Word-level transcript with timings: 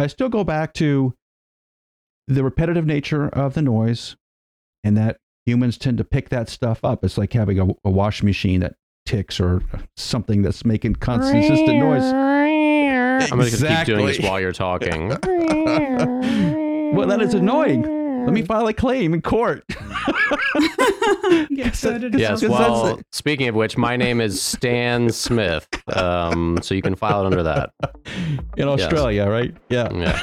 I 0.00 0.06
still 0.06 0.28
go 0.28 0.44
back 0.44 0.72
to 0.74 1.14
the 2.26 2.42
repetitive 2.42 2.86
nature 2.86 3.28
of 3.28 3.54
the 3.54 3.62
noise 3.62 4.16
and 4.82 4.96
that 4.96 5.18
humans 5.44 5.76
tend 5.76 5.98
to 5.98 6.04
pick 6.04 6.28
that 6.30 6.48
stuff 6.48 6.84
up. 6.84 7.04
It's 7.04 7.18
like 7.18 7.32
having 7.32 7.58
a, 7.58 7.68
a 7.84 7.90
washing 7.90 8.26
machine 8.26 8.60
that 8.60 8.76
ticks 9.04 9.40
or 9.40 9.62
something 9.96 10.42
that's 10.42 10.64
making 10.64 10.96
constant, 10.96 11.44
consistent 11.44 11.78
noise. 11.78 12.04
I'm 12.04 13.38
going 13.38 13.50
to 13.50 13.56
keep 13.56 13.86
doing 13.86 14.06
this 14.06 14.20
while 14.20 14.40
you're 14.40 14.52
talking. 14.52 15.08
well, 16.94 17.06
that 17.08 17.20
is 17.20 17.34
annoying. 17.34 17.99
Let 18.24 18.34
me 18.34 18.42
file 18.42 18.66
a 18.66 18.74
claim 18.74 19.14
in 19.14 19.22
court. 19.22 19.64
yes, 21.50 21.82
yes 21.84 22.42
well, 22.42 23.00
speaking 23.12 23.48
of 23.48 23.54
which, 23.54 23.78
my 23.78 23.96
name 23.96 24.20
is 24.20 24.42
Stan 24.42 25.10
Smith. 25.10 25.66
Um, 25.96 26.58
so 26.62 26.74
you 26.74 26.82
can 26.82 26.94
file 26.94 27.22
it 27.22 27.26
under 27.26 27.42
that. 27.42 27.70
In 28.56 28.68
Australia, 28.68 29.22
yes. 29.22 29.28
right? 29.28 29.54
Yeah. 29.68 29.88
Yeah. 29.92 30.18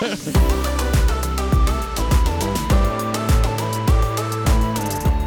Mm. 0.00 0.58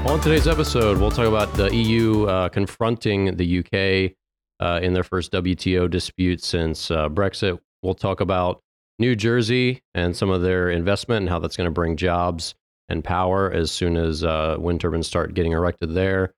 On 0.10 0.20
today's 0.20 0.48
episode, 0.48 1.00
we'll 1.00 1.12
talk 1.12 1.28
about 1.28 1.54
the 1.54 1.74
EU 1.74 2.26
uh, 2.26 2.50
confronting 2.50 3.38
the 3.38 3.60
UK 3.60 4.12
uh, 4.60 4.80
in 4.82 4.94
their 4.94 5.04
first 5.04 5.32
WTO 5.32 5.90
dispute 5.90 6.44
since 6.44 6.92
uh, 6.92 7.10
Brexit. 7.10 7.58
We'll 7.82 7.96
talk 7.96 8.20
about 8.20 8.62
New 9.00 9.16
Jersey 9.16 9.82
and 9.94 10.16
some 10.16 10.30
of 10.30 10.42
their 10.42 10.70
investment 10.70 11.24
and 11.24 11.30
how 11.30 11.40
that's 11.40 11.58
going 11.58 11.66
to 11.66 11.72
bring 11.72 11.98
jobs 11.98 12.56
and 12.90 13.04
power 13.04 13.52
as 13.52 13.72
soon 13.72 13.98
as 13.98 14.24
uh, 14.24 14.58
wind 14.60 14.82
turbines 14.82 15.08
start 15.08 15.34
getting 15.34 15.52
erected 15.52 15.94
there. 15.94 16.34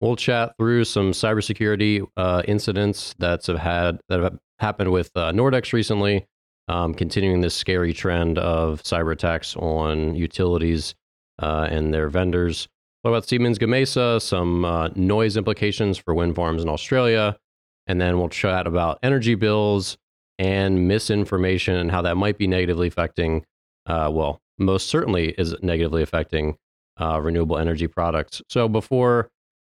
We'll 0.00 0.16
chat 0.16 0.54
through 0.58 0.84
some 0.84 1.12
cybersecurity 1.12 2.06
uh, 2.16 2.42
incidents 2.48 3.14
that's 3.18 3.48
have 3.48 3.58
had 3.58 4.00
that 4.08 4.20
have 4.20 4.38
happened 4.58 4.92
with 4.92 5.10
uh, 5.14 5.30
Nordex 5.32 5.72
recently, 5.72 6.26
um, 6.68 6.94
continuing 6.94 7.42
this 7.42 7.54
scary 7.54 7.92
trend 7.92 8.38
of 8.38 8.82
cyber 8.82 9.12
attacks 9.12 9.56
on 9.56 10.14
utilities 10.14 10.94
and 11.38 11.92
their 11.92 12.08
vendors. 12.08 12.68
What 13.02 13.12
about 13.12 13.26
Siemens 13.26 13.58
Gamesa, 13.58 14.20
some 14.20 14.62
uh, 14.64 14.88
noise 14.94 15.38
implications 15.38 15.96
for 15.96 16.14
wind 16.14 16.34
farms 16.34 16.62
in 16.62 16.68
Australia, 16.68 17.38
and 17.86 17.98
then 17.98 18.18
we'll 18.18 18.28
chat 18.28 18.66
about 18.66 18.98
energy 19.02 19.34
bills 19.34 19.96
and 20.40 20.88
misinformation 20.88 21.76
and 21.76 21.90
how 21.90 22.00
that 22.00 22.16
might 22.16 22.38
be 22.38 22.46
negatively 22.46 22.88
affecting, 22.88 23.44
uh, 23.86 24.10
well, 24.10 24.40
most 24.58 24.88
certainly 24.88 25.34
is 25.36 25.54
negatively 25.62 26.02
affecting 26.02 26.56
uh, 26.98 27.20
renewable 27.20 27.58
energy 27.58 27.86
products. 27.86 28.40
So 28.48 28.66
before 28.66 29.28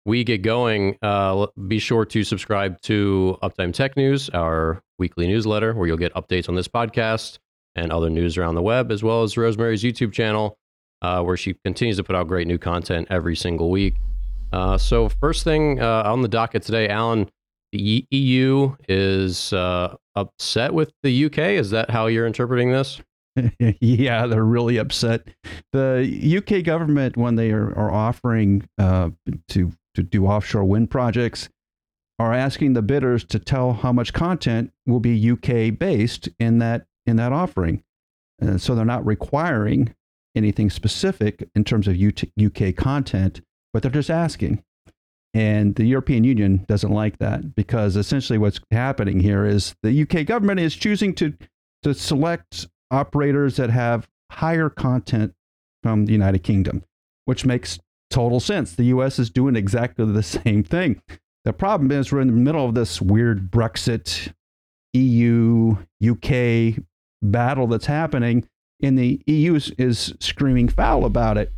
we 0.06 0.24
get 0.24 0.42
going, 0.42 0.98
uh, 1.04 1.48
be 1.68 1.78
sure 1.78 2.04
to 2.06 2.24
subscribe 2.24 2.82
to 2.82 3.38
Uptime 3.44 3.74
Tech 3.74 3.96
News, 3.96 4.30
our 4.32 4.82
weekly 4.98 5.28
newsletter, 5.28 5.74
where 5.74 5.88
you'll 5.88 5.98
get 5.98 6.14
updates 6.16 6.50
on 6.50 6.56
this 6.56 6.68
podcast 6.68 7.38
and 7.76 7.92
other 7.92 8.10
news 8.10 8.36
around 8.36 8.56
the 8.56 8.62
web, 8.64 8.92
as 8.92 9.04
well 9.04 9.22
as 9.22 9.38
Rosemary's 9.38 9.84
YouTube 9.84 10.14
channel 10.14 10.58
uh, 11.04 11.22
where 11.22 11.38
she 11.38 11.54
continues 11.64 11.98
to 11.98 12.04
put 12.04 12.16
out 12.16 12.28
great 12.28 12.48
new 12.48 12.58
content 12.58 13.08
every 13.12 13.36
single 13.36 13.70
week. 13.70 13.96
Uh, 14.52 14.78
so, 14.78 15.10
first 15.10 15.44
thing 15.44 15.80
uh, 15.80 16.04
on 16.06 16.22
the 16.22 16.28
docket 16.28 16.64
today, 16.64 16.88
Allen, 16.88 17.30
the 17.76 18.08
EU 18.10 18.76
is 18.88 19.52
uh, 19.52 19.96
upset 20.16 20.74
with 20.74 20.94
the 21.04 21.26
UK. 21.26 21.38
Is 21.40 21.72
that 21.72 21.90
how 21.90 22.08
you're 22.08 22.28
interpreting 22.28 22.72
this? 22.72 23.02
yeah, 23.60 24.28
they're 24.28 24.46
really 24.46 24.78
upset. 24.78 25.28
The 25.74 26.38
UK 26.38 26.64
government, 26.64 27.18
when 27.18 27.36
they 27.36 27.52
are, 27.52 27.78
are 27.78 27.92
offering 27.92 28.68
uh, 28.78 29.10
to 29.50 29.72
to 29.96 30.04
do 30.04 30.26
offshore 30.26 30.64
wind 30.64 30.90
projects, 30.90 31.50
are 32.18 32.34
asking 32.34 32.74
the 32.74 32.82
bidders 32.82 33.24
to 33.26 33.40
tell 33.40 33.74
how 33.74 33.92
much 33.92 34.14
content 34.14 34.72
will 34.86 35.00
be 35.00 35.32
UK 35.32 35.78
based 35.78 36.30
in 36.40 36.60
that 36.60 36.86
in 37.06 37.18
that 37.18 37.34
offering. 37.34 37.84
Uh, 38.42 38.58
so 38.58 38.74
they're 38.74 38.86
not 38.86 39.06
requiring 39.06 39.94
anything 40.34 40.70
specific 40.70 41.50
in 41.56 41.64
terms 41.64 41.88
of 41.88 41.98
UK 41.98 42.76
content, 42.76 43.42
but 43.74 43.82
they're 43.82 43.92
just 43.92 44.10
asking. 44.10 44.64
And 45.36 45.76
the 45.76 45.86
European 45.86 46.24
Union 46.24 46.64
doesn't 46.70 46.92
like 46.92 47.20
that 47.20 47.56
because 47.56 47.98
essentially 47.98 48.40
what's 48.40 48.62
happening 48.72 49.20
here 49.20 49.46
is 49.46 49.76
the 49.84 50.02
UK 50.02 50.26
government 50.26 50.62
is 50.62 50.74
choosing 50.74 51.14
to, 51.16 51.34
to 51.84 51.94
select 51.94 52.68
operators 52.90 53.58
that 53.58 53.70
have 53.70 54.08
higher 54.32 54.70
content 54.70 55.34
from 55.84 56.06
the 56.06 56.14
United 56.14 56.40
Kingdom, 56.40 56.84
which 57.26 57.46
makes 57.46 57.78
total 58.10 58.40
sense. 58.40 58.76
The 58.76 58.86
US 58.86 59.20
is 59.20 59.30
doing 59.30 59.58
exactly 59.58 60.10
the 60.10 60.24
same 60.24 60.64
thing. 60.64 61.02
The 61.44 61.52
problem 61.52 61.92
is 61.92 62.14
we're 62.14 62.22
in 62.22 62.28
the 62.28 62.34
middle 62.34 62.66
of 62.66 62.74
this 62.74 63.02
weird 63.02 63.52
Brexit, 63.52 64.34
EU, 64.94 65.76
UK 66.02 66.82
battle 67.22 67.68
that's 67.68 67.88
happening 67.88 68.48
and 68.82 68.98
the 68.98 69.22
EU 69.26 69.56
is, 69.56 69.72
is 69.78 70.14
screaming 70.20 70.70
foul 70.70 71.06
about 71.06 71.38
it. 71.38 71.52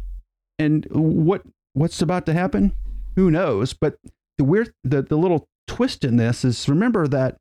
And 0.60 0.88
what 0.90 1.44
what's 1.74 2.02
about 2.02 2.26
to 2.26 2.34
happen? 2.34 2.74
Who 3.18 3.32
knows? 3.32 3.74
But 3.74 3.98
the 4.38 4.44
weird 4.46 4.72
the, 4.84 5.02
the 5.02 5.18
little 5.18 5.48
twist 5.68 6.06
in 6.06 6.16
this 6.18 6.46
is 6.46 6.70
remember 6.70 7.08
that 7.08 7.36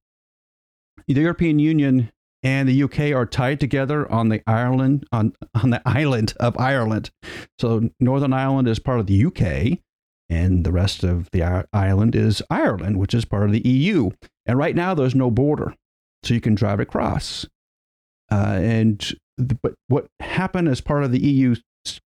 the 1.06 1.20
European 1.20 1.58
Union 1.58 2.10
and 2.42 2.68
the 2.68 2.82
UK 2.82 3.12
are 3.14 3.26
tied 3.26 3.60
together 3.60 4.10
on 4.10 4.30
the 4.30 4.42
Ireland 4.46 5.06
on 5.12 5.34
on 5.54 5.70
the 5.70 5.82
island 5.86 6.32
of 6.40 6.58
Ireland. 6.58 7.10
So 7.58 7.90
Northern 8.00 8.32
Ireland 8.32 8.68
is 8.68 8.78
part 8.78 9.00
of 9.00 9.06
the 9.06 9.26
UK, 9.26 9.78
and 10.30 10.64
the 10.64 10.72
rest 10.72 11.04
of 11.04 11.30
the 11.30 11.66
island 11.72 12.16
is 12.16 12.42
Ireland, 12.50 12.98
which 12.98 13.14
is 13.14 13.26
part 13.26 13.44
of 13.44 13.52
the 13.52 13.66
EU. 13.68 14.10
And 14.46 14.58
right 14.58 14.74
now, 14.74 14.94
there's 14.94 15.14
no 15.14 15.30
border, 15.30 15.74
so 16.22 16.32
you 16.32 16.40
can 16.40 16.54
drive 16.54 16.80
across. 16.80 17.46
Uh, 18.30 18.58
and 18.60 19.12
but 19.38 19.74
what 19.88 20.06
happened 20.20 20.68
as 20.68 20.80
part 20.80 21.04
of 21.04 21.12
the 21.12 21.20
EU 21.20 21.54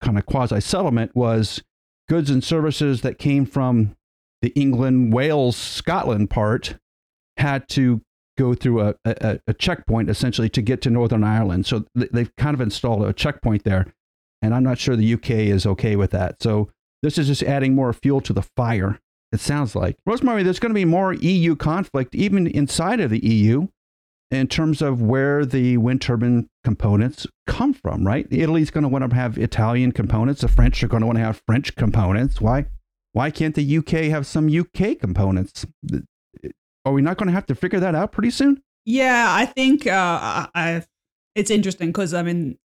kind 0.02 0.18
of 0.18 0.26
quasi 0.26 0.60
settlement 0.60 1.16
was 1.16 1.62
goods 2.08 2.30
and 2.30 2.42
services 2.42 3.00
that 3.02 3.18
came 3.18 3.46
from 3.46 3.96
the 4.42 4.50
England, 4.50 5.12
Wales, 5.12 5.56
Scotland 5.56 6.30
part 6.30 6.76
had 7.36 7.68
to 7.70 8.02
go 8.36 8.54
through 8.54 8.80
a, 8.80 8.94
a, 9.04 9.38
a, 9.46 9.54
checkpoint 9.54 10.10
essentially 10.10 10.48
to 10.48 10.60
get 10.60 10.82
to 10.82 10.90
Northern 10.90 11.24
Ireland. 11.24 11.66
So 11.66 11.84
they've 11.94 12.34
kind 12.36 12.54
of 12.54 12.60
installed 12.60 13.04
a 13.04 13.12
checkpoint 13.12 13.64
there. 13.64 13.86
And 14.42 14.54
I'm 14.54 14.64
not 14.64 14.78
sure 14.78 14.96
the 14.96 15.14
UK 15.14 15.30
is 15.30 15.64
okay 15.66 15.96
with 15.96 16.10
that. 16.10 16.42
So 16.42 16.68
this 17.02 17.16
is 17.16 17.28
just 17.28 17.42
adding 17.42 17.74
more 17.74 17.92
fuel 17.92 18.20
to 18.22 18.32
the 18.32 18.42
fire, 18.56 18.98
it 19.32 19.40
sounds 19.40 19.74
like. 19.74 19.96
Rosemary, 20.04 20.42
there's 20.42 20.58
going 20.58 20.70
to 20.70 20.74
be 20.74 20.84
more 20.84 21.14
EU 21.14 21.56
conflict 21.56 22.14
even 22.14 22.46
inside 22.46 23.00
of 23.00 23.10
the 23.10 23.24
EU 23.24 23.68
in 24.34 24.48
terms 24.48 24.82
of 24.82 25.02
where 25.02 25.44
the 25.44 25.76
wind 25.76 26.00
turbine 26.00 26.48
components 26.62 27.26
come 27.46 27.74
from, 27.74 28.06
right? 28.06 28.26
Italy's 28.30 28.70
going 28.70 28.82
to 28.82 28.88
want 28.88 29.08
to 29.08 29.14
have 29.14 29.38
Italian 29.38 29.92
components. 29.92 30.40
The 30.40 30.48
French 30.48 30.82
are 30.82 30.88
going 30.88 31.00
to 31.02 31.06
want 31.06 31.18
to 31.18 31.24
have 31.24 31.42
French 31.46 31.74
components. 31.76 32.40
Why? 32.40 32.66
Why 33.12 33.30
can't 33.30 33.54
the 33.54 33.78
UK 33.78 34.10
have 34.10 34.26
some 34.26 34.48
UK 34.48 34.98
components? 34.98 35.64
Are 36.84 36.92
we 36.92 37.00
not 37.00 37.16
going 37.16 37.28
to 37.28 37.32
have 37.32 37.46
to 37.46 37.54
figure 37.54 37.80
that 37.80 37.94
out 37.94 38.12
pretty 38.12 38.30
soon? 38.30 38.62
Yeah, 38.84 39.26
I 39.28 39.46
think 39.46 39.86
uh, 39.86 40.48
I, 40.54 40.82
it's 41.34 41.50
interesting 41.50 41.88
because 41.88 42.12
I 42.12 42.22
mean, 42.22 42.58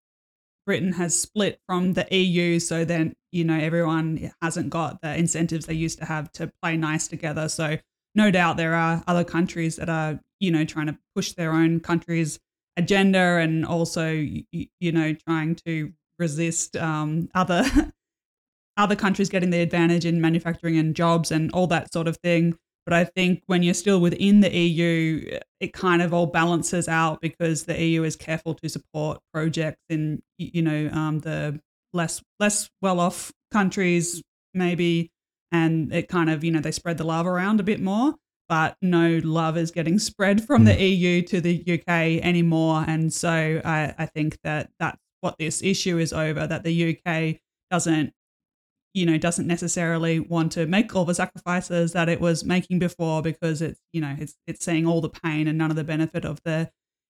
Britain 0.66 0.94
has 0.94 1.20
split 1.20 1.60
from 1.68 1.94
the 1.94 2.08
EU, 2.12 2.60
so 2.60 2.86
then 2.86 3.16
you 3.32 3.44
know 3.44 3.58
everyone 3.58 4.32
hasn't 4.42 4.70
got 4.70 5.02
the 5.02 5.16
incentives 5.16 5.66
they 5.66 5.74
used 5.74 6.00
to 6.00 6.06
have 6.06 6.32
to 6.34 6.52
play 6.62 6.78
nice 6.78 7.08
together. 7.08 7.50
So 7.50 7.78
no 8.16 8.32
doubt 8.32 8.58
there 8.58 8.74
are 8.74 9.04
other 9.06 9.24
countries 9.24 9.76
that 9.76 9.90
are 9.90 10.20
you 10.40 10.52
know, 10.52 10.66
trying 10.66 10.88
to 10.88 10.98
push 11.16 11.34
their 11.34 11.52
own 11.52 11.80
country's 11.80 12.40
agenda 12.78 13.38
and 13.38 13.66
also, 13.66 14.12
you, 14.12 14.92
know, 14.92 15.14
trying 15.28 15.56
to 15.66 15.92
resist 16.20 16.78
um, 16.78 17.30
other 17.34 17.64
other 18.78 18.96
countries 18.96 19.30
getting 19.30 19.50
the 19.50 19.60
advantage 19.60 20.06
in 20.06 20.22
manufacturing 20.22 20.78
and 20.78 20.96
jobs 20.96 21.32
and 21.32 21.52
all 21.52 21.68
that 21.68 21.92
sort 21.92 22.08
of 22.08 22.18
thing. 22.18 22.56
But 22.86 22.94
I 22.94 23.04
think 23.04 23.42
when 23.48 23.64
you're 23.64 23.74
still 23.74 24.00
within 24.00 24.40
the 24.40 24.56
EU, 24.56 25.40
it 25.60 25.74
kind 25.74 26.02
of 26.02 26.14
all 26.14 26.28
balances 26.28 26.88
out 26.88 27.20
because 27.20 27.66
the 27.66 27.82
EU 27.82 28.04
is 28.04 28.16
careful 28.16 28.54
to 28.54 28.70
support 28.70 29.20
projects 29.34 29.82
in, 29.90 30.22
you 30.38 30.62
know, 30.62 30.90
um, 30.94 31.20
the 31.20 31.60
less 31.92 32.22
less 32.40 32.70
well 32.82 33.00
off 33.00 33.32
countries, 33.52 34.22
maybe, 34.54 35.12
and 35.52 35.92
it 35.92 36.08
kind 36.08 36.30
of, 36.30 36.44
you 36.44 36.52
know, 36.52 36.62
they 36.62 36.72
spread 36.72 36.98
the 36.98 37.04
love 37.04 37.28
around 37.28 37.60
a 37.60 37.64
bit 37.64 37.82
more 37.82 38.16
but 38.50 38.78
no 38.82 39.20
love 39.24 39.58
is 39.58 39.72
getting 39.72 40.00
spread 40.00 40.44
from 40.46 40.66
the 40.66 40.74
hmm. 40.74 40.82
EU 40.82 41.22
to 41.24 41.42
the 41.42 41.64
UK 41.68 42.24
anymore. 42.24 42.84
And 42.88 43.14
so 43.14 43.62
I, 43.64 43.94
I 43.98 44.06
think 44.06 44.40
that 44.44 44.72
that's 44.80 45.02
what 45.22 45.38
this 45.38 45.62
issue 45.64 45.98
is 45.98 46.14
over, 46.14 46.48
that 46.48 46.64
the 46.64 46.98
UK 46.98 47.40
doesn't 47.70 48.14
you 48.94 49.06
know 49.06 49.18
doesn't 49.18 49.46
necessarily 49.46 50.20
want 50.20 50.52
to 50.54 50.66
make 50.66 50.96
all 50.96 51.06
the 51.06 51.14
sacrifices 51.14 51.94
that 51.94 52.10
it 52.10 52.20
was 52.20 52.44
making 52.44 52.80
before 52.80 53.22
because 53.22 53.62
it's 53.62 53.80
you 53.94 54.02
know 54.02 54.16
it's 54.18 54.36
it's 54.48 54.66
seeing 54.66 54.88
all 54.88 55.02
the 55.02 55.10
pain 55.10 55.48
and 55.48 55.58
none 55.58 55.70
of 55.70 55.76
the 55.76 55.84
benefit 55.84 56.26
of 56.26 56.42
the 56.44 56.70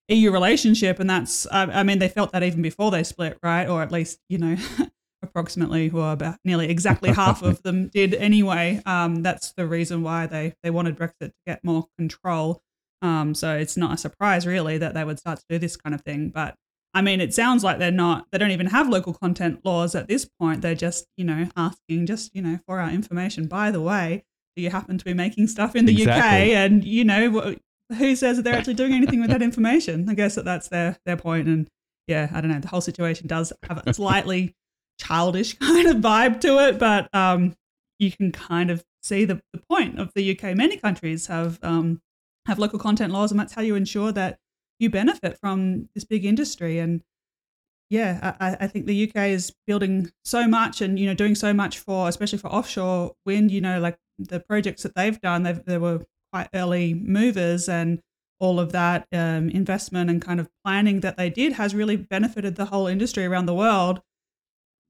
EU 0.10 0.31
relationship 0.31 1.00
and 1.00 1.10
that's 1.10 1.48
I, 1.48 1.63
I 1.63 1.83
mean 1.83 2.00
they 2.00 2.10
felt 2.10 2.33
that 2.33 2.44
even 2.44 2.62
before 2.62 2.92
they 2.92 3.04
split 3.04 3.38
right 3.42 3.68
or 3.68 3.81
at 3.81 3.92
least 3.92 4.19
you 4.28 4.38
know 4.38 4.57
approximately, 5.28 5.90
who 5.90 6.00
are 6.00 6.14
about 6.14 6.38
nearly 6.44 6.70
exactly 6.70 7.12
half 7.14 7.42
of 7.42 7.62
them 7.64 7.90
did 7.90 8.14
anyway. 8.14 8.82
Um, 8.86 9.24
that's 9.24 9.54
the 9.54 9.68
reason 9.68 10.04
why 10.04 10.28
they, 10.28 10.54
they 10.64 10.70
wanted 10.70 10.98
Brexit 10.98 11.30
to 11.30 11.34
get 11.46 11.64
more 11.64 11.86
control. 11.98 12.62
Um, 13.02 13.36
so 13.36 13.56
it's 13.56 13.78
not 13.78 13.94
a 13.94 13.98
surprise 13.98 14.48
really 14.48 14.78
that 14.80 14.94
they 14.94 15.04
would 15.04 15.20
start 15.20 15.40
to 15.40 15.46
do 15.50 15.60
this 15.60 15.78
kind 15.78 15.94
of 15.94 16.02
thing. 16.02 16.30
But 16.30 16.56
I 16.94 17.02
mean, 17.02 17.22
it 17.22 17.34
sounds 17.34 17.64
like 17.64 17.78
they're 17.78 17.92
not, 17.92 18.26
they 18.32 18.38
don't 18.40 18.52
even 18.52 18.68
have 18.68 18.90
local 18.90 19.14
content 19.14 19.60
laws 19.64 19.94
at 19.94 20.08
this 20.08 20.28
point. 20.40 20.62
They're 20.62 20.74
just, 20.74 21.06
you 21.16 21.26
know, 21.26 21.48
asking 21.56 22.08
just, 22.08 22.34
you 22.34 22.42
know, 22.42 22.60
for 22.66 22.80
our 22.80 22.90
information. 22.90 23.48
By 23.48 23.70
the 23.70 23.82
way, 23.82 24.24
do 24.56 24.64
you 24.64 24.72
happen 24.72 24.98
to 24.98 25.06
be 25.06 25.14
making 25.14 25.48
stuff 25.48 25.76
in 25.76 25.86
the 25.86 25.92
Exactly. 25.92 26.56
UK? 26.56 26.58
And, 26.58 26.84
you 26.84 27.04
know, 27.04 27.30
wh- 27.30 27.96
who 27.96 28.16
says 28.16 28.38
that 28.38 28.44
they're 28.44 28.56
actually 28.56 28.74
doing 28.74 28.94
anything 28.94 29.22
with 29.22 29.30
that 29.30 29.44
information? 29.44 30.10
I 30.10 30.16
guess 30.16 30.36
that 30.36 30.46
that's 30.46 30.70
their, 30.70 30.98
their 31.06 31.18
point. 31.18 31.48
And 31.48 31.68
yeah, 32.08 32.30
I 32.34 32.42
don't 32.42 32.50
know. 32.50 32.60
The 32.60 32.68
whole 32.68 32.82
situation 32.82 33.28
does 33.28 33.54
have 33.70 33.84
a 33.86 33.94
slightly 33.94 34.56
childish 34.98 35.54
kind 35.60 35.88
of 35.88 35.98
vibe 35.98 36.42
to 36.42 36.60
it, 36.68 36.80
but 36.80 37.14
um, 37.14 37.56
you 38.00 38.12
can 38.12 38.32
kind 38.32 38.70
of 38.70 38.86
see 39.02 39.26
the, 39.26 39.42
the 39.54 39.62
point 39.70 40.00
of 40.00 40.12
the 40.14 40.32
UK. 40.38 40.56
Many 40.56 40.78
countries 40.78 41.28
have 41.28 41.60
um, 41.64 42.02
have 42.46 42.60
local 42.60 42.80
content 42.80 43.14
laws, 43.14 43.32
and 43.32 43.40
that's 43.40 43.54
how 43.54 43.62
you 43.62 43.76
ensure 43.76 44.12
that 44.12 44.40
you 44.80 44.90
benefit 44.90 45.38
from 45.40 45.90
this 45.96 46.04
big 46.04 46.26
industry. 46.26 46.80
And 46.80 47.02
yeah, 47.90 48.36
I, 48.40 48.58
I 48.62 48.68
think 48.68 48.86
the 48.86 49.10
UK 49.10 49.30
is 49.30 49.54
building 49.66 50.12
so 50.24 50.48
much, 50.48 50.82
and 50.82 51.00
you 51.00 51.06
know, 51.06 51.14
doing 51.14 51.36
so 51.36 51.54
much 51.54 51.80
for, 51.80 52.08
especially 52.08 52.40
for 52.40 52.50
offshore 52.50 53.14
wind. 53.26 53.52
You 53.52 53.62
know, 53.62 53.80
like 53.80 53.98
the 54.20 54.40
projects 54.40 54.84
that 54.84 54.96
they've 54.96 55.20
done, 55.22 55.44
they've, 55.44 55.64
they 55.66 55.78
were 55.78 56.06
quite 56.32 56.50
early 56.54 56.94
movers, 56.94 57.70
and 57.70 58.02
all 58.40 58.60
of 58.60 58.72
that 58.72 59.08
um, 59.12 59.50
investment 59.50 60.10
and 60.10 60.22
kind 60.22 60.40
of 60.40 60.48
planning 60.64 61.00
that 61.00 61.18
they 61.18 61.30
did 61.30 61.54
has 61.54 61.74
really 61.74 61.96
benefited 61.96 62.56
the 62.56 62.66
whole 62.66 62.88
industry 62.88 63.26
around 63.26 63.46
the 63.46 63.54
world. 63.54 64.02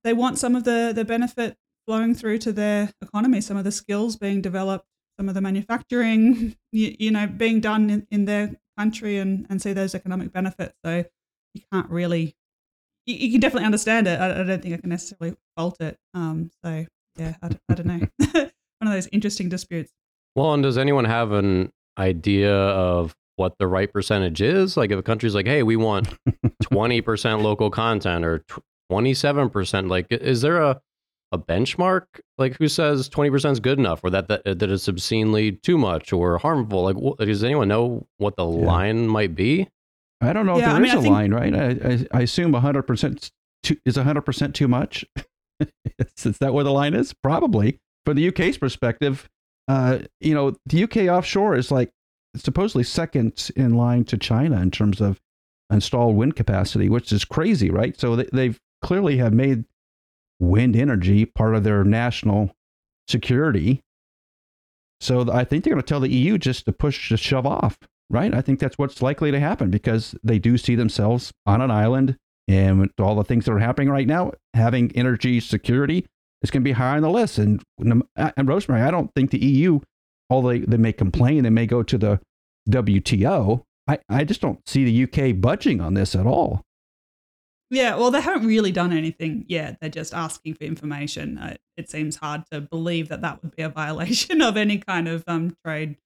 They 0.07 0.13
want 0.13 0.39
some 0.39 0.56
of 0.56 0.63
the 0.63 0.94
the 0.95 1.04
benefit 1.04 1.57
flowing 1.86 2.15
through 2.15 2.38
to 2.38 2.54
their 2.54 2.94
economy, 3.01 3.42
some 3.42 3.57
of 3.57 3.65
the 3.65 3.74
skills 3.74 4.15
being 4.15 4.42
developed, 4.42 4.86
some 5.19 5.27
of 5.27 5.36
the 5.36 5.42
manufacturing, 5.42 6.56
you, 6.71 6.95
you 6.98 7.12
know, 7.12 7.27
being 7.27 7.59
done 7.59 7.89
in, 7.89 8.07
in 8.09 8.24
their 8.24 8.56
country 8.77 9.18
and, 9.18 9.45
and 9.50 9.62
see 9.62 9.74
those 9.74 9.94
economic 9.94 10.31
benefits. 10.31 10.74
So 10.86 11.04
you 11.54 11.62
can't 11.74 11.89
really, 11.89 12.38
you, 13.06 13.15
you 13.15 13.31
can 13.31 13.42
definitely 13.42 13.65
understand 13.65 14.07
it. 14.07 14.18
I, 14.18 14.31
I 14.31 14.44
don't 14.44 14.62
think 14.62 14.75
I 14.75 14.77
can 14.77 14.92
necessarily 14.92 15.36
fault 15.57 15.81
it. 15.81 15.98
Um, 16.13 16.51
so 16.63 16.86
yeah, 17.18 17.36
I 17.44 17.74
don't 17.74 17.86
know. 17.86 18.00
One 18.80 18.88
of 18.88 18.94
those 18.94 19.10
interesting 19.12 19.50
disputes. 19.50 19.92
Well, 20.38 20.53
and 20.53 20.63
does 20.63 20.77
anyone 20.77 21.03
have 21.03 21.33
an 21.33 21.74
idea 22.00 22.53
of 22.56 23.13
what 23.36 23.57
the 23.60 23.68
right 23.68 23.92
percentage 23.92 24.42
is? 24.42 24.77
Like 24.77 24.92
if 24.92 25.00
a 25.00 25.03
country's 25.03 25.36
like, 25.36 25.48
hey, 25.48 25.63
we 25.63 25.75
want 25.75 26.18
20% 26.63 27.42
local 27.42 27.69
content 27.69 28.24
or 28.24 28.39
tw- 28.39 28.63
27%, 28.92 29.89
like 29.89 30.07
is 30.12 30.42
there 30.42 30.62
a, 30.62 30.81
a 31.31 31.38
benchmark? 31.38 32.04
Like 32.38 32.57
who 32.57 32.68
says 32.68 33.10
20% 33.10 33.51
is 33.51 33.60
good 33.60 33.80
enough 33.80 34.01
or 34.04 34.10
that, 34.12 34.28
that, 34.28 34.44
that 34.60 34.69
is 34.69 34.88
obscenely 34.88 35.54
too 35.54 35.78
much 35.78 36.13
or 36.13 36.38
harmful? 36.38 36.84
Like 36.84 36.95
wh- 36.95 37.18
does 37.24 37.44
anyone 37.44 37.68
know 37.68 38.06
what 38.18 38.36
the 38.36 38.45
line 38.45 39.07
might 39.07 39.36
be? 39.36 39.68
I 40.22 40.34
don't 40.34 40.45
know 40.45 40.57
Yeah, 40.57 40.72
if 40.72 40.75
I 40.75 40.80
there 40.80 40.84
is 40.86 40.89
mean, 40.94 40.95
I 40.95 41.00
a 41.00 41.01
think- 41.01 41.13
line, 41.13 41.34
right? 41.34 41.56
I, 41.56 41.89
I, 41.89 42.19
I 42.19 42.22
assume 42.24 42.51
100% 42.54 43.31
too, 43.63 43.78
is 43.86 43.98
100% 43.98 44.54
too 44.54 44.68
much. 44.68 45.06
is, 45.60 46.25
is 46.25 46.38
that 46.39 46.54
where 46.54 46.63
the 46.63 46.72
line 46.72 46.94
is? 46.94 47.13
Probably. 47.13 47.80
From 48.06 48.16
the 48.16 48.28
UK's 48.30 48.57
perspective, 48.57 49.28
uh, 49.68 50.00
you 50.22 50.34
know, 50.34 50.56
the 50.66 50.84
UK 50.84 50.98
offshore 51.13 51.56
is 51.56 51.72
like 51.72 51.92
supposedly 52.36 52.84
second 52.84 53.51
in 53.56 53.74
line 53.75 54.06
to 54.06 54.18
China 54.18 54.62
in 54.62 54.72
terms 54.72 55.01
of 55.01 55.19
installed 55.72 56.16
wind 56.16 56.36
capacity, 56.36 56.88
which 56.88 57.12
is 57.12 57.25
crazy, 57.25 57.69
right? 57.69 58.00
So 58.00 58.16
they, 58.16 58.30
they've 58.31 58.57
clearly 58.81 59.18
have 59.18 59.33
made 59.33 59.65
wind 60.39 60.75
energy 60.75 61.25
part 61.25 61.56
of 61.56 61.63
their 61.63 61.83
national 61.83 62.51
security. 63.07 63.81
So 65.00 65.31
I 65.31 65.44
think 65.44 65.63
they're 65.63 65.74
going 65.74 65.81
to 65.81 65.88
tell 65.88 66.00
the 66.00 66.13
EU 66.13 66.38
just 66.38 66.65
to 66.65 66.71
push, 66.71 67.09
to 67.09 67.18
shove 67.18 67.45
off, 67.45 67.77
right? 68.09 68.33
I 68.33 68.41
think 68.41 68.59
that's 68.59 68.77
what's 68.77 69.01
likely 69.01 69.31
to 69.31 69.39
happen 69.39 69.69
because 69.69 70.15
they 70.24 70.39
do 70.39 70.57
see 70.57 70.75
themselves 70.75 71.31
on 71.45 71.62
an 71.62 71.71
island, 71.71 72.18
and 72.47 72.79
with 72.79 72.91
all 73.00 73.15
the 73.15 73.24
things 73.24 73.45
that 73.45 73.51
are 73.51 73.59
happening 73.59 73.89
right 73.89 74.07
now, 74.07 74.31
having 74.53 74.91
energy 74.95 75.39
security 75.39 76.06
is 76.41 76.51
going 76.51 76.62
to 76.62 76.68
be 76.68 76.74
high 76.74 76.95
on 76.95 77.01
the 77.01 77.09
list. 77.09 77.38
And 77.38 77.62
and 77.79 78.47
Rosemary, 78.47 78.81
I 78.81 78.91
don't 78.91 79.13
think 79.15 79.31
the 79.31 79.44
EU, 79.44 79.79
although 80.29 80.50
they, 80.50 80.59
they 80.59 80.77
may 80.77 80.94
complain, 80.94 81.44
they 81.44 81.50
may 81.50 81.65
go 81.65 81.83
to 81.83 81.97
the 81.97 82.19
WTO. 82.69 83.63
I, 83.88 84.00
I 84.09 84.24
just 84.24 84.41
don't 84.41 84.59
see 84.68 84.83
the 84.83 85.03
UK 85.03 85.39
budging 85.39 85.79
on 85.79 85.94
this 85.94 86.15
at 86.15 86.25
all. 86.25 86.63
Yeah, 87.69 87.95
well, 87.97 88.11
they 88.11 88.21
haven't 88.21 88.47
really 88.47 88.71
done 88.71 88.93
anything 88.93 89.43
yet. 89.49 89.77
They're 89.81 89.89
just 89.89 90.13
asking 90.13 90.53
for 90.55 90.63
information. 90.63 91.57
It 91.75 91.89
seems 91.89 92.15
hard 92.15 92.43
to 92.51 92.61
believe 92.61 93.09
that 93.09 93.21
that 93.21 93.41
would 93.43 93.55
be 93.55 93.63
a 93.63 93.69
violation 93.69 94.41
of 94.49 94.55
any 94.57 94.77
kind 94.77 95.07
of 95.07 95.23
um, 95.27 95.55
trade 95.65 95.97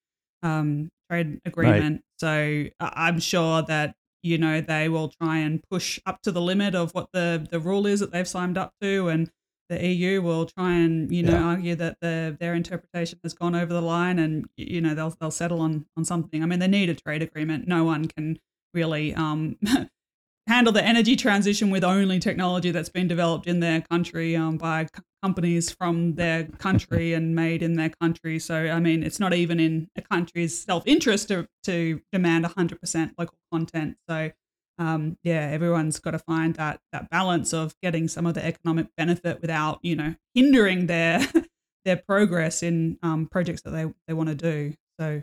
um, 0.43 0.89
trade 1.09 1.39
agreement. 1.45 2.01
So 2.19 2.29
I- 2.29 2.69
I'm 2.79 3.19
sure 3.19 3.61
that 3.63 3.95
you 4.23 4.37
know 4.37 4.59
they 4.61 4.89
will 4.89 5.09
try 5.09 5.37
and 5.37 5.61
push 5.69 5.99
up 6.05 6.21
to 6.23 6.31
the 6.31 6.41
limit 6.41 6.73
of 6.75 6.91
what 6.93 7.09
the 7.13 7.47
the 7.51 7.59
rule 7.59 7.85
is 7.85 7.99
that 7.99 8.11
they've 8.11 8.27
signed 8.27 8.57
up 8.57 8.73
to, 8.81 9.09
and 9.09 9.29
the 9.69 9.85
EU 9.85 10.21
will 10.21 10.47
try 10.47 10.73
and 10.73 11.11
you 11.15 11.21
know 11.21 11.33
Yeah. 11.33 11.43
argue 11.43 11.75
that 11.75 11.97
the, 12.01 12.35
their 12.39 12.55
interpretation 12.55 13.19
has 13.23 13.33
gone 13.35 13.53
over 13.55 13.71
the 13.71 13.81
line, 13.81 14.17
and 14.17 14.47
you 14.57 14.81
know 14.81 14.95
they'll 14.95 15.15
they'll 15.21 15.29
settle 15.31 15.61
on 15.61 15.85
on 15.95 16.05
something. 16.05 16.41
I 16.41 16.47
mean, 16.47 16.57
they 16.59 16.67
need 16.67 16.89
a 16.89 16.95
trade 16.95 17.21
agreement. 17.21 17.67
No 17.67 17.83
one 17.83 18.05
can 18.07 18.39
really 18.73 19.13
um, 19.13 19.57
handle 20.47 20.73
the 20.73 20.83
energy 20.83 21.15
transition 21.15 21.69
with 21.69 21.83
only 21.83 22.19
technology 22.19 22.71
that's 22.71 22.89
been 22.89 23.07
developed 23.07 23.47
in 23.47 23.59
their 23.59 23.81
country 23.81 24.35
um, 24.35 24.57
by 24.57 24.85
c- 24.85 25.03
companies 25.23 25.71
from 25.71 26.15
their 26.15 26.45
country 26.45 27.13
and 27.13 27.35
made 27.35 27.61
in 27.61 27.73
their 27.73 27.89
country. 28.01 28.39
So, 28.39 28.55
I 28.55 28.79
mean, 28.79 29.03
it's 29.03 29.19
not 29.19 29.33
even 29.33 29.59
in 29.59 29.87
a 29.95 30.01
country's 30.01 30.63
self 30.63 30.83
interest 30.85 31.27
to, 31.29 31.47
to 31.63 32.01
demand 32.11 32.45
100% 32.45 33.11
local 33.17 33.37
content. 33.51 33.97
So, 34.09 34.31
um, 34.77 35.17
yeah, 35.23 35.49
everyone's 35.51 35.99
got 35.99 36.11
to 36.11 36.19
find 36.19 36.55
that 36.55 36.79
that 36.91 37.09
balance 37.09 37.53
of 37.53 37.75
getting 37.83 38.07
some 38.07 38.25
of 38.25 38.33
the 38.33 38.43
economic 38.43 38.87
benefit 38.97 39.41
without, 39.41 39.79
you 39.83 39.95
know, 39.95 40.15
hindering 40.33 40.87
their 40.87 41.27
their 41.85 41.97
progress 41.97 42.63
in 42.63 42.97
um, 43.03 43.27
projects 43.27 43.61
that 43.61 43.71
they, 43.71 43.85
they 44.07 44.13
want 44.13 44.29
to 44.29 44.35
do. 44.35 44.73
So, 44.99 45.21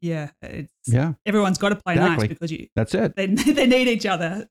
yeah, 0.00 0.30
it's 0.42 0.72
Yeah, 0.86 1.14
everyone's 1.26 1.58
got 1.58 1.70
to 1.70 1.76
play 1.76 1.94
Exactly. 1.94 2.28
nice 2.28 2.28
because 2.28 2.52
you 2.52 2.66
that's 2.74 2.94
it. 2.94 3.16
they 3.16 3.26
they 3.26 3.66
need 3.66 3.88
each 3.88 4.06
other. 4.06 4.46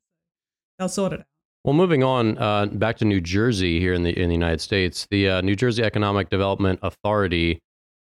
They'll 0.77 0.89
sort 0.89 1.13
it 1.13 1.19
out. 1.21 1.25
Well, 1.65 1.73
moving 1.73 2.03
on 2.03 2.37
uh, 2.37 2.67
back 2.67 2.97
to 2.97 3.05
New 3.05 3.19
Jersey 3.19 3.79
here 3.79 3.93
in 3.93 4.03
the 4.03 4.17
in 4.17 4.29
the 4.29 4.35
United 4.35 4.61
States, 4.61 5.07
the 5.11 5.29
uh, 5.29 5.41
New 5.41 5.55
Jersey 5.55 5.83
Economic 5.83 6.29
Development 6.29 6.79
Authority 6.81 7.59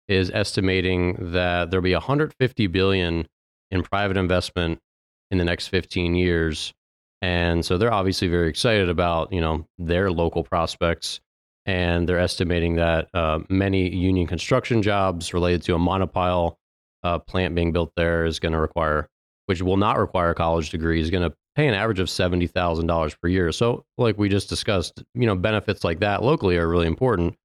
is 0.09 0.31
estimating 0.31 1.33
that 1.33 1.71
there'll 1.71 1.83
be 1.85 1.93
150 1.95 2.67
billion 2.69 3.27
in 3.71 3.83
private 3.83 4.17
investment 4.17 4.79
in 5.31 5.39
the 5.39 5.45
next 5.45 5.69
15 5.69 6.15
years, 6.15 6.73
and 7.23 7.65
so 7.65 7.77
they're 7.79 7.93
obviously 7.93 8.29
very 8.29 8.49
excited 8.49 8.89
about 8.89 9.33
you 9.33 9.41
know 9.41 9.67
their 9.79 10.11
local 10.11 10.43
prospects, 10.45 11.21
and 11.67 12.09
they're 12.09 12.19
estimating 12.19 12.77
that 12.77 13.09
uh, 13.13 13.41
many 13.51 13.95
union 13.95 14.27
construction 14.27 14.81
jobs 14.83 15.35
related 15.35 15.63
to 15.63 15.75
a 15.75 15.79
monopile 15.79 16.55
uh, 17.05 17.19
plant 17.21 17.55
being 17.55 17.71
built 17.73 17.93
there 17.97 18.25
is 18.25 18.41
going 18.41 18.53
to 18.53 18.59
require, 18.61 19.09
which 19.47 19.63
will 19.63 19.77
not 19.77 19.99
require 19.99 20.31
a 20.31 20.35
college 20.35 20.71
degree, 20.71 21.01
is 21.01 21.11
going 21.11 21.29
to 21.29 21.37
pay 21.55 21.69
an 21.69 21.75
average 21.75 22.01
of 22.01 22.11
seventy 22.11 22.47
thousand 22.49 22.87
dollars 22.89 23.15
per 23.15 23.29
year. 23.29 23.53
So, 23.53 23.85
like 23.99 24.19
we 24.19 24.29
just 24.29 24.49
discussed, 24.49 25.03
you 25.15 25.27
know, 25.27 25.37
benefits 25.37 25.85
like 25.85 26.01
that 26.01 26.23
locally 26.23 26.57
are 26.57 26.67
really 26.69 26.87
important. 26.89 27.37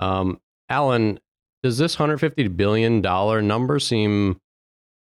Um, 0.00 0.40
Allen, 0.68 1.18
does 1.64 1.78
this 1.78 1.94
hundred 1.96 2.18
fifty 2.18 2.46
billion 2.48 3.00
dollar 3.02 3.42
number 3.42 3.78
seem 3.80 4.38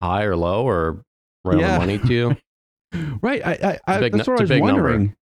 high 0.01 0.23
or 0.23 0.35
low 0.35 0.65
or 0.67 1.03
right 1.45 1.59
Yeah. 1.59 1.73
on 1.73 1.73
the 1.73 1.79
money 1.79 1.97
to 1.99 2.13
you? 2.13 2.37
Right. 3.21 3.45
I, 3.45 3.79
I, 3.85 3.95
I 3.95 3.99
big 3.99 4.13
that's 4.13 4.27
what 4.27 4.39
I 4.39 4.43
was 4.43 4.49
big 4.49 4.63
number. 4.63 4.81
wondering. 4.81 5.15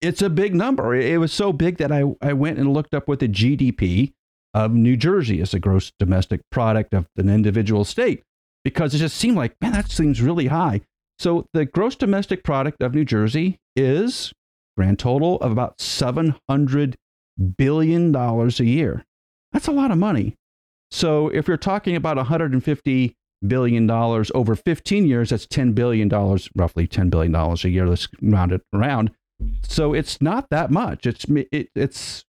It's 0.00 0.20
a 0.20 0.28
big 0.28 0.52
number. 0.52 0.96
It, 0.96 1.12
it 1.12 1.18
was 1.18 1.32
so 1.32 1.52
big 1.52 1.76
that 1.76 1.92
I, 1.92 2.02
I 2.20 2.32
went 2.32 2.58
and 2.58 2.74
looked 2.74 2.92
up 2.92 3.06
what 3.06 3.20
the 3.20 3.28
GDP 3.28 4.14
of 4.54 4.72
New 4.72 4.96
Jersey 4.96 5.40
as 5.40 5.52
a 5.52 5.58
gross 5.58 5.92
domestic 5.98 6.40
product 6.50 6.94
of 6.94 7.06
an 7.16 7.28
individual 7.28 7.84
state 7.84 8.22
because 8.64 8.94
it 8.94 8.98
just 8.98 9.16
seemed 9.16 9.36
like, 9.36 9.54
man, 9.60 9.72
that 9.72 9.90
seems 9.90 10.22
really 10.22 10.46
high. 10.46 10.80
So 11.18 11.46
the 11.52 11.64
gross 11.64 11.96
domestic 11.96 12.44
product 12.44 12.82
of 12.82 12.94
New 12.94 13.04
Jersey 13.04 13.58
is 13.76 14.32
grand 14.76 14.98
total 14.98 15.36
of 15.36 15.52
about 15.52 15.78
$700 15.78 16.94
billion 17.56 18.14
a 18.14 18.48
year. 18.62 19.04
That's 19.52 19.68
a 19.68 19.72
lot 19.72 19.90
of 19.90 19.98
money. 19.98 20.34
So 20.90 21.28
if 21.28 21.48
you're 21.48 21.56
talking 21.56 21.96
about 21.96 22.16
150 22.16 23.16
billion 23.46 23.86
dollars 23.86 24.30
over 24.34 24.54
15 24.54 25.06
years, 25.06 25.30
that's 25.30 25.46
10 25.46 25.72
billion 25.72 26.08
dollars, 26.08 26.48
roughly 26.54 26.86
10 26.86 27.10
billion 27.10 27.32
dollars 27.32 27.64
a 27.64 27.70
year. 27.70 27.86
Let's 27.86 28.08
round 28.22 28.52
it 28.52 28.62
around. 28.72 29.10
So 29.62 29.92
it's 29.92 30.20
not 30.20 30.50
that 30.50 30.70
much. 30.70 31.06
It's 31.06 31.24
it, 31.24 31.68
it's 31.74 32.24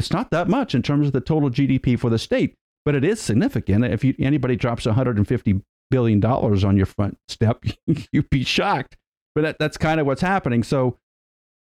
it's 0.00 0.12
not 0.12 0.30
that 0.30 0.48
much 0.48 0.74
in 0.74 0.82
terms 0.82 1.06
of 1.06 1.12
the 1.12 1.20
total 1.20 1.50
GDP 1.50 1.98
for 1.98 2.08
the 2.08 2.18
state, 2.18 2.54
but 2.84 2.94
it 2.94 3.04
is 3.04 3.20
significant. 3.20 3.84
If 3.84 4.02
you, 4.02 4.14
anybody 4.18 4.56
drops 4.56 4.86
150 4.86 5.60
billion 5.90 6.20
dollars 6.20 6.64
on 6.64 6.76
your 6.76 6.86
front 6.86 7.18
step, 7.28 7.62
you'd 8.12 8.30
be 8.30 8.42
shocked. 8.42 8.96
But 9.34 9.42
that, 9.42 9.56
that's 9.58 9.76
kind 9.76 10.00
of 10.00 10.06
what's 10.06 10.22
happening. 10.22 10.62
So 10.62 10.96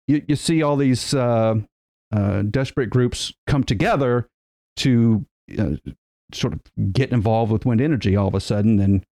you, 0.08 0.22
you 0.26 0.36
see 0.36 0.62
all 0.62 0.76
these 0.76 1.14
uh, 1.14 1.54
uh, 2.12 2.42
desperate 2.42 2.90
groups 2.90 3.32
come 3.46 3.62
together 3.62 4.26
to 4.78 5.24
uh, 5.56 5.76
sort 6.32 6.54
of 6.54 6.92
get 6.92 7.12
involved 7.12 7.52
with 7.52 7.64
wind 7.64 7.80
energy 7.80 8.16
all 8.16 8.26
of 8.26 8.34
a 8.34 8.40
sudden 8.40 8.80
and 8.80 9.04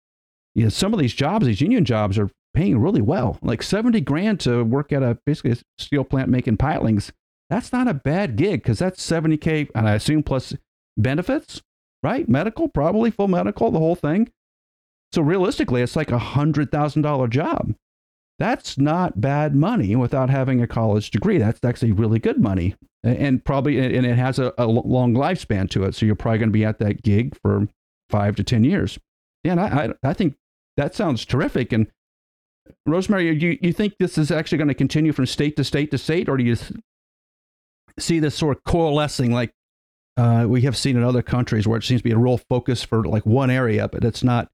you 0.55 0.63
know, 0.63 0.69
some 0.69 0.93
of 0.93 0.99
these 0.99 1.13
jobs, 1.13 1.45
these 1.45 1.61
union 1.61 1.85
jobs, 1.85 2.17
are 2.19 2.29
paying 2.53 2.77
really 2.79 3.01
well. 3.01 3.39
Like 3.41 3.63
70 3.63 4.01
grand 4.01 4.39
to 4.41 4.63
work 4.63 4.91
at 4.91 5.01
a 5.01 5.17
basically 5.25 5.51
a 5.51 5.57
steel 5.77 6.03
plant 6.03 6.29
making 6.29 6.57
pilings. 6.57 7.11
That's 7.49 7.71
not 7.71 7.87
a 7.87 7.93
bad 7.93 8.35
gig 8.35 8.63
because 8.63 8.79
that's 8.79 9.05
70K, 9.05 9.69
and 9.75 9.87
I 9.87 9.93
assume 9.95 10.23
plus 10.23 10.55
benefits, 10.97 11.61
right? 12.01 12.27
Medical, 12.27 12.67
probably 12.67 13.11
full 13.11 13.27
medical, 13.27 13.71
the 13.71 13.79
whole 13.79 13.95
thing. 13.95 14.31
So 15.11 15.21
realistically, 15.21 15.81
it's 15.81 15.95
like 15.95 16.11
a 16.11 16.19
$100,000 16.19 17.29
job. 17.29 17.75
That's 18.39 18.77
not 18.77 19.21
bad 19.21 19.55
money 19.55 19.95
without 19.95 20.29
having 20.29 20.61
a 20.61 20.67
college 20.67 21.11
degree. 21.11 21.37
That's 21.37 21.59
actually 21.63 21.91
really 21.91 22.17
good 22.17 22.41
money. 22.41 22.75
And 23.03 23.43
probably, 23.43 23.79
and 23.79 24.05
it 24.05 24.17
has 24.17 24.39
a, 24.39 24.53
a 24.57 24.65
long 24.65 25.13
lifespan 25.13 25.69
to 25.71 25.83
it. 25.83 25.93
So 25.93 26.05
you're 26.05 26.15
probably 26.15 26.39
going 26.39 26.49
to 26.49 26.53
be 26.53 26.65
at 26.65 26.79
that 26.79 27.03
gig 27.03 27.37
for 27.41 27.67
five 28.09 28.35
to 28.37 28.43
10 28.43 28.63
years. 28.63 28.97
Yeah, 29.43 29.51
and 29.51 29.61
I, 29.61 29.65
I, 29.67 30.09
I 30.09 30.13
think 30.13 30.35
that 30.77 30.95
sounds 30.95 31.25
terrific. 31.25 31.71
And 31.71 31.87
Rosemary, 32.85 33.37
you, 33.37 33.57
you 33.61 33.73
think 33.73 33.95
this 33.99 34.17
is 34.17 34.31
actually 34.31 34.57
going 34.57 34.67
to 34.69 34.73
continue 34.73 35.11
from 35.11 35.25
state 35.25 35.55
to 35.57 35.63
state 35.63 35.91
to 35.91 35.97
state, 35.97 36.27
or 36.27 36.37
do 36.37 36.43
you 36.43 36.55
see 37.99 38.19
this 38.19 38.35
sort 38.35 38.57
of 38.57 38.63
coalescing 38.63 39.31
like 39.31 39.53
uh, 40.17 40.45
we 40.47 40.61
have 40.61 40.77
seen 40.77 40.95
in 40.95 41.03
other 41.03 41.21
countries 41.21 41.67
where 41.67 41.77
it 41.77 41.83
seems 41.83 42.01
to 42.01 42.03
be 42.03 42.11
a 42.11 42.17
real 42.17 42.37
focus 42.37 42.83
for 42.83 43.03
like 43.03 43.25
one 43.25 43.49
area, 43.49 43.87
but 43.87 44.03
it's 44.03 44.23
not 44.23 44.49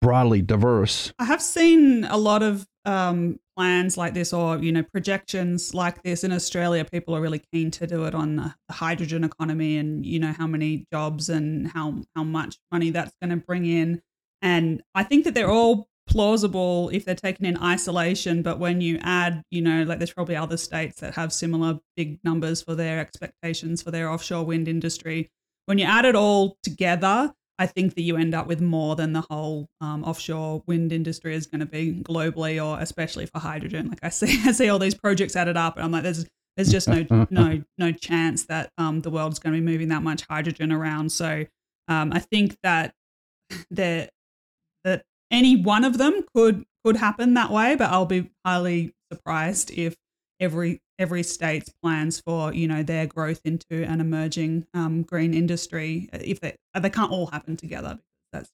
broadly 0.00 0.42
diverse? 0.42 1.12
I 1.18 1.24
have 1.24 1.42
seen 1.42 2.04
a 2.04 2.16
lot 2.16 2.42
of 2.42 2.66
um, 2.84 3.38
plans 3.56 3.98
like 3.98 4.14
this 4.14 4.32
or 4.32 4.58
you 4.58 4.72
know 4.72 4.82
projections 4.82 5.74
like 5.74 6.02
this 6.02 6.24
in 6.24 6.32
Australia. 6.32 6.84
People 6.84 7.14
are 7.14 7.20
really 7.20 7.42
keen 7.52 7.70
to 7.72 7.86
do 7.86 8.04
it 8.04 8.14
on 8.14 8.36
the 8.36 8.54
hydrogen 8.70 9.24
economy 9.24 9.76
and 9.76 10.04
you 10.06 10.18
know 10.18 10.32
how 10.32 10.46
many 10.46 10.86
jobs 10.92 11.28
and 11.28 11.68
how 11.68 12.02
how 12.16 12.24
much 12.24 12.58
money 12.72 12.90
that's 12.90 13.12
going 13.22 13.30
to 13.30 13.44
bring 13.44 13.66
in. 13.66 14.00
And 14.42 14.82
I 14.94 15.02
think 15.02 15.24
that 15.24 15.34
they're 15.34 15.50
all 15.50 15.89
plausible 16.10 16.90
if 16.92 17.04
they're 17.04 17.14
taken 17.14 17.46
in 17.46 17.56
isolation. 17.62 18.42
But 18.42 18.58
when 18.58 18.80
you 18.80 18.98
add, 19.02 19.42
you 19.50 19.62
know, 19.62 19.84
like 19.84 19.98
there's 19.98 20.12
probably 20.12 20.36
other 20.36 20.56
states 20.56 21.00
that 21.00 21.14
have 21.14 21.32
similar 21.32 21.78
big 21.96 22.18
numbers 22.24 22.60
for 22.62 22.74
their 22.74 23.00
expectations 23.00 23.82
for 23.82 23.90
their 23.90 24.10
offshore 24.10 24.44
wind 24.44 24.68
industry. 24.68 25.30
When 25.66 25.78
you 25.78 25.86
add 25.86 26.04
it 26.04 26.16
all 26.16 26.58
together, 26.62 27.32
I 27.58 27.66
think 27.66 27.94
that 27.94 28.02
you 28.02 28.16
end 28.16 28.34
up 28.34 28.46
with 28.46 28.60
more 28.60 28.96
than 28.96 29.12
the 29.12 29.20
whole 29.30 29.68
um, 29.80 30.02
offshore 30.02 30.62
wind 30.66 30.92
industry 30.92 31.34
is 31.34 31.46
going 31.46 31.60
to 31.60 31.66
be 31.66 31.92
globally, 31.92 32.62
or 32.64 32.80
especially 32.80 33.26
for 33.26 33.38
hydrogen. 33.38 33.88
Like 33.88 34.00
I 34.02 34.08
see, 34.08 34.40
I 34.46 34.52
see 34.52 34.68
all 34.68 34.78
these 34.78 34.94
projects 34.94 35.36
added 35.36 35.56
up, 35.56 35.76
and 35.76 35.84
I'm 35.84 35.92
like, 35.92 36.02
there's 36.02 36.26
there's 36.56 36.70
just 36.70 36.88
no 36.88 37.06
no 37.30 37.62
no 37.78 37.92
chance 37.92 38.46
that 38.46 38.70
um, 38.78 39.00
the 39.00 39.10
world's 39.10 39.38
going 39.38 39.54
to 39.54 39.60
be 39.60 39.64
moving 39.64 39.88
that 39.88 40.02
much 40.02 40.22
hydrogen 40.28 40.72
around. 40.72 41.12
So 41.12 41.44
um, 41.86 42.12
I 42.12 42.18
think 42.18 42.56
that 42.62 42.94
that 43.70 44.10
that 44.84 45.04
any 45.30 45.56
one 45.56 45.84
of 45.84 45.98
them 45.98 46.24
could 46.34 46.64
could 46.84 46.96
happen 46.96 47.34
that 47.34 47.50
way, 47.50 47.76
but 47.76 47.90
I'll 47.90 48.06
be 48.06 48.30
highly 48.44 48.94
surprised 49.12 49.70
if 49.72 49.96
every 50.40 50.80
every 50.98 51.22
state's 51.22 51.70
plans 51.82 52.20
for 52.20 52.52
you 52.52 52.68
know 52.68 52.82
their 52.82 53.06
growth 53.06 53.40
into 53.44 53.84
an 53.84 54.00
emerging 54.00 54.66
um, 54.74 55.02
green 55.02 55.34
industry 55.34 56.08
if 56.12 56.40
they 56.40 56.56
they 56.80 56.90
can't 56.90 57.12
all 57.12 57.26
happen 57.26 57.56
together 57.56 57.98
that's 58.32 58.50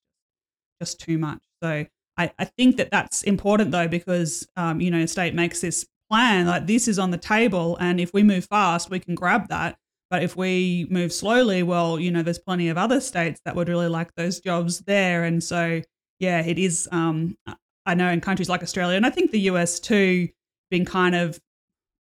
just 0.80 1.00
too 1.00 1.18
much. 1.18 1.42
So 1.62 1.86
I, 2.16 2.32
I 2.38 2.44
think 2.44 2.76
that 2.76 2.90
that's 2.90 3.22
important 3.22 3.70
though 3.70 3.88
because 3.88 4.46
um, 4.56 4.80
you 4.80 4.90
know 4.90 5.00
a 5.00 5.08
state 5.08 5.34
makes 5.34 5.60
this 5.60 5.86
plan 6.10 6.46
like 6.46 6.66
this 6.66 6.88
is 6.88 6.98
on 6.98 7.10
the 7.10 7.18
table 7.18 7.76
and 7.80 8.00
if 8.00 8.12
we 8.14 8.22
move 8.22 8.44
fast 8.44 8.90
we 8.90 9.00
can 9.00 9.16
grab 9.16 9.48
that 9.48 9.76
but 10.08 10.22
if 10.22 10.36
we 10.36 10.86
move 10.88 11.12
slowly 11.12 11.64
well 11.64 11.98
you 11.98 12.12
know 12.12 12.22
there's 12.22 12.38
plenty 12.38 12.68
of 12.68 12.78
other 12.78 13.00
states 13.00 13.40
that 13.44 13.56
would 13.56 13.68
really 13.68 13.88
like 13.88 14.14
those 14.14 14.38
jobs 14.38 14.80
there 14.80 15.24
and 15.24 15.42
so 15.42 15.82
yeah, 16.18 16.40
it 16.40 16.58
is. 16.58 16.88
Um, 16.92 17.36
I 17.84 17.94
know 17.94 18.10
in 18.10 18.20
countries 18.20 18.48
like 18.48 18.62
Australia, 18.62 18.96
and 18.96 19.06
I 19.06 19.10
think 19.10 19.30
the 19.30 19.40
US 19.40 19.78
too, 19.78 20.28
been 20.70 20.84
kind 20.84 21.14
of 21.14 21.40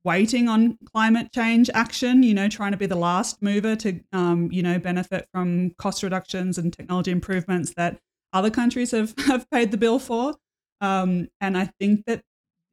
waiting 0.03 0.47
on 0.47 0.77
climate 0.93 1.31
change 1.33 1.69
action, 1.73 2.23
you 2.23 2.33
know, 2.33 2.47
trying 2.47 2.71
to 2.71 2.77
be 2.77 2.85
the 2.85 2.95
last 2.95 3.41
mover 3.41 3.75
to, 3.75 3.99
um, 4.13 4.51
you 4.51 4.61
know, 4.61 4.79
benefit 4.79 5.27
from 5.33 5.71
cost 5.77 6.03
reductions 6.03 6.57
and 6.57 6.71
technology 6.71 7.11
improvements 7.11 7.73
that 7.75 7.99
other 8.31 8.51
countries 8.51 8.91
have, 8.91 9.13
have 9.25 9.49
paid 9.49 9.71
the 9.71 9.77
bill 9.77 9.99
for. 9.99 10.35
Um, 10.79 11.27
and 11.41 11.57
I 11.57 11.71
think 11.79 12.05
that 12.05 12.21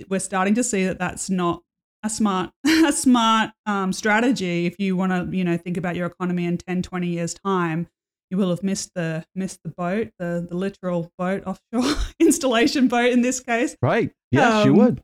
we're 0.08 0.20
starting 0.20 0.54
to 0.54 0.64
see 0.64 0.84
that 0.84 0.98
that's 0.98 1.30
not 1.30 1.62
a 2.02 2.10
smart 2.10 2.50
a 2.66 2.92
smart 2.92 3.50
um, 3.64 3.92
strategy 3.92 4.66
if 4.66 4.78
you 4.78 4.96
want 4.96 5.12
to, 5.12 5.36
you 5.36 5.44
know, 5.44 5.56
think 5.56 5.76
about 5.76 5.96
your 5.96 6.06
economy 6.06 6.44
in 6.44 6.58
10, 6.58 6.82
20 6.82 7.06
years 7.06 7.34
time 7.34 7.88
you 8.32 8.38
will 8.38 8.48
have 8.48 8.62
missed 8.62 8.92
the 8.94 9.24
missed 9.34 9.60
the 9.62 9.68
boat, 9.68 10.08
the 10.18 10.44
the 10.48 10.56
literal 10.56 11.12
boat, 11.18 11.44
offshore 11.46 12.02
installation 12.18 12.88
boat 12.88 13.12
in 13.12 13.20
this 13.20 13.40
case. 13.40 13.76
Right. 13.82 14.10
Yes, 14.30 14.52
um, 14.52 14.66
you 14.66 14.74
would. 14.74 15.02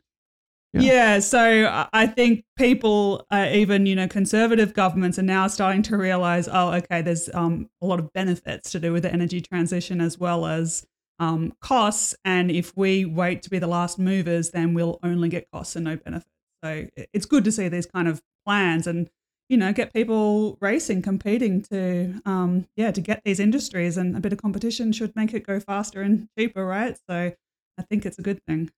Yeah. 0.73 0.80
yeah. 0.80 1.18
so 1.18 1.88
I 1.92 2.06
think 2.06 2.44
people, 2.56 3.26
uh, 3.30 3.50
even 3.52 3.85
you 3.85 3.94
know, 3.94 4.08
conservative 4.08 4.73
governments 4.73 5.18
are 5.18 5.23
now 5.23 5.47
starting 5.47 5.82
to 5.85 5.99
realize, 5.99 6.49
oh, 6.50 6.73
okay, 6.73 7.02
there's 7.02 7.28
um, 7.35 7.68
a 7.82 7.87
lot 7.87 7.99
of 7.99 8.11
benefits 8.14 8.70
to 8.73 8.80
do 8.80 8.94
with 8.94 9.02
the 9.02 9.12
energy 9.12 9.42
transition 9.42 10.00
as 10.00 10.18
well 10.18 10.47
as 10.47 10.87
um, 11.18 11.52
costs, 11.61 12.14
and 12.25 12.50
if 12.50 12.75
we 12.76 13.04
wait 13.04 13.42
to 13.42 13.50
be 13.50 13.58
the 13.58 13.66
last 13.66 13.99
movers, 13.99 14.50
then 14.50 14.73
we'll 14.73 14.99
only 15.02 15.28
get 15.28 15.50
costs 15.52 15.76
and 15.76 15.85
no 15.85 15.97
benefits. 15.97 16.30
So 16.64 16.87
it's 17.12 17.26
good 17.26 17.44
to 17.44 17.52
see 17.52 17.68
these 17.68 17.87
kind 17.87 18.08
of 18.08 18.23
plans, 18.47 18.87
and 18.87 19.11
you 19.49 19.57
know, 19.57 19.73
get 19.73 19.93
people 19.93 20.59
racing, 20.61 21.02
competing 21.02 21.62
to, 21.62 22.21
um, 22.26 22.67
yeah, 22.76 22.90
to 22.90 23.00
get 23.00 23.23
these 23.25 23.40
industries, 23.40 23.97
and 23.97 24.17
a 24.17 24.21
bit 24.21 24.33
of 24.33 24.40
competition 24.40 24.93
should 24.93 25.14
make 25.17 25.33
it 25.33 25.47
go 25.47 25.59
faster 25.59 26.02
and 26.02 26.28
cheaper, 26.38 26.64
right? 26.67 26.99
So, 27.09 27.33
I 27.78 27.83
think 27.83 28.05
it's 28.05 28.19
a 28.19 28.23
good 28.23 28.43
thing. 28.47 28.71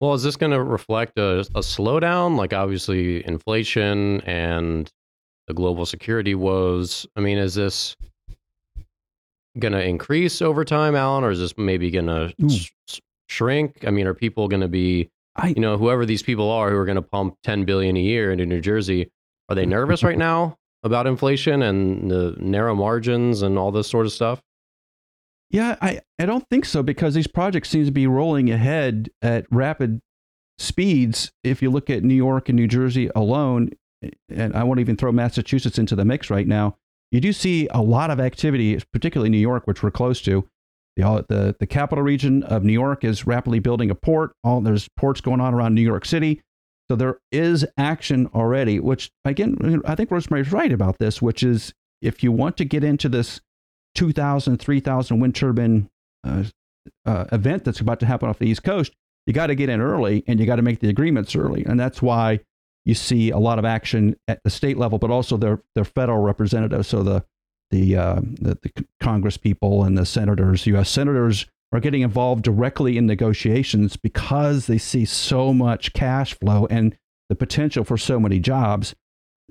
Well, 0.00 0.14
is 0.14 0.22
this 0.22 0.36
going 0.36 0.52
to 0.52 0.62
reflect 0.62 1.18
a, 1.18 1.40
a 1.40 1.60
slowdown? 1.60 2.36
Like, 2.36 2.52
obviously, 2.52 3.26
inflation 3.26 4.20
and 4.22 4.90
the 5.46 5.54
global 5.54 5.86
security 5.86 6.34
woes. 6.34 7.06
I 7.16 7.20
mean, 7.20 7.38
is 7.38 7.54
this 7.54 7.96
going 9.58 9.72
to 9.72 9.82
increase 9.82 10.42
over 10.42 10.64
time, 10.64 10.94
Allen, 10.94 11.24
or 11.24 11.30
is 11.30 11.38
this 11.38 11.56
maybe 11.56 11.90
going 11.90 12.06
to 12.06 12.32
sh- 12.48 13.00
shrink? 13.28 13.84
I 13.86 13.90
mean, 13.90 14.06
are 14.06 14.14
people 14.14 14.48
going 14.48 14.60
to 14.60 14.68
be, 14.68 15.10
I, 15.34 15.48
you 15.48 15.60
know, 15.60 15.78
whoever 15.78 16.04
these 16.04 16.22
people 16.22 16.50
are 16.50 16.70
who 16.70 16.76
are 16.76 16.84
going 16.84 16.96
to 16.96 17.02
pump 17.02 17.36
10 17.42 17.64
billion 17.64 17.96
a 17.96 18.00
year 18.00 18.32
into 18.32 18.46
New 18.46 18.60
Jersey? 18.60 19.10
Are 19.48 19.54
they 19.54 19.66
nervous 19.66 20.02
right 20.02 20.18
now 20.18 20.56
about 20.82 21.06
inflation 21.06 21.62
and 21.62 22.10
the 22.10 22.36
narrow 22.38 22.74
margins 22.74 23.42
and 23.42 23.58
all 23.58 23.70
this 23.70 23.88
sort 23.88 24.06
of 24.06 24.12
stuff? 24.12 24.40
Yeah, 25.50 25.76
I, 25.80 26.00
I 26.18 26.26
don't 26.26 26.48
think 26.50 26.64
so 26.64 26.82
because 26.82 27.14
these 27.14 27.28
projects 27.28 27.68
seem 27.68 27.84
to 27.84 27.92
be 27.92 28.06
rolling 28.06 28.50
ahead 28.50 29.10
at 29.22 29.46
rapid 29.50 30.00
speeds. 30.58 31.30
If 31.44 31.62
you 31.62 31.70
look 31.70 31.88
at 31.88 32.02
New 32.02 32.14
York 32.14 32.48
and 32.48 32.56
New 32.56 32.66
Jersey 32.66 33.10
alone, 33.14 33.70
and 34.28 34.54
I 34.56 34.64
won't 34.64 34.80
even 34.80 34.96
throw 34.96 35.12
Massachusetts 35.12 35.78
into 35.78 35.94
the 35.94 36.04
mix 36.04 36.30
right 36.30 36.46
now, 36.46 36.76
you 37.12 37.20
do 37.20 37.32
see 37.32 37.68
a 37.70 37.80
lot 37.80 38.10
of 38.10 38.18
activity, 38.18 38.80
particularly 38.92 39.30
New 39.30 39.38
York, 39.38 39.66
which 39.66 39.82
we're 39.82 39.92
close 39.92 40.20
to. 40.22 40.48
The, 40.96 41.06
uh, 41.06 41.22
the, 41.28 41.54
the 41.60 41.66
capital 41.66 42.02
region 42.02 42.42
of 42.42 42.64
New 42.64 42.72
York 42.72 43.04
is 43.04 43.26
rapidly 43.26 43.58
building 43.60 43.90
a 43.90 43.94
port. 43.94 44.32
All, 44.42 44.60
there's 44.60 44.88
ports 44.96 45.20
going 45.20 45.40
on 45.40 45.54
around 45.54 45.74
New 45.74 45.82
York 45.82 46.04
City. 46.04 46.42
So 46.88 46.96
there 46.96 47.18
is 47.32 47.66
action 47.76 48.28
already, 48.34 48.78
which 48.78 49.10
again, 49.24 49.82
I 49.84 49.94
think 49.94 50.10
Rosemary's 50.10 50.52
right 50.52 50.72
about 50.72 50.98
this, 50.98 51.20
which 51.20 51.42
is 51.42 51.74
if 52.00 52.22
you 52.22 52.30
want 52.30 52.56
to 52.58 52.64
get 52.64 52.84
into 52.84 53.08
this 53.08 53.40
2,000, 53.96 54.58
3,000 54.58 55.20
wind 55.20 55.34
turbine 55.34 55.88
uh, 56.24 56.44
uh, 57.04 57.24
event 57.32 57.64
that's 57.64 57.80
about 57.80 57.98
to 58.00 58.06
happen 58.06 58.28
off 58.28 58.38
the 58.38 58.48
East 58.48 58.62
Coast, 58.62 58.92
you 59.26 59.32
got 59.32 59.48
to 59.48 59.56
get 59.56 59.68
in 59.68 59.80
early 59.80 60.22
and 60.28 60.38
you 60.38 60.46
got 60.46 60.56
to 60.56 60.62
make 60.62 60.78
the 60.78 60.88
agreements 60.88 61.34
early. 61.34 61.64
And 61.64 61.80
that's 61.80 62.00
why 62.00 62.40
you 62.84 62.94
see 62.94 63.30
a 63.30 63.38
lot 63.38 63.58
of 63.58 63.64
action 63.64 64.14
at 64.28 64.40
the 64.44 64.50
state 64.50 64.78
level, 64.78 64.98
but 64.98 65.10
also 65.10 65.36
their, 65.36 65.60
their 65.74 65.84
federal 65.84 66.18
representatives. 66.18 66.86
So 66.86 67.02
the, 67.02 67.24
the, 67.70 67.96
uh, 67.96 68.20
the, 68.40 68.58
the 68.62 68.86
Congress 69.00 69.36
people 69.36 69.82
and 69.82 69.98
the 69.98 70.06
senators, 70.06 70.66
U.S. 70.68 70.88
senators 70.88 71.46
are 71.72 71.80
getting 71.80 72.02
involved 72.02 72.42
directly 72.42 72.96
in 72.96 73.06
negotiations 73.06 73.96
because 73.96 74.66
they 74.66 74.78
see 74.78 75.04
so 75.04 75.52
much 75.52 75.92
cash 75.92 76.34
flow 76.34 76.66
and 76.70 76.96
the 77.28 77.34
potential 77.34 77.84
for 77.84 77.98
so 77.98 78.20
many 78.20 78.38
jobs. 78.38 78.94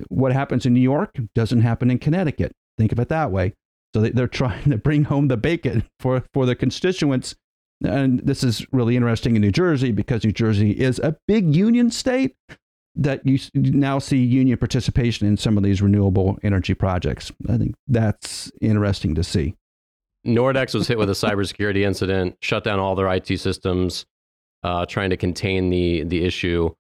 What 0.10 0.32
happens 0.32 0.66
in 0.66 0.74
New 0.74 0.82
York 0.82 1.16
doesn't 1.34 1.62
happen 1.62 1.92
in 1.92 2.00
Connecticut. 2.00 2.54
Think 2.78 2.92
of 2.92 3.00
it 3.00 3.10
that 3.10 3.32
way. 3.32 3.54
So 3.94 4.02
they're 4.02 4.28
trying 4.28 4.64
to 4.72 4.78
bring 4.78 5.06
home 5.06 5.28
the 5.28 5.38
bacon 5.38 5.84
for, 6.00 6.24
for 6.34 6.46
their 6.46 6.56
constituents. 6.56 7.36
And 7.84 8.20
this 8.20 8.44
is 8.44 8.66
really 8.72 8.96
interesting 8.96 9.36
in 9.36 9.42
New 9.42 9.52
Jersey 9.52 9.92
because 9.92 10.24
New 10.24 10.32
Jersey 10.32 10.72
is 10.72 11.00
a 11.00 11.18
big 11.28 11.54
union 11.54 11.92
state 11.92 12.36
that 12.96 13.26
you 13.26 13.38
now 13.54 14.00
see 14.00 14.18
union 14.18 14.58
participation 14.58 15.28
in 15.28 15.36
some 15.36 15.58
of 15.58 15.64
these 15.64 15.82
renewable 15.82 16.38
energy 16.44 16.74
projects. 16.74 17.32
I 17.50 17.58
think 17.58 17.76
that's 17.88 18.52
interesting 18.62 19.16
to 19.16 19.24
see. 19.24 19.56
Nordex 20.26 20.74
was 20.74 20.88
hit 20.88 20.98
with 20.98 21.10
a 21.10 21.14
cybersecurity 21.14 21.86
incident, 21.86 22.38
shut 22.42 22.64
down 22.64 22.80
all 22.80 22.96
their 22.96 23.08
IT 23.08 23.40
systems, 23.40 24.06
uh, 24.64 24.86
trying 24.86 25.12
to 25.12 25.18
contain 25.18 25.70
the 25.70 26.04
the 26.04 26.24
issue. 26.24 26.74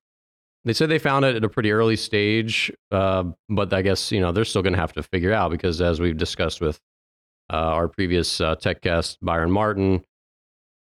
They 0.64 0.74
said 0.74 0.90
they 0.90 0.98
found 0.98 1.25
it 1.25 1.36
at 1.36 1.44
a 1.44 1.50
pretty 1.50 1.72
early 1.72 1.96
stage, 1.96 2.72
uh, 2.92 3.25
but 3.50 3.72
I 3.74 3.82
guess 3.84 4.12
you 4.12 4.20
know 4.20 4.32
they're 4.32 4.46
still 4.46 4.64
going 4.64 4.74
to 4.74 4.80
have 4.80 4.94
to 4.94 5.04
figure 5.04 5.34
out 5.34 5.52
because, 5.52 5.80
as 5.82 6.00
we've 6.00 6.18
discussed 6.18 6.62
with 6.62 6.80
uh, 7.52 7.58
our 7.58 7.88
previous 7.88 8.42
uh, 8.42 8.56
tech 8.56 8.82
guest 8.82 9.20
Byron 9.22 9.52
Martin, 9.52 10.04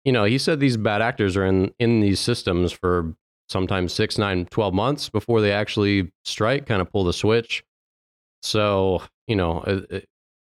you 0.04 0.12
know, 0.12 0.25
he 0.25 0.38
said 0.38 0.59
these 0.59 0.76
bad 0.76 1.02
actors 1.02 1.37
are 1.37 1.45
in 1.45 1.73
in 1.78 2.00
these 2.00 2.21
systems 2.21 2.73
for 2.73 3.14
sometimes 3.49 3.92
six, 3.92 4.16
nine, 4.16 4.47
12 4.47 4.73
months 4.73 5.09
before 5.09 5.40
they 5.40 5.52
actually 5.52 6.11
strike, 6.25 6.66
kind 6.66 6.80
of 6.80 6.90
pull 6.90 7.04
the 7.04 7.12
switch. 7.12 7.64
So, 8.42 9.02
you 9.26 9.37
know, 9.37 9.85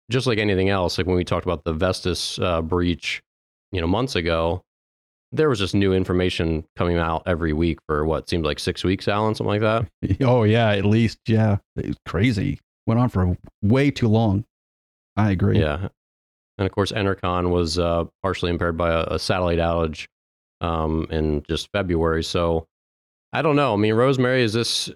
just 0.10 0.28
like 0.28 0.38
anything 0.38 0.70
else, 0.70 0.98
like 0.98 1.08
when 1.08 1.16
we 1.16 1.24
talked 1.24 1.46
about 1.46 1.64
the 1.64 1.74
Vestas 1.74 2.40
uh, 2.40 2.62
breach, 2.62 3.22
you 3.72 3.82
know, 3.82 3.88
months 3.88 4.16
ago, 4.16 4.64
there 5.32 5.50
was 5.50 5.60
just 5.60 5.76
new 5.76 5.94
information 5.94 6.66
coming 6.76 6.98
out 6.98 7.24
every 7.26 7.54
week 7.54 7.80
for 7.88 8.06
what 8.06 8.30
seemed 8.30 8.46
like 8.46 8.60
six 8.60 8.84
weeks, 8.84 9.08
Allen, 9.08 9.36
something 9.36 9.62
like 9.62 9.62
that. 9.62 9.88
Oh 10.22 10.44
yeah, 10.44 10.72
at 10.72 10.86
least 10.86 11.20
yeah, 11.28 11.58
it 11.76 11.88
was 11.88 11.98
crazy. 12.06 12.60
Went 12.88 13.00
on 13.00 13.10
for 13.10 13.38
way 13.62 13.92
too 13.92 14.08
long. 14.08 14.46
I 15.18 15.32
agree. 15.32 15.60
Yeah, 15.60 15.88
and 16.58 16.66
of 16.66 16.72
course, 16.72 16.92
Enercon 16.92 17.50
was 17.50 17.80
uh, 17.80 18.06
partially 18.22 18.52
impaired 18.52 18.78
by 18.78 18.92
a, 18.92 19.04
a 19.16 19.20
satellite 19.20 19.60
outage 19.60 20.08
um, 20.62 21.08
in 21.10 21.44
just 21.50 21.70
February. 21.74 22.24
So 22.24 22.68
I 23.34 23.42
don't 23.42 23.56
know. 23.56 23.74
I 23.74 23.78
mean, 23.78 23.94
Rosemary, 23.94 24.44
is 24.44 24.54
this? 24.54 24.90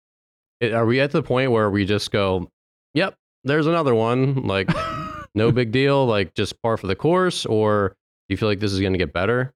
Are 0.62 0.86
we 0.86 1.00
at 1.00 1.10
the 1.10 1.22
point 1.22 1.50
where 1.50 1.68
we 1.70 1.84
just 1.84 2.10
go, 2.10 2.48
"Yep, 2.94 3.14
there's 3.46 3.66
another 3.66 3.94
one"? 3.94 4.42
Like, 4.42 4.68
no 5.34 5.52
big 5.52 5.72
deal. 5.72 6.06
Like, 6.06 6.34
just 6.34 6.60
par 6.62 6.76
for 6.76 6.86
the 6.86 6.96
course, 6.96 7.46
or 7.46 7.90
do 8.28 8.32
you 8.32 8.36
feel 8.36 8.48
like 8.48 8.60
this 8.60 8.72
is 8.72 8.80
going 8.80 8.92
to 8.92 8.98
get 8.98 9.12
better? 9.12 9.54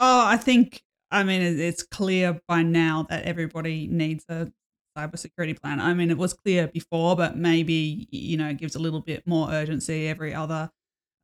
Oh, 0.00 0.26
I 0.26 0.36
think. 0.36 0.82
I 1.10 1.22
mean, 1.22 1.40
it's 1.40 1.84
clear 1.84 2.40
by 2.48 2.62
now 2.62 3.06
that 3.08 3.24
everybody 3.24 3.86
needs 3.86 4.24
a 4.28 4.50
cybersecurity 4.96 5.60
plan. 5.60 5.80
I 5.80 5.94
mean, 5.94 6.10
it 6.10 6.18
was 6.18 6.34
clear 6.34 6.68
before, 6.68 7.16
but 7.16 7.36
maybe 7.36 8.08
you 8.10 8.36
know 8.36 8.48
it 8.48 8.58
gives 8.58 8.74
a 8.74 8.78
little 8.78 9.00
bit 9.00 9.26
more 9.26 9.50
urgency. 9.50 10.08
Every 10.08 10.34
other, 10.34 10.70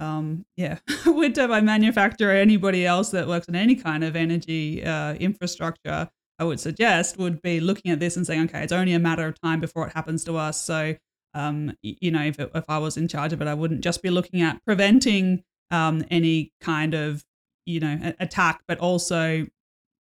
um, 0.01 0.45
yeah, 0.57 0.79
wind 1.07 1.35
turbine 1.35 1.65
manufacturer, 1.65 2.33
anybody 2.33 2.87
else 2.87 3.11
that 3.11 3.27
works 3.27 3.49
in 3.49 3.57
any 3.57 3.75
kind 3.77 4.05
of 4.05 4.15
energy 4.15 4.85
uh, 4.85 5.15
infrastructure, 5.15 6.11
I 6.39 6.45
would 6.45 6.61
suggest 6.61 7.19
would 7.19 7.41
be 7.43 7.61
looking 7.61 7.91
at 7.91 8.01
this 8.01 8.17
and 8.17 8.27
saying, 8.27 8.45
okay, 8.45 8.63
it's 8.63 8.73
only 8.73 8.93
a 8.93 8.99
matter 8.99 9.27
of 9.27 9.41
time 9.41 9.61
before 9.61 9.87
it 9.89 9.93
happens 9.95 10.25
to 10.25 10.37
us. 10.37 10.63
So, 10.63 10.97
um, 11.35 11.77
you 11.83 12.11
know, 12.11 12.23
if 12.23 12.39
it, 12.39 12.51
if 12.55 12.65
I 12.69 12.79
was 12.79 12.97
in 12.97 13.09
charge 13.09 13.33
of 13.33 13.41
it, 13.41 13.49
I 13.49 13.55
wouldn't 13.55 13.83
just 13.83 14.03
be 14.03 14.11
looking 14.11 14.43
at 14.43 14.65
preventing 14.65 15.45
um, 15.71 16.05
any 16.11 16.53
kind 16.61 16.95
of 16.95 17.25
you 17.67 17.81
know 17.81 18.13
attack, 18.21 18.63
but 18.69 18.79
also 18.79 19.47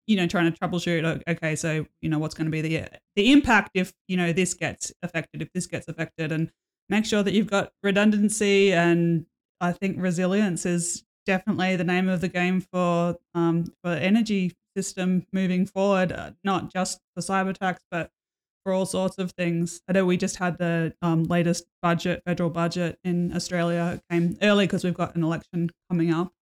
you 0.06 0.16
know 0.16 0.26
trying 0.26 0.52
to 0.52 0.58
troubleshoot. 0.58 1.22
Okay, 1.28 1.56
so 1.56 1.86
you 2.00 2.08
know 2.08 2.18
what's 2.18 2.34
going 2.34 2.46
to 2.46 2.50
be 2.50 2.60
the 2.60 2.86
the 3.16 3.32
impact 3.32 3.70
if 3.74 3.92
you 4.08 4.16
know 4.16 4.32
this 4.32 4.54
gets 4.54 4.92
affected, 5.02 5.42
if 5.42 5.52
this 5.52 5.66
gets 5.66 5.88
affected, 5.88 6.32
and 6.32 6.50
make 6.88 7.04
sure 7.06 7.22
that 7.22 7.32
you've 7.32 7.50
got 7.50 7.72
redundancy. 7.82 8.72
And 8.72 9.26
I 9.60 9.72
think 9.72 9.96
resilience 9.98 10.66
is 10.66 11.04
definitely 11.24 11.76
the 11.76 11.84
name 11.84 12.08
of 12.08 12.20
the 12.20 12.28
game 12.28 12.60
for 12.60 13.16
um, 13.34 13.72
for 13.82 13.92
energy 13.92 14.52
system 14.76 15.26
moving 15.32 15.66
forward, 15.66 16.12
uh, 16.12 16.32
not 16.44 16.72
just 16.72 17.00
for 17.14 17.22
cyber 17.22 17.50
attacks, 17.50 17.82
but 17.90 18.10
for 18.64 18.73
all 18.73 18.87
sorts 18.87 19.19
of 19.19 19.33
things. 19.33 19.81
I 19.88 19.92
know 19.92 20.07
we 20.07 20.16
just 20.16 20.37
had 20.37 20.59
the 20.59 20.95
um, 21.02 21.25
latest 21.25 21.64
budget, 21.83 22.23
federal 22.25 22.50
budget 22.50 22.99
in 23.04 23.35
Australia. 23.35 23.95
It 23.97 24.12
came 24.12 24.37
early 24.42 24.66
because 24.66 24.85
we've 24.85 24.95
got 24.95 25.16
an 25.16 25.25
election 25.25 25.71
coming 25.90 26.12
up 26.12 26.33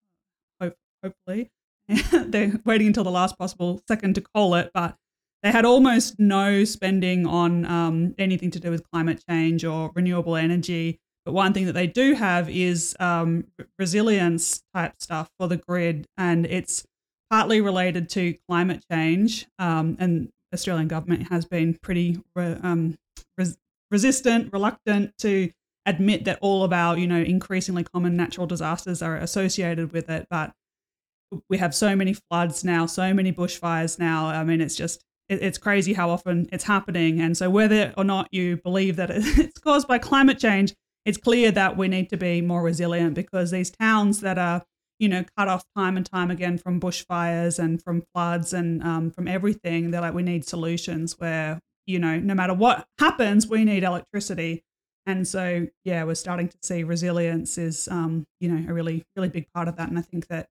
hopefully. 1.03 1.51
They're 2.11 2.59
waiting 2.65 2.87
until 2.87 3.03
the 3.03 3.11
last 3.11 3.37
possible 3.37 3.81
second 3.87 4.15
to 4.15 4.21
call 4.21 4.55
it, 4.55 4.71
but 4.73 4.95
they 5.43 5.51
had 5.51 5.65
almost 5.65 6.19
no 6.19 6.63
spending 6.63 7.25
on 7.25 7.65
um, 7.65 8.15
anything 8.17 8.51
to 8.51 8.59
do 8.59 8.69
with 8.69 8.89
climate 8.91 9.23
change 9.27 9.65
or 9.65 9.91
renewable 9.95 10.35
energy. 10.35 10.99
But 11.25 11.33
one 11.33 11.53
thing 11.53 11.65
that 11.65 11.73
they 11.73 11.87
do 11.87 12.13
have 12.13 12.49
is 12.49 12.95
um, 12.99 13.45
resilience 13.77 14.63
type 14.73 14.93
stuff 14.99 15.29
for 15.39 15.47
the 15.47 15.57
grid, 15.57 16.07
and 16.17 16.45
it's 16.45 16.85
partly 17.29 17.61
related 17.61 18.09
to 18.09 18.35
climate 18.47 18.83
change. 18.91 19.47
Um, 19.57 19.97
and 19.99 20.29
Australian 20.53 20.87
government 20.87 21.29
has 21.29 21.45
been 21.45 21.77
pretty 21.81 22.21
re- 22.35 22.57
um, 22.61 22.97
res- 23.37 23.57
resistant, 23.89 24.51
reluctant 24.51 25.17
to 25.19 25.51
admit 25.85 26.25
that 26.25 26.37
all 26.41 26.63
of 26.63 26.71
our, 26.71 26.97
you 26.97 27.07
know, 27.07 27.21
increasingly 27.21 27.83
common 27.83 28.15
natural 28.15 28.47
disasters 28.47 29.01
are 29.01 29.17
associated 29.17 29.91
with 29.91 30.09
it. 30.09 30.27
But 30.29 30.53
we 31.49 31.57
have 31.57 31.73
so 31.73 31.95
many 31.95 32.13
floods 32.13 32.63
now, 32.63 32.85
so 32.85 33.13
many 33.13 33.31
bushfires 33.31 33.97
now. 33.97 34.27
I 34.27 34.43
mean, 34.43 34.61
it's 34.61 34.75
just 34.75 35.03
it's 35.29 35.57
crazy 35.57 35.93
how 35.93 36.09
often 36.09 36.49
it's 36.51 36.65
happening. 36.65 37.21
And 37.21 37.37
so, 37.37 37.49
whether 37.49 37.93
or 37.97 38.03
not 38.03 38.27
you 38.31 38.57
believe 38.57 38.97
that 38.97 39.09
it's 39.13 39.59
caused 39.59 39.87
by 39.87 39.97
climate 39.97 40.39
change, 40.39 40.73
it's 41.05 41.17
clear 41.17 41.51
that 41.51 41.77
we 41.77 41.87
need 41.87 42.09
to 42.09 42.17
be 42.17 42.41
more 42.41 42.61
resilient 42.61 43.15
because 43.15 43.51
these 43.51 43.71
towns 43.71 44.21
that 44.21 44.37
are, 44.37 44.63
you 45.01 45.09
know, 45.09 45.25
cut 45.35 45.47
off 45.47 45.65
time 45.75 45.97
and 45.97 46.05
time 46.05 46.29
again 46.29 46.59
from 46.59 46.79
bushfires 46.79 47.57
and 47.57 47.81
from 47.81 48.03
floods 48.13 48.53
and 48.53 48.83
um, 48.83 49.09
from 49.09 49.27
everything, 49.27 49.89
they're 49.89 49.99
like, 49.99 50.13
we 50.13 50.21
need 50.21 50.45
solutions 50.45 51.15
where, 51.17 51.59
you 51.87 51.97
know, 51.97 52.19
no 52.19 52.35
matter 52.35 52.53
what 52.53 52.85
happens, 52.99 53.47
we 53.47 53.65
need 53.65 53.83
electricity. 53.83 54.63
And 55.07 55.27
so, 55.27 55.65
yeah, 55.83 56.03
we're 56.03 56.13
starting 56.13 56.49
to 56.49 56.57
see 56.61 56.83
resilience 56.83 57.57
is, 57.57 57.87
um, 57.87 58.25
you 58.39 58.47
know, 58.47 58.69
a 58.69 58.73
really, 58.73 59.03
really 59.15 59.29
big 59.29 59.47
part 59.55 59.67
of 59.67 59.75
that. 59.77 59.89
And 59.89 59.97
I 59.97 60.03
think 60.03 60.27
that 60.27 60.49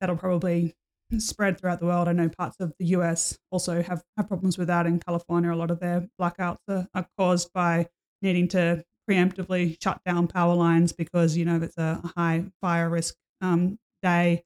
that'll 0.00 0.14
probably 0.14 0.76
spread 1.18 1.58
throughout 1.58 1.80
the 1.80 1.86
world. 1.86 2.06
I 2.06 2.12
know 2.12 2.28
parts 2.28 2.54
of 2.60 2.72
the 2.78 2.86
US 2.86 3.36
also 3.50 3.82
have, 3.82 4.04
have 4.16 4.28
problems 4.28 4.56
with 4.56 4.68
that. 4.68 4.86
In 4.86 5.00
California, 5.00 5.52
a 5.52 5.56
lot 5.56 5.72
of 5.72 5.80
their 5.80 6.06
blackouts 6.20 6.58
are, 6.68 6.86
are 6.94 7.08
caused 7.18 7.52
by 7.52 7.88
needing 8.22 8.46
to 8.48 8.84
preemptively 9.10 9.76
shut 9.82 10.00
down 10.06 10.28
power 10.28 10.54
lines 10.54 10.92
because, 10.92 11.36
you 11.36 11.44
know, 11.44 11.60
it's 11.60 11.78
a 11.78 12.00
high 12.16 12.44
fire 12.60 12.88
risk 12.88 13.16
um, 13.40 13.76
day. 14.02 14.44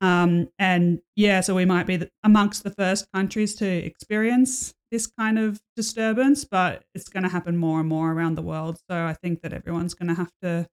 Um, 0.00 0.48
and 0.58 1.00
yeah, 1.14 1.40
so 1.40 1.54
we 1.54 1.64
might 1.64 1.86
be 1.86 1.96
the, 1.96 2.10
amongst 2.22 2.64
the 2.64 2.70
first 2.70 3.06
countries 3.12 3.54
to 3.56 3.66
experience 3.66 4.74
this 4.90 5.06
kind 5.06 5.38
of 5.38 5.60
disturbance, 5.76 6.44
but 6.44 6.84
it's 6.94 7.08
going 7.08 7.22
to 7.22 7.28
happen 7.28 7.56
more 7.56 7.80
and 7.80 7.88
more 7.88 8.12
around 8.12 8.36
the 8.36 8.42
world. 8.42 8.78
So 8.90 9.04
I 9.04 9.12
think 9.12 9.42
that 9.42 9.52
everyone's 9.52 9.94
going 9.94 10.08
to 10.08 10.14
have 10.14 10.32
to 10.42 10.66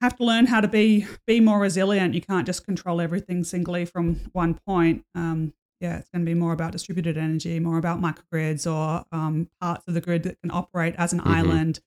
have 0.00 0.16
to 0.16 0.24
learn 0.24 0.46
how 0.46 0.60
to 0.60 0.68
be 0.68 1.06
be 1.26 1.40
more 1.40 1.58
resilient. 1.58 2.14
You 2.14 2.20
can't 2.20 2.46
just 2.46 2.64
control 2.64 3.00
everything 3.00 3.42
singly 3.44 3.84
from 3.84 4.20
one 4.32 4.54
point. 4.66 5.04
Um, 5.14 5.52
yeah, 5.80 5.98
it's 5.98 6.10
going 6.10 6.24
to 6.24 6.30
be 6.30 6.34
more 6.34 6.52
about 6.52 6.72
distributed 6.72 7.16
energy, 7.16 7.60
more 7.60 7.78
about 7.78 8.00
microgrids 8.00 8.70
or 8.70 9.04
um, 9.12 9.48
parts 9.60 9.86
of 9.86 9.94
the 9.94 10.00
grid 10.00 10.24
that 10.24 10.40
can 10.40 10.50
operate 10.50 10.94
as 10.98 11.12
an 11.12 11.20
mm-hmm. 11.20 11.28
island, 11.28 11.80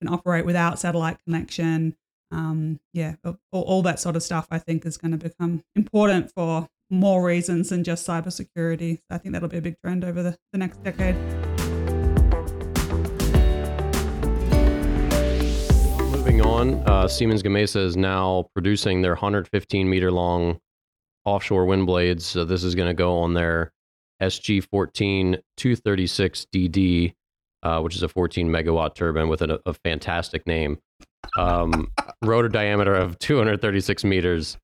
can 0.00 0.12
operate 0.12 0.44
without 0.46 0.78
satellite 0.78 1.18
connection. 1.24 1.96
Um, 2.30 2.80
yeah, 2.92 3.14
all, 3.24 3.38
all, 3.52 3.82
that 3.82 4.00
sort 4.00 4.16
of 4.16 4.22
stuff 4.22 4.48
I 4.50 4.58
think 4.58 4.84
is 4.84 4.96
going 4.96 5.12
to 5.12 5.16
become 5.16 5.62
important 5.74 6.32
for 6.34 6.68
more 6.90 7.24
reasons 7.24 7.68
than 7.68 7.84
just 7.84 8.06
cybersecurity. 8.06 9.00
I 9.10 9.18
think 9.18 9.32
that'll 9.32 9.48
be 9.48 9.58
a 9.58 9.62
big 9.62 9.76
trend 9.82 10.04
over 10.04 10.22
the, 10.22 10.36
the 10.52 10.58
next 10.58 10.82
decade. 10.82 11.14
Moving 16.10 16.40
on, 16.40 16.74
uh, 16.88 17.06
Siemens 17.06 17.42
Gamesa 17.42 17.84
is 17.84 17.96
now 17.96 18.48
producing 18.54 19.02
their 19.02 19.12
115 19.12 19.88
meter 19.88 20.10
long 20.10 20.58
offshore 21.24 21.66
wind 21.66 21.86
blades. 21.86 22.24
So 22.26 22.44
this 22.44 22.64
is 22.64 22.74
going 22.74 22.88
to 22.88 22.94
go 22.94 23.18
on 23.18 23.34
their 23.34 23.72
SG14 24.22 25.40
236DD, 25.58 27.14
uh, 27.62 27.80
which 27.80 27.94
is 27.94 28.02
a 28.02 28.08
14 28.08 28.48
megawatt 28.48 28.94
turbine 28.94 29.28
with 29.28 29.42
a, 29.42 29.60
a 29.66 29.74
fantastic 29.74 30.46
name. 30.46 30.78
Um, 31.36 31.90
rotor 32.22 32.48
diameter 32.48 32.94
of 32.94 33.18
236 33.18 34.04
meters, 34.04 34.56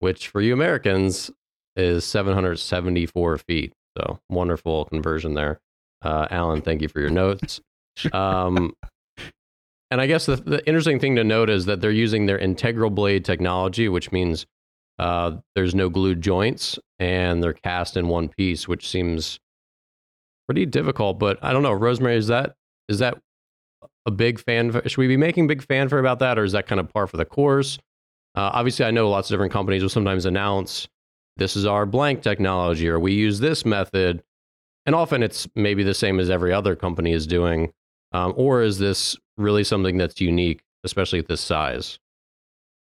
which 0.00 0.28
for 0.28 0.40
you 0.40 0.52
Americans 0.52 1.30
is 1.76 2.04
774 2.04 3.38
feet. 3.38 3.72
So 3.96 4.18
wonderful 4.28 4.86
conversion 4.86 5.34
there. 5.34 5.60
Uh, 6.02 6.26
Allen, 6.30 6.60
thank 6.62 6.82
you 6.82 6.88
for 6.88 7.00
your 7.00 7.10
notes. 7.10 7.60
Um, 8.12 8.74
and 9.90 10.00
I 10.00 10.06
guess 10.06 10.26
the, 10.26 10.36
the, 10.36 10.66
interesting 10.66 10.98
thing 10.98 11.16
to 11.16 11.24
note 11.24 11.48
is 11.48 11.66
that 11.66 11.80
they're 11.80 11.90
using 11.90 12.26
their 12.26 12.38
integral 12.38 12.90
blade 12.90 13.24
technology, 13.24 13.88
which 13.88 14.12
means 14.12 14.46
uh, 14.98 15.32
there's 15.54 15.74
no 15.74 15.88
glued 15.88 16.20
joints 16.20 16.78
and 16.98 17.42
they're 17.42 17.52
cast 17.52 17.96
in 17.96 18.08
one 18.08 18.28
piece, 18.28 18.66
which 18.66 18.88
seems 18.88 19.38
pretty 20.46 20.66
difficult. 20.66 21.18
But 21.18 21.38
I 21.42 21.52
don't 21.52 21.62
know, 21.62 21.72
Rosemary, 21.72 22.16
is 22.16 22.26
that 22.26 22.54
is 22.88 22.98
that 22.98 23.18
a 24.06 24.10
big 24.10 24.38
fan? 24.38 24.72
Should 24.86 24.98
we 24.98 25.08
be 25.08 25.16
making 25.16 25.46
big 25.46 25.62
fanfare 25.62 25.98
about 25.98 26.20
that, 26.20 26.38
or 26.38 26.44
is 26.44 26.52
that 26.52 26.66
kind 26.66 26.80
of 26.80 26.88
par 26.88 27.06
for 27.06 27.16
the 27.16 27.24
course? 27.24 27.78
Uh, 28.34 28.50
obviously, 28.52 28.84
I 28.84 28.90
know 28.90 29.10
lots 29.10 29.30
of 29.30 29.34
different 29.34 29.52
companies 29.52 29.82
will 29.82 29.90
sometimes 29.90 30.24
announce 30.24 30.88
this 31.36 31.56
is 31.56 31.66
our 31.66 31.84
blank 31.84 32.22
technology, 32.22 32.88
or 32.88 32.98
we 32.98 33.12
use 33.12 33.40
this 33.40 33.64
method, 33.64 34.22
and 34.86 34.94
often 34.94 35.22
it's 35.22 35.48
maybe 35.54 35.82
the 35.82 35.94
same 35.94 36.20
as 36.20 36.30
every 36.30 36.52
other 36.52 36.76
company 36.76 37.12
is 37.12 37.26
doing. 37.26 37.72
Um, 38.12 38.32
or 38.36 38.62
is 38.62 38.78
this 38.78 39.16
really 39.36 39.64
something 39.64 39.98
that's 39.98 40.20
unique, 40.20 40.62
especially 40.84 41.18
at 41.18 41.28
this 41.28 41.40
size? 41.40 41.98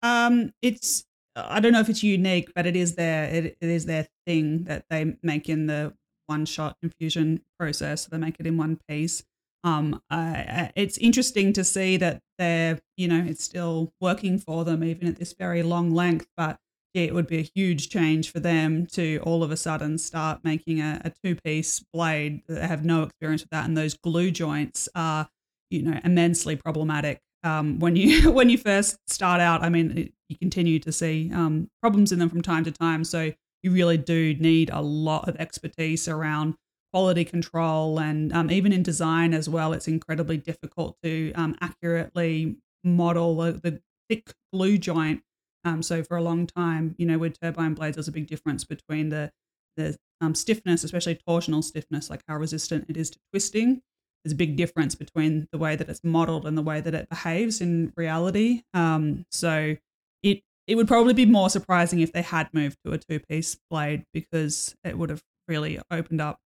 Um, 0.03 0.53
it's 0.61 1.05
I 1.35 1.61
don't 1.61 1.73
know 1.73 1.81
if 1.81 1.89
it's 1.89 2.03
unique, 2.03 2.53
but 2.55 2.67
it 2.67 2.77
is 2.77 2.95
their 2.95 3.25
it, 3.25 3.57
it 3.61 3.69
is 3.69 3.87
their 3.87 4.07
thing 4.27 4.65
that 4.65 4.85
they 4.91 5.17
make 5.23 5.49
in 5.49 5.67
the 5.67 5.95
one 6.27 6.45
shot 6.47 6.77
infusion 6.83 7.43
process. 7.59 8.07
They 8.07 8.19
make 8.19 8.37
it 8.39 8.47
in 8.47 8.57
one 8.57 8.79
piece. 8.89 9.25
Um, 9.65 10.01
uh, 10.11 10.69
it's 10.77 10.99
interesting 10.99 11.53
to 11.55 11.65
see 11.65 11.97
that 11.97 12.21
they're 12.39 12.81
you 12.97 13.09
know 13.09 13.25
it's 13.27 13.43
still 13.43 13.93
working 14.01 14.39
for 14.39 14.65
them 14.65 14.85
even 14.85 15.09
at 15.09 15.17
this 15.17 15.33
very 15.33 15.63
long 15.63 15.91
length. 15.91 16.27
But 16.37 16.59
it 16.95 17.13
would 17.13 17.27
be 17.27 17.39
a 17.39 17.51
huge 17.55 17.89
change 17.89 18.31
for 18.31 18.39
them 18.39 18.87
to 18.87 19.19
all 19.25 19.43
of 19.43 19.51
a 19.51 19.57
sudden 19.57 19.99
start 19.99 20.41
making 20.45 20.81
a, 20.81 21.01
a 21.05 21.13
two 21.25 21.35
piece 21.35 21.81
blade. 21.93 22.43
They 22.47 22.67
have 22.67 22.85
no 22.85 23.03
experience 23.03 23.43
with 23.43 23.51
that, 23.51 23.67
and 23.67 23.77
those 23.77 23.95
glue 23.95 24.31
joints 24.31 24.89
are, 24.95 25.29
you 25.71 25.83
know, 25.83 25.99
immensely 26.05 26.55
problematic. 26.55 27.21
Um, 27.43 27.81
when 27.81 27.97
you 27.97 28.31
when 28.33 28.49
you 28.49 28.59
first 28.59 28.99
start 29.09 29.41
out, 29.41 29.63
I 29.63 29.71
mean, 29.71 29.99
it, 29.99 30.13
you 30.29 30.39
continue 30.39 30.79
to 30.81 30.93
see 30.93 31.31
um, 31.35 31.69
problems 31.83 32.13
in 32.13 32.19
them 32.19 32.31
from 32.31 32.43
time 32.43 32.65
to 32.65 32.71
time. 32.71 33.03
So 33.05 33.33
you 33.63 33.71
really 33.71 33.97
do 33.99 34.35
need 34.35 34.71
a 34.71 34.81
lot 34.81 35.29
of 35.29 35.37
expertise 35.37 36.07
around 36.07 36.55
quality 36.95 37.25
control 37.25 37.99
and 37.99 38.33
um, 38.33 38.51
even 38.51 38.73
in 38.73 38.83
design 38.83 39.35
as 39.35 39.49
well. 39.49 39.73
It's 39.73 39.89
incredibly 39.89 40.37
difficult 40.37 40.97
to 41.03 41.33
um, 41.35 41.57
accurately 41.61 42.57
model 42.85 43.37
the, 43.37 43.53
the 43.53 43.83
thick 44.09 44.33
glue 44.53 44.79
joint 44.79 45.23
um, 45.65 45.83
so 45.83 46.03
for 46.03 46.17
a 46.17 46.23
long 46.23 46.47
time, 46.47 46.95
you 46.99 47.07
know, 47.07 47.19
with 47.19 47.41
turbine 47.41 47.75
blades, 47.75 47.97
there's 47.97 48.09
a 48.09 48.13
big 48.13 48.27
difference 48.27 48.65
between 48.65 49.09
the 49.09 49.33
the 49.77 49.97
um, 50.21 50.35
stiffness, 50.35 50.85
especially 50.85 51.19
torsional 51.29 51.65
stiffness, 51.65 52.09
like 52.09 52.23
how 52.29 52.37
resistant 52.37 52.87
it 52.89 52.97
is 52.97 53.11
to 53.11 53.19
twisting. 53.33 53.83
There's 54.23 54.33
a 54.33 54.37
big 54.37 54.57
difference 54.57 54.95
between 54.95 55.49
the 55.51 55.59
way 55.59 55.75
that 55.75 55.89
it's 55.89 56.05
modeled 56.05 56.47
and 56.47 56.57
the 56.57 56.63
way 56.63 56.81
that 56.81 56.95
it 56.95 57.09
behaves 57.09 57.61
in 57.61 57.93
reality. 57.97 58.63
Um, 58.73 59.25
so 59.31 59.77
it 60.23 60.43
it 60.67 60.77
would 60.77 60.87
probably 60.89 61.15
be 61.15 61.27
more 61.27 61.51
surprising 61.51 62.01
if 62.01 62.13
they 62.13 62.23
had 62.23 62.53
moved 62.53 62.79
to 62.85 62.93
a 62.93 62.99
two 62.99 63.21
piece 63.21 63.57
blade 63.71 64.05
because 64.13 64.77
it 64.85 64.99
would 64.99 65.11
have 65.11 65.23
really 65.49 65.81
opened 65.91 66.21
up 66.21 66.39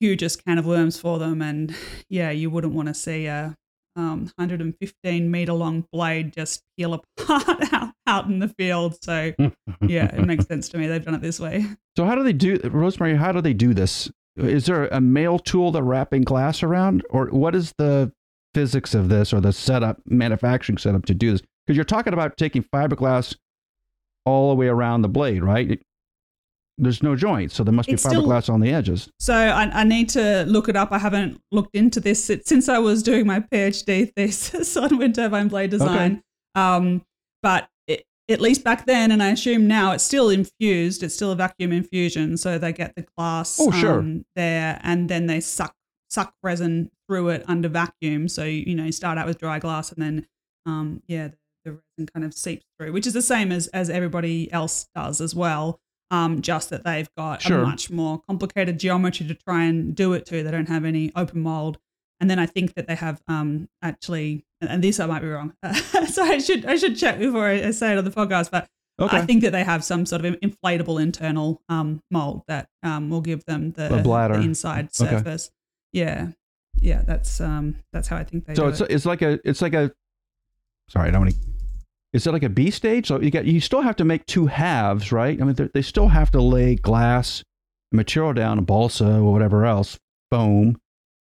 hugest 0.00 0.44
can 0.44 0.58
of 0.58 0.66
worms 0.66 0.98
for 0.98 1.18
them. 1.18 1.42
And 1.42 1.74
yeah, 2.08 2.30
you 2.30 2.50
wouldn't 2.50 2.74
want 2.74 2.88
to 2.88 2.94
see 2.94 3.26
a 3.26 3.56
um, 3.96 4.30
115 4.36 5.30
meter 5.30 5.52
long 5.52 5.86
blade 5.92 6.32
just 6.32 6.62
peel 6.76 6.94
apart 6.94 7.48
out, 7.72 7.92
out 8.06 8.26
in 8.26 8.38
the 8.38 8.48
field. 8.48 9.02
So, 9.02 9.32
yeah, 9.80 10.14
it 10.14 10.24
makes 10.24 10.46
sense 10.48 10.68
to 10.70 10.78
me. 10.78 10.86
They've 10.86 11.04
done 11.04 11.14
it 11.14 11.22
this 11.22 11.40
way. 11.40 11.66
So, 11.96 12.04
how 12.04 12.14
do 12.14 12.22
they 12.22 12.32
do, 12.32 12.60
Rosemary? 12.64 13.16
How 13.16 13.32
do 13.32 13.40
they 13.40 13.54
do 13.54 13.74
this? 13.74 14.10
Is 14.36 14.66
there 14.66 14.86
a 14.88 15.00
male 15.00 15.38
tool 15.38 15.72
they're 15.72 15.82
wrapping 15.82 16.22
glass 16.22 16.62
around, 16.62 17.02
or 17.08 17.26
what 17.28 17.54
is 17.54 17.72
the 17.78 18.12
physics 18.54 18.94
of 18.94 19.08
this, 19.08 19.32
or 19.32 19.40
the 19.40 19.52
setup, 19.52 19.98
manufacturing 20.04 20.76
setup 20.76 21.06
to 21.06 21.14
do 21.14 21.32
this? 21.32 21.42
Because 21.66 21.76
you're 21.76 21.84
talking 21.84 22.12
about 22.12 22.36
taking 22.36 22.62
fiberglass 22.62 23.34
all 24.26 24.50
the 24.50 24.56
way 24.56 24.66
around 24.66 25.02
the 25.02 25.08
blade, 25.08 25.42
right? 25.42 25.80
There's 26.78 27.02
no 27.02 27.16
joints, 27.16 27.54
so 27.54 27.64
there 27.64 27.72
must 27.72 27.88
it's 27.88 28.02
be 28.02 28.10
fiberglass 28.10 28.44
still, 28.44 28.54
on 28.54 28.60
the 28.60 28.70
edges. 28.70 29.10
So 29.18 29.34
I, 29.34 29.80
I, 29.80 29.84
need 29.84 30.08
to 30.10 30.44
look 30.46 30.68
it 30.68 30.76
up. 30.76 30.92
I 30.92 30.98
haven't 30.98 31.40
looked 31.50 31.74
into 31.74 32.00
this 32.00 32.24
since 32.24 32.68
I 32.68 32.78
was 32.78 33.02
doing 33.02 33.26
my 33.26 33.40
PhD 33.40 34.12
thesis 34.14 34.76
on 34.76 34.98
wind 34.98 35.14
turbine 35.14 35.48
blade 35.48 35.70
design. 35.70 36.12
Okay. 36.12 36.22
Um, 36.54 37.02
but 37.42 37.68
it, 37.86 38.04
at 38.28 38.40
least 38.40 38.62
back 38.62 38.84
then, 38.84 39.10
and 39.10 39.22
I 39.22 39.30
assume 39.30 39.66
now, 39.66 39.92
it's 39.92 40.04
still 40.04 40.28
infused. 40.28 41.02
It's 41.02 41.14
still 41.14 41.32
a 41.32 41.36
vacuum 41.36 41.72
infusion, 41.72 42.36
so 42.36 42.58
they 42.58 42.72
get 42.72 42.94
the 42.94 43.06
glass 43.16 43.58
oh, 43.60 43.70
sure. 43.70 44.00
um, 44.00 44.26
there, 44.34 44.78
and 44.82 45.08
then 45.08 45.26
they 45.26 45.40
suck 45.40 45.74
suck 46.10 46.34
resin 46.42 46.90
through 47.08 47.30
it 47.30 47.44
under 47.48 47.68
vacuum. 47.68 48.28
So 48.28 48.44
you 48.44 48.74
know, 48.74 48.84
you 48.84 48.92
start 48.92 49.16
out 49.16 49.26
with 49.26 49.38
dry 49.38 49.58
glass, 49.58 49.92
and 49.92 50.02
then 50.02 50.26
um, 50.66 51.02
yeah, 51.06 51.28
the, 51.28 51.36
the 51.64 51.72
resin 51.72 52.08
kind 52.12 52.26
of 52.26 52.34
seeps 52.34 52.66
through, 52.78 52.92
which 52.92 53.06
is 53.06 53.14
the 53.14 53.22
same 53.22 53.50
as 53.50 53.66
as 53.68 53.88
everybody 53.88 54.52
else 54.52 54.88
does 54.94 55.22
as 55.22 55.34
well 55.34 55.80
um, 56.10 56.40
just 56.40 56.70
that 56.70 56.84
they've 56.84 57.08
got 57.16 57.42
sure. 57.42 57.60
a 57.60 57.66
much 57.66 57.90
more 57.90 58.20
complicated 58.28 58.78
geometry 58.78 59.26
to 59.26 59.34
try 59.34 59.64
and 59.64 59.94
do 59.94 60.12
it 60.12 60.26
to. 60.26 60.42
They 60.42 60.50
don't 60.50 60.68
have 60.68 60.84
any 60.84 61.12
open 61.16 61.42
mold. 61.42 61.78
And 62.20 62.30
then 62.30 62.38
I 62.38 62.46
think 62.46 62.74
that 62.74 62.86
they 62.86 62.94
have 62.94 63.20
um, 63.28 63.68
actually, 63.82 64.46
and 64.60 64.82
this 64.82 65.00
I 65.00 65.06
might 65.06 65.20
be 65.20 65.28
wrong, 65.28 65.52
so 66.08 66.22
I 66.22 66.38
should 66.38 66.64
I 66.64 66.76
should 66.76 66.96
check 66.96 67.18
before 67.18 67.46
I 67.46 67.70
say 67.72 67.92
it 67.92 67.98
on 67.98 68.04
the 68.04 68.10
podcast. 68.10 68.50
But 68.50 68.66
okay. 68.98 69.18
I 69.18 69.26
think 69.26 69.42
that 69.42 69.50
they 69.50 69.64
have 69.64 69.84
some 69.84 70.06
sort 70.06 70.24
of 70.24 70.34
inflatable 70.40 71.00
internal 71.00 71.60
um, 71.68 72.00
mold 72.10 72.42
that 72.48 72.68
um, 72.82 73.10
will 73.10 73.20
give 73.20 73.44
them 73.44 73.72
the, 73.72 73.88
the 73.88 74.40
inside 74.40 74.94
surface. 74.94 75.50
Okay. 75.94 76.04
Yeah, 76.04 76.28
yeah, 76.80 77.02
that's 77.04 77.38
um, 77.38 77.76
that's 77.92 78.08
how 78.08 78.16
I 78.16 78.24
think 78.24 78.46
they. 78.46 78.54
So 78.54 78.68
it's 78.68 78.80
it. 78.80 78.90
it's 78.90 79.04
like 79.04 79.20
a 79.20 79.38
it's 79.44 79.60
like 79.60 79.74
a. 79.74 79.92
Sorry, 80.88 81.08
I 81.08 81.10
don't 81.10 81.20
want 81.20 81.34
to 81.34 81.40
is 82.16 82.26
it 82.26 82.32
like 82.32 82.42
a 82.42 82.48
B 82.48 82.70
stage? 82.70 83.08
So 83.08 83.20
you 83.20 83.30
get 83.30 83.44
you 83.44 83.60
still 83.60 83.82
have 83.82 83.96
to 83.96 84.04
make 84.04 84.24
two 84.24 84.46
halves, 84.46 85.12
right? 85.12 85.38
I 85.40 85.44
mean, 85.44 85.70
they 85.74 85.82
still 85.82 86.08
have 86.08 86.30
to 86.30 86.40
lay 86.40 86.74
glass 86.74 87.44
material 87.92 88.32
down, 88.32 88.64
balsa 88.64 89.16
or 89.16 89.32
whatever 89.32 89.66
else, 89.66 89.98
foam 90.30 90.78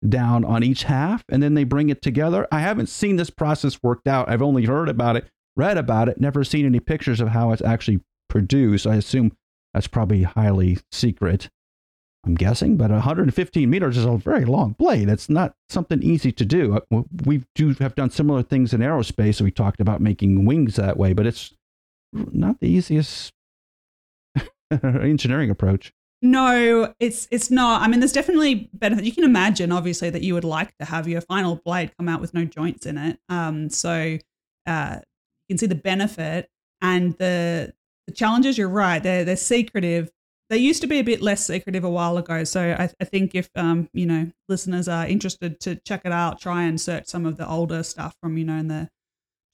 down 0.08 0.46
on 0.46 0.64
each 0.64 0.84
half, 0.84 1.24
and 1.30 1.44
then 1.44 1.54
they 1.54 1.66
bring 1.66 1.90
it 1.90 2.02
together. 2.02 2.48
I 2.50 2.62
haven't 2.62 2.88
seen 2.88 3.18
this 3.18 3.30
process 3.30 3.84
worked 3.84 4.08
out. 4.08 4.30
I've 4.30 4.42
only 4.42 4.64
heard 4.64 4.88
about 4.88 5.18
it, 5.18 5.26
read 5.58 5.78
about 5.78 6.08
it, 6.08 6.22
never 6.22 6.46
seen 6.46 6.66
any 6.66 6.80
pictures 6.80 7.20
of 7.20 7.30
how 7.30 7.52
it's 7.52 7.62
actually 7.62 8.00
produced. 8.30 8.88
I 8.88 8.96
assume 8.96 9.36
that's 9.74 9.88
probably 9.88 10.24
highly 10.24 10.78
secret. 10.94 11.50
I'm 12.26 12.36
guessing, 12.36 12.76
but 12.76 12.90
115 12.90 13.70
meters 13.70 13.98
is 13.98 14.06
a 14.06 14.18
very 14.18 14.46
long 14.46 14.74
blade. 14.74 15.10
It's 15.10 15.30
not 15.30 15.56
something 15.70 16.02
easy 16.02 16.32
to 16.32 16.46
do. 16.46 16.82
Uh, 16.92 17.04
we 17.24 17.44
do 17.54 17.74
have 17.76 17.94
done 17.96 18.10
similar 18.10 18.42
things 18.42 18.74
in 18.74 18.82
aerospace. 18.82 19.42
We 19.42 19.52
talked 19.52 19.80
about 19.80 20.02
making 20.02 20.46
wings 20.46 20.76
that 20.76 20.98
way, 20.98 21.14
but 21.14 21.28
it's 21.28 21.54
not 22.14 22.60
the 22.60 22.68
easiest 22.68 23.32
engineering 24.84 25.50
approach. 25.50 25.94
No, 26.22 26.94
it's 27.00 27.28
it's 27.30 27.52
not. 27.52 27.82
I 27.82 27.88
mean, 27.88 28.00
there's 28.00 28.14
definitely 28.14 28.70
benefit. 28.74 29.06
You 29.06 29.12
can 29.12 29.26
imagine, 29.26 29.72
obviously, 29.72 30.10
that 30.10 30.24
you 30.24 30.34
would 30.34 30.44
like 30.44 30.76
to 30.78 30.86
have 30.86 31.08
your 31.08 31.22
final 31.22 31.58
blade 31.58 31.92
come 31.98 32.10
out 32.10 32.22
with 32.22 32.34
no 32.34 32.46
joints 32.46 32.88
in 32.88 32.98
it. 32.98 33.20
Um, 33.30 33.70
so 33.70 34.18
uh, 34.66 34.98
you 35.48 35.54
can 35.54 35.58
see 35.60 35.68
the 35.68 35.76
benefit 35.76 36.50
and 36.82 37.14
the 37.18 37.74
the 38.08 38.14
challenges. 38.14 38.58
You're 38.58 38.70
right; 38.70 39.04
they're 39.04 39.24
they're 39.24 39.36
secretive, 39.36 40.10
they 40.50 40.58
used 40.58 40.82
to 40.82 40.88
be 40.88 41.00
a 41.00 41.04
bit 41.04 41.22
less 41.22 41.46
secretive 41.46 41.84
a 41.84 41.90
while 41.90 42.18
ago. 42.18 42.44
So 42.44 42.76
I, 42.78 42.90
I, 43.00 43.06
think 43.06 43.34
if 43.34 43.50
um, 43.56 43.90
you 43.94 44.06
know 44.06 44.32
listeners 44.48 44.88
are 44.88 45.08
interested 45.08 45.60
to 45.62 45.76
check 45.78 46.02
it 46.06 46.12
out, 46.12 46.40
try 46.40 46.64
and 46.64 46.80
search 46.80 47.08
some 47.08 47.26
of 47.26 47.38
the 47.38 47.50
older 47.50 47.84
stuff 47.84 48.16
from 48.22 48.38
you 48.38 48.46
know 48.46 48.58
in 48.58 48.68
the 48.68 48.90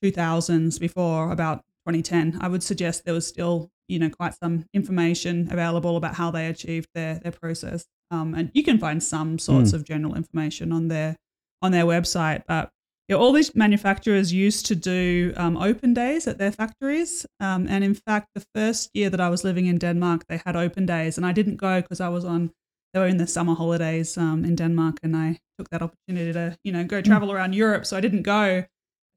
2000s 0.04 0.80
before 0.80 1.32
about 1.32 1.60
2010. 1.88 2.40
I 2.42 2.48
would 2.48 2.64
suggest 2.64 3.06
there 3.06 3.14
was 3.14 3.28
still 3.28 3.72
you 3.88 4.00
know 4.00 4.10
quite 4.10 4.34
some 4.36 4.66
information 4.74 5.48
available 5.52 5.98
about 5.98 6.16
how 6.16 6.32
they 6.32 6.48
achieved 6.48 6.90
their 6.94 7.16
their 7.16 7.32
process. 7.32 7.86
Um, 8.10 8.36
and 8.36 8.52
you 8.54 8.64
can 8.64 8.78
find 8.78 9.02
some 9.02 9.40
sorts 9.40 9.72
mm. 9.72 9.76
of 9.76 9.86
general 9.86 10.16
information 10.16 10.74
on 10.74 10.90
their 10.90 11.16
on 11.62 11.72
their 11.72 11.86
website, 11.86 12.44
but 12.48 12.72
yeah, 13.12 13.18
all 13.18 13.34
these 13.34 13.54
manufacturers 13.54 14.32
used 14.32 14.66
to 14.68 14.76
do 14.76 15.34
um, 15.36 15.58
open 15.58 15.94
days 15.94 16.28
at 16.28 16.38
their 16.38 16.52
factories. 16.52 17.26
Um, 17.42 17.68
and 17.68 17.84
in 17.84 17.94
fact, 17.94 18.30
the 18.36 18.46
first 18.56 18.90
year 18.94 19.10
that 19.10 19.20
I 19.20 19.28
was 19.28 19.44
living 19.44 19.66
in 19.66 19.78
Denmark, 19.78 20.28
they 20.30 20.42
had 20.46 20.56
open 20.56 20.86
days, 20.86 21.18
and 21.18 21.26
I 21.26 21.34
didn't 21.34 21.58
go 21.58 21.82
because 21.82 22.00
I 22.00 22.08
was 22.08 22.24
on. 22.24 22.52
They 22.94 23.02
were 23.02 23.08
in 23.08 23.18
the 23.18 23.28
summer 23.28 23.54
holidays 23.54 24.18
um, 24.18 24.46
in 24.46 24.56
Denmark, 24.56 25.00
and 25.04 25.16
I 25.16 25.40
took 25.58 25.70
that 25.72 25.82
opportunity 25.82 26.32
to, 26.32 26.58
you 26.64 26.72
know, 26.72 26.86
go 26.86 27.00
hmm. 27.00 27.04
travel 27.04 27.34
around 27.34 27.54
Europe. 27.54 27.86
So 27.86 27.98
I 27.98 28.02
didn't 28.02 28.22
go, 28.22 28.64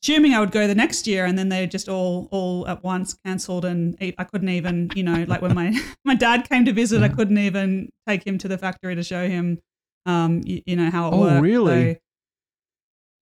assuming 0.03 0.35
I 0.35 0.41
would 0.41 0.51
go 0.51 0.67
the 0.67 0.75
next 0.75 1.07
year, 1.07 1.25
and 1.25 1.39
then 1.39 1.49
they 1.49 1.65
just 1.69 1.89
all 1.89 2.29
all 2.33 2.67
at 2.67 2.83
once 2.83 3.17
cancelled, 3.25 3.65
and 3.65 3.97
I 4.01 4.25
couldn't 4.25 4.49
even, 4.49 4.91
you 4.97 5.05
know, 5.05 5.25
like 5.29 5.41
when 5.41 5.55
my 5.55 5.73
my 6.05 6.17
dad 6.17 6.49
came 6.49 6.65
to 6.65 6.73
visit, 6.73 7.01
I 7.03 7.09
couldn't 7.11 7.39
even 7.39 7.91
take 8.09 8.27
him 8.27 8.39
to 8.39 8.49
the 8.49 8.59
factory 8.59 8.97
to 8.97 9.05
show 9.05 9.29
him, 9.29 9.61
um, 10.05 10.43
you, 10.45 10.63
you 10.67 10.75
know, 10.75 10.91
how 10.91 11.11
it 11.11 11.15
oh, 11.15 11.21
worked. 11.21 11.39
Oh, 11.39 11.43
really? 11.43 11.95
So, 11.95 12.01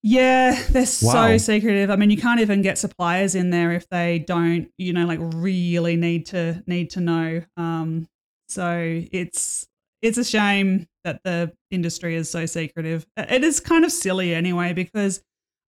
yeah, 0.03 0.61
they're 0.71 0.83
wow. 0.83 0.87
so 0.87 1.39
secretive. 1.39 1.91
I 1.91 1.97
mean, 1.97 2.11
you 2.11 2.17
can't 2.17 2.41
even 2.41 2.61
get 2.61 2.77
suppliers 2.77 3.35
in 3.35 3.51
there 3.51 3.73
if 3.73 3.89
they 3.89 4.19
don't, 4.19 4.69
you 4.77 4.93
know, 4.93 5.07
like 5.07 5.21
really 5.21 5.97
need 5.97 6.27
to 6.27 6.63
need 6.67 6.91
to 6.91 7.01
know. 7.01 7.43
Um, 7.57 8.09
so 8.49 9.01
it's 9.13 9.67
it's 10.03 10.19
a 10.19 10.25
shame 10.25 10.87
that 11.05 11.21
the 11.25 11.53
industry 11.71 12.17
is 12.17 12.31
so 12.31 12.47
secretive. 12.47 13.07
It 13.17 13.45
is 13.45 13.61
kind 13.61 13.85
of 13.85 13.93
silly 13.93 14.35
anyway 14.35 14.73
because 14.73 15.23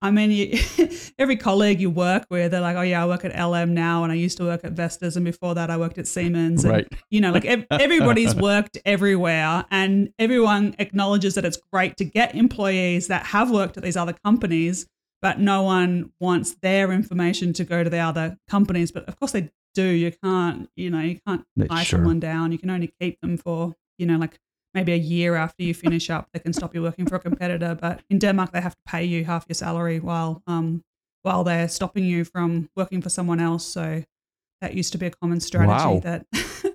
I 0.05 0.11
mean, 0.11 0.31
you, 0.31 0.59
every 1.19 1.37
colleague 1.37 1.81
you 1.81 1.89
work 1.89 2.27
with, 2.29 2.51
they're 2.51 2.61
like, 2.61 2.77
"Oh 2.77 2.83
yeah, 2.83 3.03
I 3.03 3.07
work 3.07 3.25
at 3.25 3.35
LM 3.35 3.73
now, 3.73 4.05
and 4.05 4.13
I 4.13 4.17
used 4.17 4.37
to 4.37 4.45
work 4.45 4.63
at 4.63 4.73
Vestas, 4.73 5.17
and 5.17 5.25
before 5.25 5.55
that, 5.55 5.71
I 5.71 5.79
worked 5.79 5.97
at 5.97 6.07
Siemens." 6.07 6.63
And, 6.63 6.73
right. 6.75 6.89
You 7.09 7.23
know, 7.23 7.33
like 7.33 7.47
ev- 7.47 7.67
everybody's 7.71 8.35
worked 8.35 8.77
everywhere, 8.85 9.65
and 9.71 10.13
everyone 10.19 10.77
acknowledges 10.79 11.37
that 11.37 11.47
it's 11.47 11.57
great 11.73 11.97
to 11.97 12.05
get 12.05 12.35
employees 12.35 13.09
that 13.09 13.25
have 13.27 13.51
worked 13.51 13.79
at 13.79 13.83
these 13.83 13.97
other 13.97 14.15
companies, 14.23 14.87
but 15.23 15.41
no 15.41 15.63
one 15.63 16.13
wants 16.21 16.55
their 16.61 16.93
information 16.93 17.55
to 17.55 17.65
go 17.65 17.83
to 17.83 17.89
the 17.89 17.99
other 17.99 18.37
companies. 18.47 18.93
But 18.93 19.09
of 19.09 19.19
course, 19.19 19.33
they 19.33 19.49
do. 19.73 19.87
You 19.87 20.13
can't, 20.23 20.69
you 20.77 20.91
know, 20.91 21.01
you 21.01 21.19
can't 21.27 21.47
tie 21.67 21.83
sure. 21.83 22.01
someone 22.01 22.21
down. 22.21 22.53
You 22.53 22.59
can 22.59 22.69
only 22.69 22.93
keep 23.01 23.23
them 23.23 23.39
for, 23.39 23.75
you 23.97 24.05
know, 24.05 24.19
like 24.19 24.39
maybe 24.75 24.93
a 24.93 24.97
year 24.97 25.37
after 25.37 25.63
you 25.63 25.75
finish 25.75 26.11
up, 26.11 26.29
they 26.33 26.41
can 26.41 26.53
stop 26.53 26.75
you 26.75 26.83
working 26.83 27.07
for 27.07 27.17
a 27.17 27.21
competitor. 27.21 27.77
But 27.81 28.03
in 28.11 28.19
Denmark, 28.19 28.53
they 28.53 28.61
have 28.61 28.75
to 28.75 28.83
pay 28.87 29.05
you 29.05 29.25
half 29.25 29.47
your 29.49 29.55
salary 29.55 30.01
while 30.01 30.43
um, 30.47 30.83
while 31.23 31.45
they're 31.45 31.69
stopping 31.69 32.05
you 32.05 32.25
from 32.25 32.69
working 32.77 33.01
for 33.01 33.09
someone 33.09 33.41
else. 33.41 33.65
So 33.67 34.05
that 34.61 34.75
used 34.75 34.93
to 34.93 34.99
be 34.99 35.07
a 35.07 35.11
common 35.11 35.41
strategy 35.41 35.71
wow. 35.73 36.01
that 36.01 36.27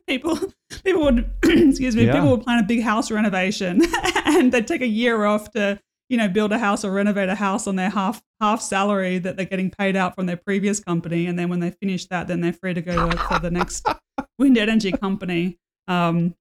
people 0.07 0.37
people 0.83 1.03
would 1.03 1.29
excuse 1.43 1.95
me 1.95 2.05
yeah. 2.05 2.13
people 2.13 2.31
would 2.31 2.43
plan 2.43 2.63
a 2.63 2.67
big 2.67 2.81
house 2.81 3.09
renovation 3.09 3.81
and 4.25 4.51
they'd 4.51 4.67
take 4.67 4.81
a 4.81 4.87
year 4.87 5.25
off 5.25 5.51
to 5.51 5.79
you 6.09 6.17
know, 6.17 6.27
build 6.27 6.51
a 6.51 6.57
house 6.57 6.83
or 6.83 6.91
renovate 6.91 7.29
a 7.29 7.35
house 7.35 7.67
on 7.67 7.75
their 7.75 7.91
half 7.91 8.21
half 8.41 8.61
salary 8.61 9.19
that 9.19 9.37
they're 9.37 9.45
getting 9.45 9.69
paid 9.69 9.95
out 9.95 10.15
from 10.15 10.25
their 10.25 10.37
previous 10.37 10.79
company, 10.79 11.27
and 11.27 11.37
then 11.37 11.49
when 11.49 11.59
they 11.59 11.71
finish 11.71 12.07
that, 12.07 12.27
then 12.27 12.41
they're 12.41 12.51
free 12.51 12.73
to 12.73 12.81
go 12.81 13.07
work 13.07 13.19
for 13.19 13.39
the 13.39 13.51
next 13.51 13.87
wind 14.39 14.57
energy 14.57 14.91
company. 14.91 15.57
Um, 15.87 16.35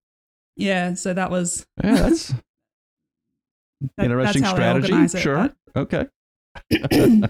yeah, 0.58 0.92
so 0.94 1.14
that 1.14 1.30
was 1.30 1.66
Yeah, 1.82 1.94
that's 1.94 2.28
that- 3.96 4.04
interesting 4.04 4.42
that's 4.42 4.54
strategy. 4.54 4.92
it, 4.94 5.10
sure. 5.18 5.50
Okay. 5.76 6.06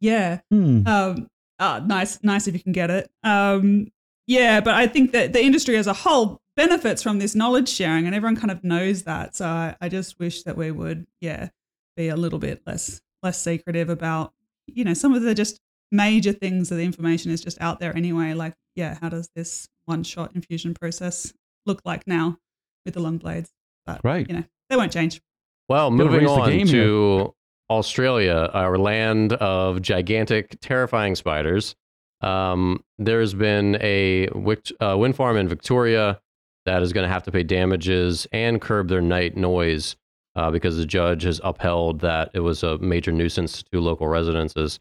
yeah, 0.00 0.40
Hmm. 0.50 0.86
um, 0.86 1.28
uh, 1.58 1.80
nice, 1.86 2.22
nice 2.22 2.46
if 2.48 2.54
you 2.54 2.60
can 2.60 2.72
get 2.72 2.90
it. 2.90 3.10
Um, 3.22 3.88
yeah, 4.26 4.60
but 4.60 4.74
I 4.74 4.86
think 4.86 5.12
that 5.12 5.32
the 5.32 5.42
industry 5.42 5.76
as 5.76 5.86
a 5.86 5.92
whole 5.92 6.40
benefits 6.56 7.02
from 7.02 7.18
this 7.18 7.34
knowledge 7.34 7.68
sharing, 7.68 8.06
and 8.06 8.14
everyone 8.14 8.36
kind 8.36 8.50
of 8.50 8.64
knows 8.64 9.02
that. 9.04 9.36
So 9.36 9.46
I, 9.46 9.76
I 9.80 9.88
just 9.88 10.18
wish 10.18 10.42
that 10.44 10.56
we 10.56 10.70
would, 10.70 11.06
yeah, 11.20 11.48
be 11.96 12.08
a 12.08 12.16
little 12.16 12.38
bit 12.38 12.62
less 12.66 13.00
less 13.22 13.40
secretive 13.40 13.88
about, 13.88 14.32
you 14.66 14.84
know, 14.84 14.94
some 14.94 15.14
of 15.14 15.22
the 15.22 15.34
just 15.34 15.60
major 15.92 16.32
things 16.32 16.68
that 16.68 16.74
the 16.76 16.84
information 16.84 17.30
is 17.30 17.40
just 17.40 17.60
out 17.60 17.80
there 17.80 17.96
anyway. 17.96 18.34
Like, 18.34 18.54
yeah, 18.74 18.98
how 19.00 19.08
does 19.08 19.30
this 19.36 19.68
one 19.84 20.02
shot 20.02 20.32
infusion 20.34 20.74
process 20.74 21.32
look 21.66 21.82
like 21.84 22.06
now 22.06 22.38
with 22.84 22.94
the 22.94 23.00
long 23.00 23.18
blades? 23.18 23.52
But 23.86 24.00
Right. 24.04 24.26
you 24.28 24.36
know, 24.36 24.44
they 24.70 24.76
won't 24.76 24.92
change. 24.92 25.20
Well, 25.68 25.90
moving 25.90 26.20
raise 26.20 26.28
the 26.28 26.40
on 26.42 26.50
game 26.50 26.66
to 26.68 27.34
Australia, 27.70 28.50
our 28.52 28.76
land 28.78 29.32
of 29.34 29.80
gigantic, 29.82 30.58
terrifying 30.60 31.14
spiders. 31.14 31.74
Um, 32.20 32.82
there's 32.98 33.34
been 33.34 33.76
a 33.80 34.28
uh, 34.28 34.96
wind 34.96 35.16
farm 35.16 35.36
in 35.36 35.48
Victoria 35.48 36.20
that 36.66 36.82
is 36.82 36.92
going 36.92 37.06
to 37.06 37.12
have 37.12 37.22
to 37.24 37.32
pay 37.32 37.42
damages 37.42 38.26
and 38.32 38.60
curb 38.60 38.88
their 38.88 39.02
night 39.02 39.36
noise 39.36 39.96
uh, 40.36 40.50
because 40.50 40.76
the 40.76 40.86
judge 40.86 41.22
has 41.22 41.40
upheld 41.44 42.00
that 42.00 42.30
it 42.34 42.40
was 42.40 42.62
a 42.62 42.78
major 42.78 43.12
nuisance 43.12 43.62
to 43.62 43.80
local 43.80 44.08
residences. 44.08 44.80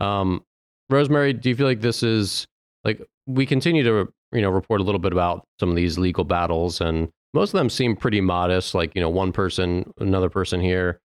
Um, 0.00 0.44
Rosemary, 0.90 1.32
do 1.32 1.48
you 1.48 1.56
feel 1.56 1.66
like 1.66 1.80
this 1.80 2.02
is 2.02 2.46
like 2.84 3.00
we 3.26 3.46
continue 3.46 3.82
to 3.84 4.12
you 4.34 4.42
know 4.42 4.50
report 4.50 4.80
a 4.80 4.84
little 4.84 4.98
bit 4.98 5.12
about 5.12 5.46
some 5.60 5.70
of 5.70 5.76
these 5.76 5.98
legal 5.98 6.24
battles 6.24 6.80
and 6.80 7.08
most 7.34 7.52
of 7.52 7.58
them 7.58 7.68
seem 7.68 7.96
pretty 7.96 8.20
modest 8.20 8.74
like 8.74 8.94
you 8.94 9.00
know 9.02 9.10
one 9.10 9.32
person 9.32 9.92
another 9.98 10.30
person 10.30 10.60
here. 10.60 11.00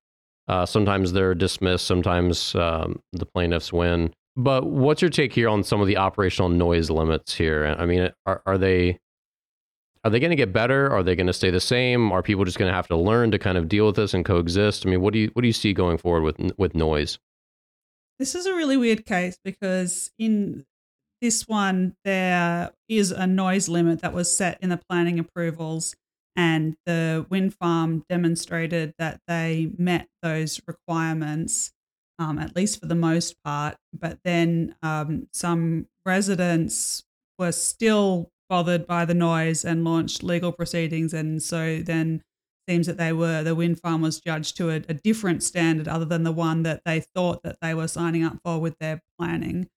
Uh, 0.47 0.65
sometimes 0.65 1.11
they're 1.11 1.35
dismissed 1.35 1.85
sometimes 1.85 2.55
um, 2.55 2.99
the 3.13 3.25
plaintiffs 3.25 3.71
win. 3.73 4.11
But 4.35 4.65
what's 4.65 5.01
your 5.01 5.11
take 5.11 5.33
here 5.33 5.49
on 5.49 5.63
some 5.63 5.81
of 5.81 5.87
the 5.87 5.97
operational 5.97 6.49
noise 6.49 6.89
limits 6.89 7.35
here? 7.35 7.75
I 7.77 7.85
mean 7.85 8.11
are, 8.25 8.41
are 8.45 8.57
they 8.57 8.99
are 10.03 10.09
they 10.09 10.19
going 10.19 10.29
to 10.29 10.35
get 10.35 10.53
better? 10.53 10.89
Are 10.89 11.03
they 11.03 11.15
going 11.15 11.27
to 11.27 11.33
stay 11.33 11.49
the 11.49 11.59
same? 11.59 12.11
Are 12.11 12.23
people 12.23 12.45
just 12.45 12.57
going 12.57 12.69
to 12.69 12.75
have 12.75 12.87
to 12.87 12.95
learn 12.95 13.31
to 13.31 13.39
kind 13.39 13.57
of 13.57 13.67
deal 13.67 13.87
with 13.87 13.95
this 13.95 14.13
and 14.13 14.23
coexist? 14.23 14.85
I 14.85 14.89
mean 14.89 15.01
what 15.01 15.13
do 15.13 15.19
you 15.19 15.31
what 15.33 15.41
do 15.41 15.47
you 15.47 15.53
see 15.53 15.73
going 15.73 15.97
forward 15.97 16.21
with 16.21 16.51
with 16.57 16.75
noise? 16.75 17.17
This 18.19 18.35
is 18.35 18.45
a 18.45 18.53
really 18.53 18.77
weird 18.77 19.05
case 19.05 19.39
because 19.43 20.11
in 20.19 20.65
this 21.21 21.47
one, 21.47 21.95
there 22.03 22.71
is 22.87 23.11
a 23.11 23.27
noise 23.27 23.67
limit 23.67 24.01
that 24.01 24.13
was 24.13 24.35
set 24.35 24.57
in 24.61 24.69
the 24.69 24.81
planning 24.89 25.19
approvals, 25.19 25.95
and 26.35 26.75
the 26.85 27.25
wind 27.29 27.53
farm 27.53 28.03
demonstrated 28.09 28.93
that 28.97 29.19
they 29.27 29.71
met 29.77 30.07
those 30.21 30.61
requirements, 30.67 31.71
um, 32.17 32.39
at 32.39 32.55
least 32.55 32.79
for 32.79 32.85
the 32.85 32.95
most 32.95 33.35
part. 33.43 33.75
But 33.93 34.19
then 34.23 34.75
um, 34.81 35.27
some 35.33 35.87
residents 36.05 37.03
were 37.37 37.51
still 37.51 38.31
bothered 38.49 38.87
by 38.87 39.05
the 39.05 39.13
noise 39.13 39.63
and 39.65 39.83
launched 39.83 40.23
legal 40.23 40.51
proceedings, 40.51 41.13
and 41.13 41.41
so 41.41 41.81
then 41.81 42.23
seems 42.69 42.85
that 42.85 42.97
they 42.97 43.11
were 43.11 43.41
the 43.43 43.55
wind 43.55 43.79
farm 43.79 44.01
was 44.01 44.21
judged 44.21 44.55
to 44.57 44.69
a, 44.69 44.75
a 44.75 44.93
different 44.93 45.41
standard 45.41 45.87
other 45.87 46.05
than 46.05 46.23
the 46.23 46.31
one 46.31 46.61
that 46.63 46.81
they 46.85 46.99
thought 46.99 47.41
that 47.43 47.57
they 47.61 47.73
were 47.73 47.87
signing 47.87 48.23
up 48.23 48.37
for 48.43 48.59
with 48.59 48.77
their 48.79 49.01
planning. 49.17 49.67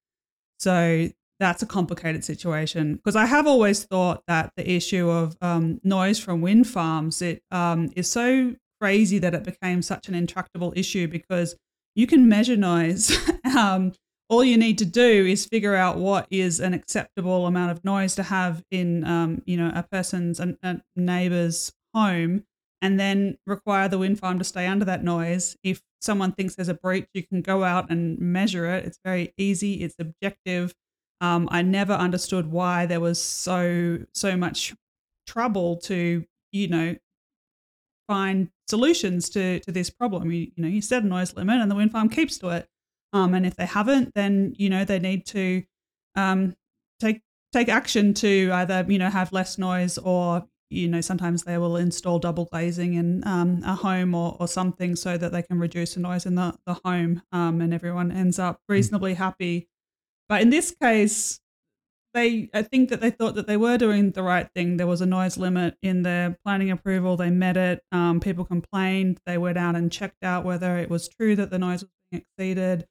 So 0.58 1.08
that's 1.42 1.62
a 1.62 1.66
complicated 1.66 2.24
situation 2.24 2.94
because 2.94 3.16
I 3.16 3.26
have 3.26 3.48
always 3.48 3.82
thought 3.82 4.22
that 4.28 4.52
the 4.56 4.70
issue 4.70 5.10
of 5.10 5.36
um, 5.40 5.80
noise 5.82 6.20
from 6.20 6.40
wind 6.40 6.68
farms 6.68 7.20
it 7.20 7.42
um, 7.50 7.90
is 7.96 8.08
so 8.08 8.54
crazy 8.80 9.18
that 9.18 9.34
it 9.34 9.42
became 9.42 9.82
such 9.82 10.08
an 10.08 10.14
intractable 10.14 10.72
issue 10.76 11.08
because 11.08 11.56
you 11.96 12.06
can 12.06 12.28
measure 12.28 12.56
noise. 12.56 13.16
um, 13.58 13.92
all 14.28 14.44
you 14.44 14.56
need 14.56 14.78
to 14.78 14.84
do 14.84 15.26
is 15.26 15.44
figure 15.44 15.74
out 15.74 15.98
what 15.98 16.26
is 16.30 16.60
an 16.60 16.74
acceptable 16.74 17.46
amount 17.46 17.72
of 17.72 17.84
noise 17.84 18.14
to 18.14 18.22
have 18.22 18.62
in, 18.70 19.04
um, 19.04 19.42
you 19.44 19.56
know, 19.56 19.72
a 19.74 19.82
person's 19.82 20.38
a, 20.38 20.56
a 20.62 20.80
neighbor's 20.96 21.72
home, 21.92 22.44
and 22.80 22.98
then 22.98 23.36
require 23.46 23.88
the 23.88 23.98
wind 23.98 24.18
farm 24.18 24.38
to 24.38 24.44
stay 24.44 24.66
under 24.66 24.84
that 24.84 25.04
noise. 25.04 25.56
If 25.62 25.82
someone 26.00 26.32
thinks 26.32 26.54
there's 26.54 26.68
a 26.68 26.74
breach, 26.74 27.06
you 27.14 27.24
can 27.24 27.42
go 27.42 27.64
out 27.64 27.90
and 27.90 28.18
measure 28.18 28.66
it. 28.66 28.84
It's 28.84 28.98
very 29.04 29.34
easy. 29.36 29.82
It's 29.82 29.96
objective. 29.98 30.72
Um, 31.22 31.48
I 31.50 31.62
never 31.62 31.94
understood 31.94 32.50
why 32.50 32.84
there 32.86 33.00
was 33.00 33.22
so 33.22 34.00
so 34.12 34.36
much 34.36 34.74
trouble 35.26 35.76
to 35.76 36.24
you 36.50 36.68
know 36.68 36.96
find 38.08 38.48
solutions 38.68 39.30
to 39.30 39.60
to 39.60 39.72
this 39.72 39.88
problem. 39.88 40.30
You, 40.30 40.50
you 40.54 40.62
know, 40.62 40.68
you 40.68 40.82
set 40.82 41.04
a 41.04 41.06
noise 41.06 41.34
limit, 41.36 41.60
and 41.60 41.70
the 41.70 41.74
wind 41.74 41.92
farm 41.92 42.08
keeps 42.08 42.38
to 42.38 42.48
it. 42.50 42.68
Um, 43.12 43.34
and 43.34 43.46
if 43.46 43.56
they 43.56 43.66
haven't, 43.66 44.14
then 44.14 44.54
you 44.58 44.68
know 44.68 44.84
they 44.84 44.98
need 44.98 45.24
to 45.26 45.62
um, 46.16 46.54
take 47.00 47.20
take 47.52 47.68
action 47.68 48.14
to 48.14 48.50
either 48.52 48.84
you 48.88 48.98
know 48.98 49.10
have 49.10 49.32
less 49.32 49.58
noise 49.58 49.98
or 49.98 50.44
you 50.70 50.88
know 50.88 51.00
sometimes 51.00 51.44
they 51.44 51.58
will 51.58 51.76
install 51.76 52.18
double 52.18 52.46
glazing 52.46 52.94
in 52.94 53.26
um, 53.26 53.62
a 53.64 53.74
home 53.74 54.14
or, 54.14 54.36
or 54.40 54.48
something 54.48 54.96
so 54.96 55.18
that 55.18 55.30
they 55.32 55.42
can 55.42 55.58
reduce 55.58 55.94
the 55.94 56.00
noise 56.00 56.24
in 56.26 56.34
the, 56.34 56.54
the 56.66 56.74
home 56.84 57.22
um, 57.32 57.60
and 57.60 57.74
everyone 57.74 58.10
ends 58.10 58.38
up 58.38 58.58
reasonably 58.68 59.12
happy 59.12 59.68
but 60.32 60.40
in 60.40 60.48
this 60.48 60.74
case 60.80 61.40
they 62.14 62.48
i 62.54 62.62
think 62.62 62.88
that 62.88 63.02
they 63.02 63.10
thought 63.10 63.34
that 63.34 63.46
they 63.46 63.58
were 63.58 63.76
doing 63.76 64.12
the 64.12 64.22
right 64.22 64.48
thing. 64.54 64.78
There 64.78 64.86
was 64.86 65.02
a 65.02 65.06
noise 65.06 65.36
limit 65.36 65.76
in 65.82 66.04
their 66.04 66.38
planning 66.42 66.70
approval. 66.70 67.18
They 67.18 67.28
met 67.28 67.58
it. 67.58 67.82
Um, 67.92 68.18
people 68.18 68.46
complained. 68.46 69.20
They 69.26 69.36
went 69.36 69.58
out 69.58 69.76
and 69.76 69.92
checked 69.92 70.24
out 70.24 70.46
whether 70.46 70.78
it 70.78 70.88
was 70.88 71.06
true 71.06 71.36
that 71.36 71.50
the 71.50 71.58
noise 71.58 71.82
was 71.82 71.90
being 72.10 72.24
exceeded. 72.24 72.86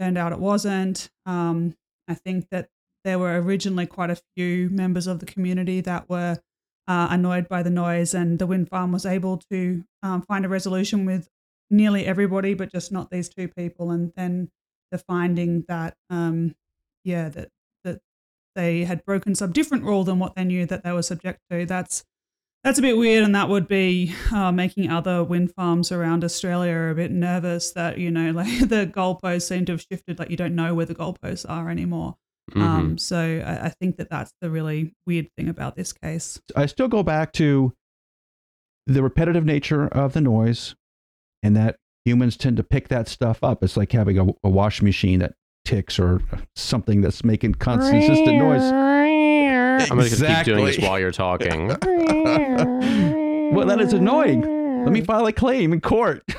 Turned 0.00 0.18
out 0.18 0.32
it 0.32 0.40
wasn't. 0.40 1.08
Um, 1.24 1.76
i 2.08 2.14
think 2.14 2.48
that 2.50 2.68
there 3.04 3.20
were 3.20 3.40
originally 3.40 3.86
quite 3.86 4.10
a 4.10 4.20
few 4.34 4.68
members 4.68 5.06
of 5.06 5.20
the 5.20 5.26
community 5.26 5.80
that 5.82 6.10
were 6.10 6.40
uh, 6.88 7.06
annoyed 7.10 7.48
by 7.48 7.62
the 7.62 7.70
noise, 7.70 8.12
and 8.12 8.40
the 8.40 8.46
wind 8.48 8.68
farm 8.68 8.90
was 8.90 9.06
able 9.06 9.36
to 9.52 9.84
um, 10.02 10.22
find 10.22 10.44
a 10.44 10.48
resolution 10.48 11.04
with 11.04 11.28
nearly 11.70 12.06
everybody, 12.06 12.54
but 12.54 12.72
just 12.72 12.90
not 12.90 13.12
these 13.12 13.28
two 13.28 13.46
people. 13.46 13.92
And 13.92 14.12
then 14.16 14.50
the 14.90 14.98
finding 14.98 15.64
that, 15.68 15.96
um, 16.10 16.56
yeah, 17.04 17.28
that 17.30 17.48
that 17.84 18.00
they 18.54 18.84
had 18.84 19.04
broken 19.04 19.34
some 19.34 19.52
different 19.52 19.84
rule 19.84 20.04
than 20.04 20.18
what 20.18 20.34
they 20.34 20.44
knew 20.44 20.66
that 20.66 20.84
they 20.84 20.92
were 20.92 21.02
subject 21.02 21.40
to. 21.50 21.66
That's 21.66 22.04
that's 22.64 22.78
a 22.78 22.82
bit 22.82 22.96
weird, 22.96 23.24
and 23.24 23.34
that 23.34 23.48
would 23.48 23.66
be 23.66 24.14
uh, 24.32 24.52
making 24.52 24.88
other 24.90 25.24
wind 25.24 25.52
farms 25.54 25.90
around 25.90 26.22
Australia 26.24 26.90
a 26.90 26.94
bit 26.94 27.10
nervous. 27.10 27.72
That 27.72 27.98
you 27.98 28.10
know, 28.10 28.30
like 28.32 28.68
the 28.68 28.86
goalposts 28.86 29.48
seem 29.48 29.64
to 29.66 29.72
have 29.72 29.84
shifted. 29.90 30.18
Like 30.18 30.30
you 30.30 30.36
don't 30.36 30.54
know 30.54 30.74
where 30.74 30.86
the 30.86 30.94
goalposts 30.94 31.44
are 31.48 31.70
anymore. 31.70 32.16
Mhm. 32.50 32.60
Um, 32.60 32.98
so 32.98 33.42
I, 33.46 33.66
I 33.66 33.68
think 33.68 33.96
that 33.98 34.10
that's 34.10 34.32
the 34.40 34.50
really 34.50 34.94
weird 35.06 35.28
thing 35.36 35.48
about 35.48 35.76
this 35.76 35.92
case. 35.92 36.40
I 36.56 36.66
still 36.66 36.88
go 36.88 37.02
back 37.02 37.32
to 37.34 37.72
the 38.86 39.02
repetitive 39.02 39.44
nature 39.44 39.86
of 39.86 40.12
the 40.12 40.20
noise 40.20 40.74
and 41.42 41.54
that 41.56 41.76
humans 42.04 42.36
tend 42.36 42.56
to 42.56 42.64
pick 42.64 42.88
that 42.88 43.06
stuff 43.06 43.44
up. 43.44 43.62
It's 43.62 43.76
like 43.76 43.92
having 43.92 44.18
a, 44.18 44.26
a 44.42 44.50
washing 44.50 44.84
machine 44.84 45.20
that 45.20 45.34
ticks 45.64 45.98
or 45.98 46.20
something 46.56 47.00
that's 47.00 47.24
making 47.24 47.54
constant, 47.54 48.04
consistent 48.04 48.38
noise. 48.38 48.62
i'm 48.62 49.96
going 49.98 50.08
to 50.10 50.16
keep 50.16 50.44
doing 50.44 50.64
this 50.64 50.74
Exactly. 50.76 50.88
while 50.88 50.98
you're 50.98 51.12
talking 51.12 51.68
well, 53.52 53.66
that 53.66 53.80
is 53.80 53.92
annoying. 53.92 54.40
Let 54.84 54.92
me 54.92 55.02
file 55.02 55.26
a 55.26 55.32
claim 55.32 55.72
in 55.72 55.80
court. 55.80 56.24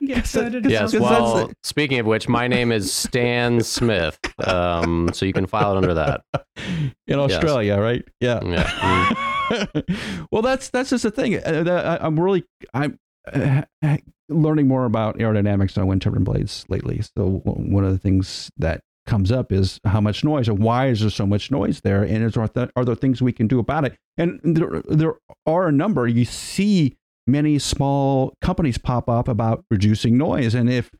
Get 0.00 0.26
Yes. 0.64 0.94
Well, 0.94 1.48
the- 1.48 1.54
speaking 1.62 1.98
of 2.00 2.06
which, 2.06 2.28
my 2.28 2.48
name 2.48 2.72
is 2.72 2.92
Stan 2.92 3.60
Smith. 3.62 4.18
Um, 4.46 5.10
so 5.12 5.26
you 5.26 5.32
can 5.32 5.46
file 5.46 5.74
it 5.74 5.76
under 5.76 5.94
that. 5.94 6.22
in 7.06 7.18
Australia, 7.18 7.76
right? 7.78 8.02
Yeah. 8.20 8.40
Yeah. 8.42 9.74
well, 10.30 10.42
that's 10.42 10.70
that's 10.70 10.90
just 10.90 11.02
the 11.04 11.10
thing. 11.10 11.36
Uh, 11.36 11.98
I, 12.00 12.04
I'm 12.06 12.18
really 12.18 12.44
I'm 12.72 12.98
uh, 13.32 13.62
learning 14.28 14.68
more 14.68 14.84
about 14.84 15.18
aerodynamics 15.18 15.76
on 15.78 15.86
wind 15.86 16.02
turbine 16.02 16.24
blades 16.24 16.64
lately. 16.68 17.02
So 17.16 17.42
one 17.44 17.84
of 17.84 17.92
the 17.92 17.98
things 17.98 18.50
that 18.56 18.80
comes 19.06 19.30
up 19.30 19.52
is 19.52 19.78
how 19.84 20.00
much 20.00 20.24
noise 20.24 20.48
and 20.48 20.58
why 20.58 20.88
is 20.88 21.00
there 21.00 21.10
so 21.10 21.26
much 21.26 21.50
noise 21.50 21.80
there, 21.82 22.02
and 22.02 22.24
is 22.24 22.34
there 22.34 22.48
th- 22.48 22.70
are 22.76 22.84
there 22.84 22.94
things 22.94 23.20
we 23.20 23.32
can 23.32 23.46
do 23.46 23.58
about 23.58 23.84
it? 23.84 23.94
And 24.16 24.40
there 24.42 24.82
there 24.88 25.14
are 25.46 25.68
a 25.68 25.72
number. 25.72 26.06
You 26.08 26.24
see 26.24 26.96
many 27.26 27.58
small 27.58 28.34
companies 28.40 28.78
pop 28.78 29.08
up 29.08 29.28
about 29.28 29.64
reducing 29.70 30.16
noise, 30.16 30.54
and 30.54 30.70
if 30.70 30.90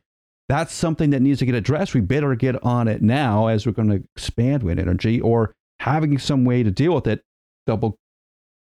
that's 0.47 0.73
something 0.73 1.09
that 1.09 1.21
needs 1.21 1.39
to 1.39 1.45
get 1.45 1.55
addressed, 1.55 1.95
we 1.95 2.01
better 2.01 2.35
get 2.35 2.63
on 2.63 2.87
it 2.87 3.01
now 3.01 3.47
as 3.47 3.65
we're 3.65 3.71
going 3.71 3.89
to 3.89 4.03
expand 4.15 4.61
wind 4.61 4.79
energy 4.79 5.19
or 5.19 5.53
having 5.79 6.17
some 6.19 6.45
way 6.45 6.61
to 6.61 6.71
deal 6.71 6.93
with 6.93 7.07
it 7.07 7.21
double 7.65 7.97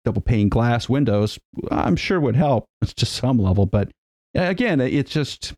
double 0.04 0.20
pane 0.20 0.48
glass 0.48 0.88
windows, 0.88 1.38
I'm 1.70 1.96
sure 1.96 2.20
would 2.20 2.36
help 2.36 2.66
to 2.96 3.06
some 3.06 3.38
level. 3.38 3.66
But 3.66 3.90
again, 4.34 4.80
it's 4.80 5.10
just 5.12 5.54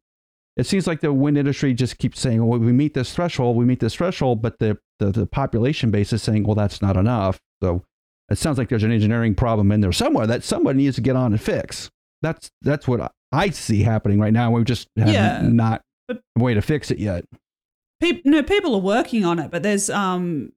it 0.56 0.66
seems 0.66 0.86
like 0.86 1.00
the 1.00 1.12
wind 1.12 1.36
industry 1.36 1.74
just 1.74 1.98
keeps 1.98 2.20
saying, 2.20 2.44
well, 2.44 2.58
we 2.60 2.72
meet 2.72 2.94
this 2.94 3.12
threshold, 3.14 3.56
we 3.56 3.64
meet 3.64 3.80
this 3.80 3.94
threshold, 3.94 4.40
but 4.40 4.58
the, 4.60 4.78
the, 5.00 5.06
the 5.10 5.26
population 5.26 5.90
base 5.90 6.12
is 6.12 6.22
saying, 6.22 6.44
well, 6.44 6.54
that's 6.54 6.80
not 6.80 6.96
enough. 6.96 7.40
So 7.60 7.82
it 8.30 8.38
sounds 8.38 8.56
like 8.56 8.68
there's 8.68 8.84
an 8.84 8.92
engineering 8.92 9.34
problem 9.34 9.72
in 9.72 9.80
there 9.80 9.90
somewhere 9.90 10.26
that 10.28 10.44
somebody 10.44 10.78
needs 10.78 10.94
to 10.94 11.02
get 11.02 11.16
on 11.16 11.32
and 11.32 11.40
fix. 11.42 11.90
That's 12.22 12.50
that's 12.62 12.86
what 12.88 13.12
I 13.32 13.50
see 13.50 13.82
happening 13.82 14.20
right 14.20 14.32
now. 14.32 14.50
We 14.52 14.62
just 14.64 14.88
have 14.96 15.08
Yeah. 15.08 15.40
not 15.42 15.82
a 16.08 16.16
way 16.36 16.54
to 16.54 16.62
fix 16.62 16.90
it 16.90 16.98
yet. 16.98 17.24
No, 18.24 18.42
people 18.42 18.74
are 18.74 18.80
working 18.80 19.24
on 19.24 19.38
it, 19.38 19.50
but 19.50 19.62
there's 19.62 19.88
um, 19.90 20.52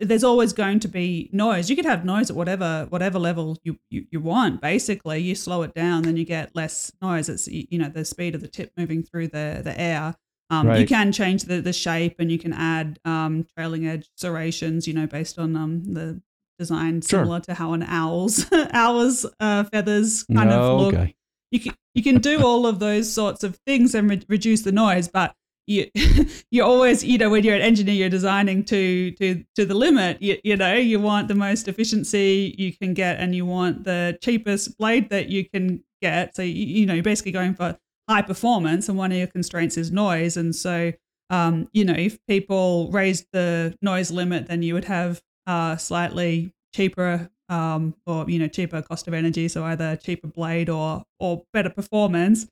there's 0.00 0.24
always 0.24 0.52
going 0.52 0.80
to 0.80 0.88
be 0.88 1.30
noise. 1.32 1.70
You 1.70 1.76
could 1.76 1.86
have 1.86 2.04
noise 2.04 2.30
at 2.30 2.36
whatever 2.36 2.86
whatever 2.90 3.18
level 3.18 3.58
you, 3.64 3.78
you, 3.90 4.06
you 4.10 4.20
want. 4.20 4.60
Basically, 4.60 5.20
you 5.20 5.34
slow 5.34 5.62
it 5.62 5.74
down, 5.74 6.02
then 6.02 6.16
you 6.16 6.24
get 6.24 6.54
less 6.54 6.92
noise. 7.00 7.28
It's 7.28 7.48
you 7.48 7.78
know 7.78 7.88
the 7.88 8.04
speed 8.04 8.34
of 8.34 8.40
the 8.40 8.48
tip 8.48 8.72
moving 8.76 9.02
through 9.02 9.28
the 9.28 9.60
the 9.64 9.78
air. 9.80 10.14
Um, 10.48 10.70
You 10.76 10.86
can 10.86 11.10
change 11.10 11.44
the, 11.44 11.60
the 11.60 11.72
shape, 11.72 12.16
and 12.20 12.30
you 12.30 12.38
can 12.38 12.52
add 12.52 13.00
um, 13.04 13.46
trailing 13.56 13.86
edge 13.86 14.08
serrations. 14.16 14.86
You 14.86 14.94
know, 14.94 15.06
based 15.06 15.38
on 15.38 15.56
um 15.56 15.94
the 15.94 16.20
design 16.58 17.00
Sure. 17.02 17.20
similar 17.20 17.40
to 17.40 17.54
how 17.54 17.72
an 17.72 17.82
owl's 17.82 18.46
owl's 18.72 19.26
uh, 19.40 19.64
feathers 19.64 20.24
kind 20.24 20.50
of 20.50 20.80
look 20.80 20.94
okay. 20.94 21.14
you 21.50 21.60
can 21.60 21.74
you 21.94 22.02
can 22.02 22.18
do 22.18 22.42
all 22.42 22.66
of 22.66 22.78
those 22.78 23.12
sorts 23.12 23.44
of 23.44 23.56
things 23.66 23.94
and 23.94 24.08
re- 24.08 24.22
reduce 24.28 24.62
the 24.62 24.72
noise 24.72 25.06
but 25.06 25.34
you 25.66 25.86
you 26.50 26.64
always 26.64 27.04
you 27.04 27.18
know 27.18 27.30
when 27.30 27.44
you're 27.44 27.56
an 27.56 27.62
engineer 27.62 27.94
you're 27.94 28.08
designing 28.08 28.64
to 28.64 29.10
to 29.12 29.44
to 29.54 29.64
the 29.64 29.74
limit 29.74 30.20
you, 30.20 30.38
you 30.44 30.56
know 30.56 30.74
you 30.74 31.00
want 31.00 31.28
the 31.28 31.34
most 31.34 31.68
efficiency 31.68 32.54
you 32.58 32.72
can 32.72 32.94
get 32.94 33.18
and 33.18 33.34
you 33.34 33.44
want 33.44 33.84
the 33.84 34.16
cheapest 34.22 34.76
blade 34.78 35.10
that 35.10 35.28
you 35.28 35.48
can 35.48 35.82
get 36.00 36.34
so 36.36 36.42
you, 36.42 36.52
you 36.52 36.86
know 36.86 36.94
you're 36.94 37.02
basically 37.02 37.32
going 37.32 37.54
for 37.54 37.76
high 38.08 38.22
performance 38.22 38.88
and 38.88 38.96
one 38.96 39.10
of 39.10 39.18
your 39.18 39.26
constraints 39.26 39.76
is 39.76 39.90
noise 39.90 40.36
and 40.36 40.54
so 40.54 40.92
um, 41.30 41.68
you 41.72 41.84
know 41.84 41.94
if 41.96 42.18
people 42.28 42.90
raised 42.92 43.26
the 43.32 43.76
noise 43.82 44.10
limit 44.10 44.46
then 44.46 44.62
you 44.62 44.74
would 44.74 44.84
have 44.84 45.20
uh, 45.46 45.76
slightly 45.76 46.52
cheaper 46.74 47.30
um, 47.48 47.94
or 48.06 48.28
you 48.28 48.38
know 48.38 48.48
cheaper 48.48 48.82
cost 48.82 49.06
of 49.08 49.14
energy, 49.14 49.48
so 49.48 49.64
either 49.64 49.96
cheaper 49.96 50.26
blade 50.26 50.68
or 50.68 51.04
or 51.18 51.44
better 51.52 51.70
performance. 51.70 52.46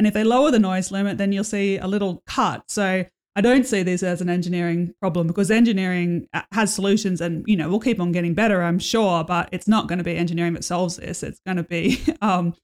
And 0.00 0.06
if 0.06 0.14
they 0.14 0.24
lower 0.24 0.50
the 0.50 0.58
noise 0.58 0.90
limit, 0.90 1.18
then 1.18 1.30
you'll 1.30 1.44
see 1.44 1.76
a 1.76 1.86
little 1.86 2.22
cut. 2.26 2.62
So 2.70 3.04
I 3.36 3.40
don't 3.42 3.66
see 3.66 3.82
this 3.82 4.02
as 4.02 4.22
an 4.22 4.30
engineering 4.30 4.94
problem 4.98 5.26
because 5.26 5.50
engineering 5.50 6.26
uh, 6.32 6.40
has 6.52 6.72
solutions, 6.72 7.20
and 7.20 7.44
you 7.46 7.54
know 7.54 7.68
we'll 7.68 7.80
keep 7.80 8.00
on 8.00 8.10
getting 8.10 8.32
better, 8.32 8.62
I'm 8.62 8.78
sure. 8.78 9.24
But 9.24 9.50
it's 9.52 9.68
not 9.68 9.88
going 9.88 9.98
to 9.98 10.02
be 10.02 10.16
engineering 10.16 10.54
that 10.54 10.64
solves 10.64 10.96
this. 10.96 11.22
It's 11.22 11.38
going 11.46 11.58
to 11.58 11.64
be 11.64 12.00
um, 12.22 12.54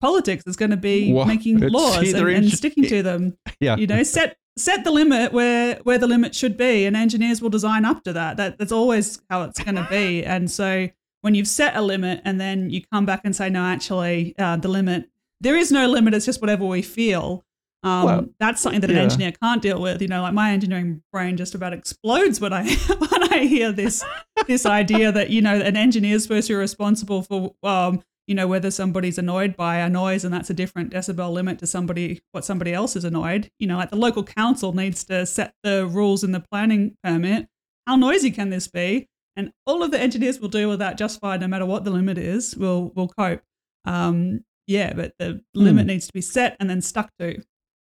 politics. 0.00 0.42
It's 0.48 0.56
going 0.56 0.72
to 0.72 0.76
be 0.76 1.12
Well, 1.12 1.26
making 1.26 1.60
laws 1.60 2.12
and, 2.12 2.28
and 2.28 2.50
sticking 2.50 2.86
to 2.88 3.04
them 3.04 3.38
Yeah. 3.60 3.76
you 3.76 3.86
know 3.86 4.02
set 4.02 4.36
set 4.58 4.82
the 4.82 4.90
limit 4.90 5.32
where 5.32 5.76
where 5.84 5.98
the 5.98 6.08
limit 6.08 6.34
should 6.34 6.56
be 6.56 6.86
and 6.86 6.96
engineers 6.96 7.40
will 7.40 7.50
design 7.50 7.84
up 7.84 8.02
to 8.02 8.12
that 8.14 8.36
that 8.38 8.58
that's 8.58 8.72
always 8.72 9.22
how 9.30 9.44
it's 9.44 9.62
going 9.62 9.76
to 9.76 9.86
be 9.88 10.24
and 10.24 10.50
so 10.50 10.88
when 11.20 11.36
you've 11.36 11.46
set 11.46 11.76
a 11.76 11.80
limit 11.82 12.20
and 12.24 12.40
then 12.40 12.68
you 12.68 12.82
come 12.92 13.06
back 13.06 13.20
and 13.22 13.36
say 13.36 13.48
no 13.48 13.62
actually 13.62 14.34
uh, 14.40 14.56
the 14.56 14.66
limit 14.68 15.08
there 15.40 15.56
is 15.56 15.70
no 15.70 15.86
limit 15.88 16.14
it's 16.14 16.26
just 16.26 16.40
whatever 16.40 16.64
we 16.64 16.82
feel. 16.82 17.44
Um, 17.82 18.04
Well, 18.04 18.26
that's 18.40 18.60
something 18.60 18.80
that 18.80 18.90
an 18.90 18.96
yeah. 18.96 19.02
engineer 19.02 19.32
can't 19.32 19.62
deal 19.62 19.80
with 19.80 20.02
you 20.02 20.08
know 20.08 20.22
like 20.22 20.32
my 20.34 20.50
engineering 20.50 21.02
brain 21.12 21.36
just 21.36 21.54
about 21.54 21.72
explodes 21.72 22.40
when 22.40 22.52
i 22.52 22.64
when 22.98 23.32
i 23.32 23.44
hear 23.44 23.70
this 23.70 24.02
this 24.48 24.66
idea 24.66 25.12
that 25.12 25.30
you 25.30 25.40
know 25.42 25.54
an 25.54 25.76
engineer 25.76 26.16
is 26.16 26.24
supposed 26.24 26.48
to 26.48 26.54
be 26.54 26.56
responsible 26.56 27.22
for 27.22 27.54
um, 27.62 28.02
you 28.26 28.34
know 28.34 28.46
whether 28.46 28.70
somebody's 28.70 29.18
annoyed 29.18 29.56
by 29.56 29.76
a 29.76 29.88
noise 29.88 30.24
and 30.24 30.34
that's 30.34 30.50
a 30.50 30.54
different 30.54 30.92
decibel 30.92 31.32
limit 31.32 31.58
to 31.60 31.66
somebody 31.66 32.20
what 32.32 32.44
somebody 32.44 32.72
else 32.72 32.96
is 32.96 33.04
annoyed. 33.04 33.50
You 33.58 33.66
know 33.66 33.76
like 33.76 33.90
the 33.90 33.96
local 33.96 34.24
council 34.24 34.72
needs 34.72 35.04
to 35.04 35.24
set 35.26 35.54
the 35.62 35.86
rules 35.86 36.24
in 36.24 36.32
the 36.32 36.40
planning 36.40 36.96
permit 37.02 37.48
how 37.86 37.96
noisy 37.96 38.30
can 38.32 38.50
this 38.50 38.66
be? 38.66 39.08
And 39.36 39.52
all 39.64 39.82
of 39.82 39.90
the 39.90 40.00
engineers 40.00 40.40
will 40.40 40.48
deal 40.48 40.68
with 40.68 40.80
that 40.80 40.98
just 40.98 41.20
fine 41.20 41.40
no 41.40 41.46
matter 41.46 41.66
what 41.66 41.84
the 41.84 41.90
limit 41.90 42.18
is 42.18 42.56
We'll 42.56 42.92
we'll 42.94 43.08
cope. 43.08 43.42
Um 43.84 44.44
yeah 44.66 44.92
but 44.92 45.12
the 45.18 45.42
limit 45.54 45.86
needs 45.86 46.06
to 46.06 46.12
be 46.12 46.20
set 46.20 46.56
and 46.60 46.68
then 46.68 46.80
stuck 46.80 47.10
to 47.18 47.40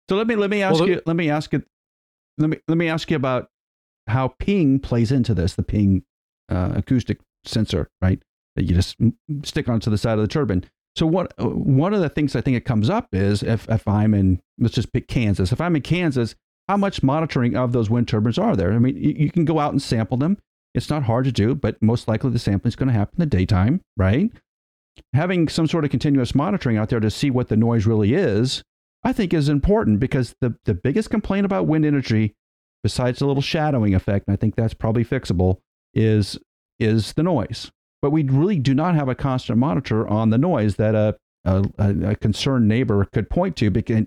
So 0.07 0.15
let 0.15 0.27
me 0.27 0.35
let 0.35 0.49
me 0.49 0.61
ask 0.61 0.79
Well, 0.79 0.89
you 0.89 1.01
let 1.05 1.15
me 1.15 1.29
ask 1.29 1.51
you 1.53 1.63
let 2.37 2.49
me 2.49 2.57
let 2.67 2.77
me 2.77 2.87
ask 2.87 3.09
you 3.09 3.17
about 3.17 3.49
how 4.07 4.29
ping 4.39 4.79
plays 4.79 5.11
into 5.11 5.33
this 5.33 5.53
the 5.53 5.63
ping 5.63 6.03
uh, 6.49 6.73
acoustic 6.75 7.19
sensor 7.45 7.89
right 8.01 8.21
that 8.55 8.63
you 8.63 8.75
just 8.75 8.95
stick 9.43 9.69
onto 9.69 9.89
the 9.89 9.97
side 9.97 10.17
of 10.17 10.21
the 10.21 10.27
turbine. 10.27 10.65
So 10.95 11.05
what 11.05 11.33
uh, 11.39 11.47
one 11.47 11.93
of 11.93 12.01
the 12.01 12.09
things 12.09 12.35
I 12.35 12.41
think 12.41 12.57
it 12.57 12.65
comes 12.65 12.89
up 12.89 13.09
is 13.13 13.43
if 13.43 13.69
if 13.69 13.87
I'm 13.87 14.13
in 14.13 14.41
let's 14.57 14.75
just 14.75 14.91
pick 14.91 15.07
Kansas 15.07 15.51
if 15.51 15.61
I'm 15.61 15.75
in 15.75 15.81
Kansas 15.81 16.35
how 16.67 16.77
much 16.77 17.01
monitoring 17.01 17.55
of 17.55 17.71
those 17.71 17.89
wind 17.89 18.07
turbines 18.07 18.37
are 18.37 18.55
there? 18.55 18.73
I 18.73 18.79
mean 18.79 18.95
you, 18.97 19.13
you 19.17 19.31
can 19.31 19.45
go 19.45 19.59
out 19.59 19.71
and 19.71 19.81
sample 19.81 20.17
them. 20.17 20.37
It's 20.73 20.89
not 20.89 21.03
hard 21.03 21.25
to 21.25 21.31
do, 21.31 21.55
but 21.55 21.81
most 21.81 22.07
likely 22.07 22.29
the 22.29 22.39
sampling 22.39 22.69
is 22.69 22.75
going 22.75 22.89
to 22.89 22.93
happen 22.93 23.15
in 23.21 23.29
the 23.29 23.37
daytime, 23.37 23.81
right? 23.97 24.31
Having 25.13 25.49
some 25.49 25.67
sort 25.67 25.85
of 25.85 25.91
continuous 25.91 26.35
monitoring 26.35 26.77
out 26.77 26.89
there 26.89 26.99
to 26.99 27.09
see 27.09 27.29
what 27.29 27.49
the 27.49 27.57
noise 27.57 27.85
really 27.85 28.13
is 28.13 28.63
I 29.03 29.13
think 29.13 29.33
is 29.33 29.49
important 29.49 29.99
because 29.99 30.35
the, 30.41 30.55
the 30.65 30.73
biggest 30.73 31.09
complaint 31.09 31.45
about 31.45 31.67
wind 31.67 31.85
energy, 31.85 32.35
besides 32.83 33.19
the 33.19 33.25
little 33.25 33.41
shadowing 33.41 33.95
effect, 33.95 34.27
and 34.27 34.33
I 34.33 34.38
think 34.38 34.55
that's 34.55 34.73
probably 34.73 35.05
fixable, 35.05 35.57
is 35.93 36.38
is 36.79 37.13
the 37.13 37.23
noise. 37.23 37.71
But 38.01 38.12
we 38.12 38.23
really 38.23 38.57
do 38.57 38.73
not 38.73 38.95
have 38.95 39.09
a 39.09 39.15
constant 39.15 39.57
monitor 39.57 40.07
on 40.07 40.29
the 40.29 40.38
noise 40.38 40.75
that 40.75 40.95
a 40.95 41.15
a, 41.45 41.65
a 41.77 42.12
a 42.12 42.15
concerned 42.15 42.67
neighbor 42.67 43.07
could 43.13 43.29
point 43.29 43.55
to 43.57 43.69
because 43.69 44.05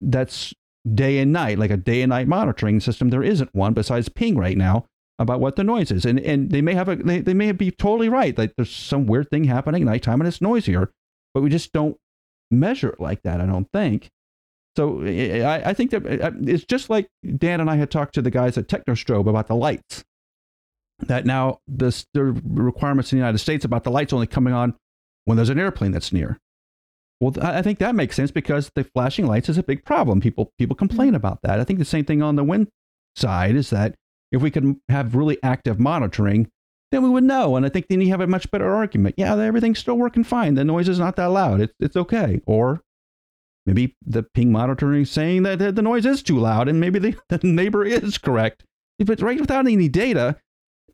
that's 0.00 0.54
day 0.94 1.18
and 1.18 1.32
night, 1.32 1.58
like 1.58 1.70
a 1.70 1.76
day 1.76 2.02
and 2.02 2.10
night 2.10 2.28
monitoring 2.28 2.80
system. 2.80 3.08
There 3.08 3.22
isn't 3.22 3.54
one 3.54 3.72
besides 3.72 4.08
ping 4.08 4.36
right 4.36 4.56
now 4.56 4.86
about 5.18 5.40
what 5.40 5.56
the 5.56 5.64
noise 5.64 5.90
is. 5.90 6.04
And 6.04 6.20
and 6.20 6.50
they 6.50 6.62
may 6.62 6.74
have 6.74 6.88
a 6.88 6.96
they, 6.96 7.20
they 7.20 7.34
may 7.34 7.52
be 7.52 7.70
totally 7.70 8.08
right. 8.08 8.36
Like 8.36 8.54
there's 8.56 8.74
some 8.74 9.06
weird 9.06 9.30
thing 9.30 9.44
happening 9.44 9.82
at 9.82 9.86
nighttime 9.86 10.20
and 10.20 10.28
it's 10.28 10.40
noisier, 10.40 10.90
but 11.34 11.42
we 11.42 11.50
just 11.50 11.72
don't 11.72 11.96
measure 12.50 12.90
it 12.90 13.00
like 13.00 13.22
that, 13.22 13.40
I 13.40 13.46
don't 13.46 13.70
think. 13.72 14.10
So 14.76 15.02
I, 15.02 15.70
I 15.70 15.74
think 15.74 15.90
that 15.90 16.06
uh, 16.06 16.30
it's 16.42 16.64
just 16.64 16.88
like 16.88 17.08
Dan 17.36 17.60
and 17.60 17.68
I 17.68 17.76
had 17.76 17.90
talked 17.90 18.14
to 18.14 18.22
the 18.22 18.30
guys 18.30 18.56
at 18.56 18.68
Technostrobe 18.68 19.28
about 19.28 19.48
the 19.48 19.56
lights. 19.56 20.04
That 21.00 21.26
now 21.26 21.60
this, 21.66 22.06
the 22.14 22.24
requirements 22.24 23.12
in 23.12 23.18
the 23.18 23.20
United 23.20 23.38
States 23.38 23.64
about 23.64 23.84
the 23.84 23.90
lights 23.90 24.12
only 24.12 24.26
coming 24.26 24.52
on 24.52 24.74
when 25.24 25.36
there's 25.36 25.48
an 25.48 25.58
airplane 25.58 25.92
that's 25.92 26.12
near. 26.12 26.38
Well, 27.20 27.34
I 27.40 27.58
I 27.58 27.62
think 27.62 27.78
that 27.80 27.94
makes 27.94 28.16
sense 28.16 28.30
because 28.30 28.70
the 28.74 28.84
flashing 28.84 29.26
lights 29.26 29.48
is 29.48 29.58
a 29.58 29.62
big 29.62 29.84
problem. 29.84 30.20
People 30.20 30.52
people 30.58 30.76
complain 30.76 31.14
about 31.14 31.42
that. 31.42 31.60
I 31.60 31.64
think 31.64 31.78
the 31.78 31.84
same 31.84 32.04
thing 32.04 32.22
on 32.22 32.36
the 32.36 32.44
wind 32.44 32.68
side 33.16 33.56
is 33.56 33.70
that 33.70 33.94
if 34.32 34.42
we 34.42 34.50
could 34.50 34.76
have 34.88 35.14
really 35.14 35.38
active 35.42 35.78
monitoring, 35.80 36.50
then 36.90 37.02
we 37.02 37.08
would 37.08 37.24
know. 37.24 37.56
And 37.56 37.64
I 37.66 37.68
think 37.68 37.88
then 37.88 38.00
you 38.00 38.08
have 38.08 38.20
a 38.20 38.26
much 38.26 38.50
better 38.50 38.72
argument. 38.74 39.14
Yeah, 39.18 39.36
everything's 39.36 39.78
still 39.78 39.96
working 39.98 40.24
fine. 40.24 40.54
The 40.54 40.64
noise 40.64 40.88
is 40.88 40.98
not 40.98 41.16
that 41.16 41.26
loud. 41.26 41.60
It's 41.60 41.74
it's 41.80 41.96
okay. 41.96 42.40
Or 42.46 42.82
maybe 43.66 43.96
the 44.06 44.22
ping 44.22 44.52
monitoring 44.52 45.02
is 45.02 45.10
saying 45.10 45.42
that 45.44 45.58
the 45.58 45.72
the 45.72 45.82
noise 45.82 46.06
is 46.06 46.22
too 46.22 46.38
loud, 46.38 46.68
and 46.68 46.80
maybe 46.80 46.98
the, 46.98 47.16
the 47.28 47.40
neighbor 47.42 47.84
is 47.84 48.18
correct. 48.18 48.64
If 48.98 49.08
it's 49.10 49.22
right 49.22 49.40
without 49.40 49.66
any 49.66 49.88
data, 49.88 50.36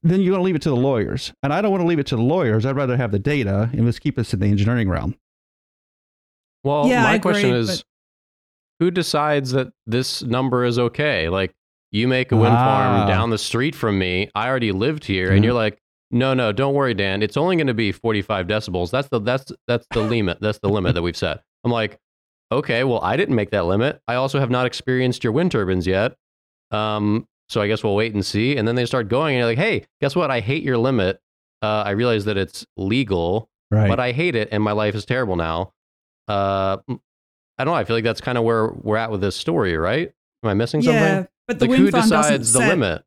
then 0.02 0.20
you're 0.20 0.32
going 0.32 0.40
to 0.40 0.44
leave 0.44 0.56
it 0.56 0.62
to 0.62 0.68
the 0.68 0.76
lawyers. 0.76 1.32
And 1.42 1.52
I 1.52 1.62
don't 1.62 1.70
want 1.70 1.80
to 1.80 1.86
leave 1.86 1.98
it 1.98 2.06
to 2.08 2.16
the 2.16 2.22
lawyers. 2.22 2.66
I'd 2.66 2.76
rather 2.76 2.96
have 2.98 3.10
the 3.12 3.18
data 3.18 3.70
and 3.72 3.86
let's 3.86 3.98
keep 3.98 4.18
us 4.18 4.34
in 4.34 4.40
the 4.40 4.46
engineering 4.46 4.90
realm. 4.90 5.14
Well, 6.62 6.86
Yeah, 6.88 7.02
my 7.02 7.12
I 7.14 7.18
question 7.18 7.50
agree, 7.50 7.60
is 7.60 7.68
but- 7.78 7.84
who 8.80 8.90
decides 8.90 9.52
that 9.52 9.68
this 9.86 10.22
number 10.22 10.64
is 10.64 10.78
okay? 10.78 11.28
Like, 11.28 11.54
you 11.94 12.08
make 12.08 12.32
a 12.32 12.36
wind 12.36 12.54
Ah. 12.58 12.64
farm 12.64 13.08
down 13.08 13.30
the 13.30 13.38
street 13.38 13.74
from 13.74 13.98
me. 13.98 14.28
I 14.34 14.48
already 14.48 14.72
lived 14.72 15.04
here, 15.04 15.30
and 15.32 15.44
you're 15.44 15.54
like, 15.54 15.78
no, 16.10 16.34
no, 16.34 16.50
don't 16.52 16.74
worry, 16.74 16.92
Dan. 16.94 17.22
It's 17.22 17.36
only 17.36 17.56
going 17.56 17.68
to 17.68 17.74
be 17.74 17.92
45 17.92 18.46
decibels. 18.46 18.90
That's 18.90 19.08
the 19.08 19.20
that's 19.20 19.50
that's 19.68 19.86
the 19.92 20.00
limit. 20.02 20.38
That's 20.40 20.58
the 20.58 20.68
limit 20.68 20.94
that 20.94 21.02
we've 21.02 21.16
set. 21.16 21.42
I'm 21.64 21.70
like, 21.70 21.98
okay, 22.52 22.84
well, 22.84 23.00
I 23.02 23.16
didn't 23.16 23.34
make 23.36 23.50
that 23.50 23.66
limit. 23.66 24.00
I 24.08 24.16
also 24.16 24.38
have 24.40 24.50
not 24.50 24.66
experienced 24.66 25.22
your 25.24 25.32
wind 25.32 25.52
turbines 25.52 25.86
yet. 25.86 26.14
Um, 26.70 27.26
so 27.48 27.60
I 27.60 27.68
guess 27.68 27.84
we'll 27.84 27.94
wait 27.94 28.12
and 28.14 28.24
see. 28.24 28.56
And 28.56 28.66
then 28.66 28.74
they 28.74 28.86
start 28.86 29.08
going, 29.08 29.34
and 29.34 29.38
you're 29.40 29.48
like, 29.48 29.58
hey, 29.58 29.84
guess 30.00 30.16
what? 30.16 30.30
I 30.30 30.40
hate 30.40 30.62
your 30.62 30.78
limit. 30.78 31.20
Uh, 31.62 31.84
I 31.86 31.90
realize 31.90 32.24
that 32.26 32.36
it's 32.36 32.66
legal, 32.76 33.48
Right. 33.70 33.88
but 33.88 34.00
I 34.00 34.12
hate 34.12 34.34
it, 34.34 34.48
and 34.52 34.62
my 34.62 34.72
life 34.72 34.94
is 34.94 35.04
terrible 35.04 35.36
now. 35.36 35.72
Uh, 36.28 36.78
I 36.88 37.64
don't 37.64 37.66
know. 37.66 37.74
I 37.74 37.84
feel 37.84 37.96
like 37.96 38.04
that's 38.04 38.20
kind 38.20 38.36
of 38.38 38.44
where 38.44 38.68
we're 38.68 38.96
at 38.96 39.10
with 39.10 39.20
this 39.20 39.36
story, 39.36 39.76
right? 39.76 40.10
Am 40.42 40.50
I 40.50 40.54
missing 40.54 40.80
yeah 40.82 40.90
something? 41.16 41.28
But 41.46 41.58
the 41.58 41.64
like, 41.64 41.70
wind 41.70 41.84
who 41.84 41.90
farm 41.90 42.08
doesn't 42.08 42.22
decides 42.40 42.52
the 42.52 42.58
set- 42.60 42.68
limit? 42.68 43.04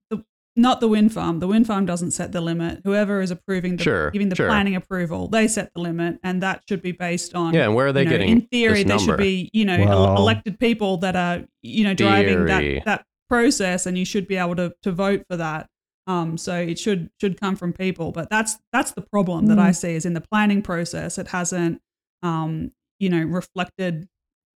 not 0.55 0.79
the 0.81 0.88
wind 0.88 1.13
farm. 1.13 1.39
The 1.39 1.45
wind 1.47 1.67
farm 1.67 1.85
doesn't 1.85 2.11
set 2.11 2.31
the 2.31 2.41
limit. 2.41 2.81
Whoever 2.83 3.21
is 3.21 3.29
approving 3.29 3.77
the 3.77 3.83
Sure, 3.83 4.09
giving 4.09 4.29
the 4.29 4.35
sure. 4.35 4.47
planning 4.47 4.75
approval, 4.75 5.27
they 5.27 5.47
set 5.47 5.71
the 5.75 5.81
limit, 5.81 6.17
and 6.23 6.41
that 6.41 6.63
should 6.67 6.81
be 6.81 6.91
based 6.93 7.35
on. 7.35 7.53
Yeah, 7.53 7.65
and 7.65 7.75
where 7.75 7.88
are 7.88 7.93
they 7.93 8.01
you 8.01 8.05
know, 8.05 8.11
getting 8.11 8.29
In 8.29 8.41
theory, 8.41 8.81
this 8.83 8.85
there 8.85 8.99
should 8.99 9.17
be 9.19 9.49
you 9.53 9.65
know 9.65 9.77
Well- 9.77 10.05
el- 10.07 10.17
elected 10.17 10.59
people 10.59 10.97
that 10.97 11.15
are 11.15 11.45
you 11.61 11.83
know 11.83 11.93
driving 11.93 12.47
Theory. 12.47 12.75
that 12.79 12.85
that 12.85 13.05
process, 13.29 13.85
and 13.85 13.97
you 13.97 14.05
should 14.05 14.27
be 14.27 14.35
able 14.38 14.55
to 14.55 14.73
to 14.81 14.91
vote 14.91 15.23
for 15.29 15.38
that. 15.38 15.67
Um, 16.07 16.38
so 16.39 16.55
it 16.55 16.79
should 16.79 17.09
should 17.21 17.39
come 17.39 17.55
from 17.55 17.71
people, 17.73 18.11
but 18.11 18.29
that's 18.31 18.57
that's 18.73 18.91
the 18.93 19.01
problem 19.01 19.45
that 19.47 19.59
I 19.59 19.69
Mm. 19.71 19.75
see 19.75 19.91
is 19.93 20.05
in 20.07 20.13
the 20.13 20.21
planning 20.21 20.61
process. 20.63 21.17
It 21.19 21.27
hasn't, 21.27 21.81
um, 22.23 22.71
you 22.97 23.09
know, 23.09 23.21
reflected 23.21 24.07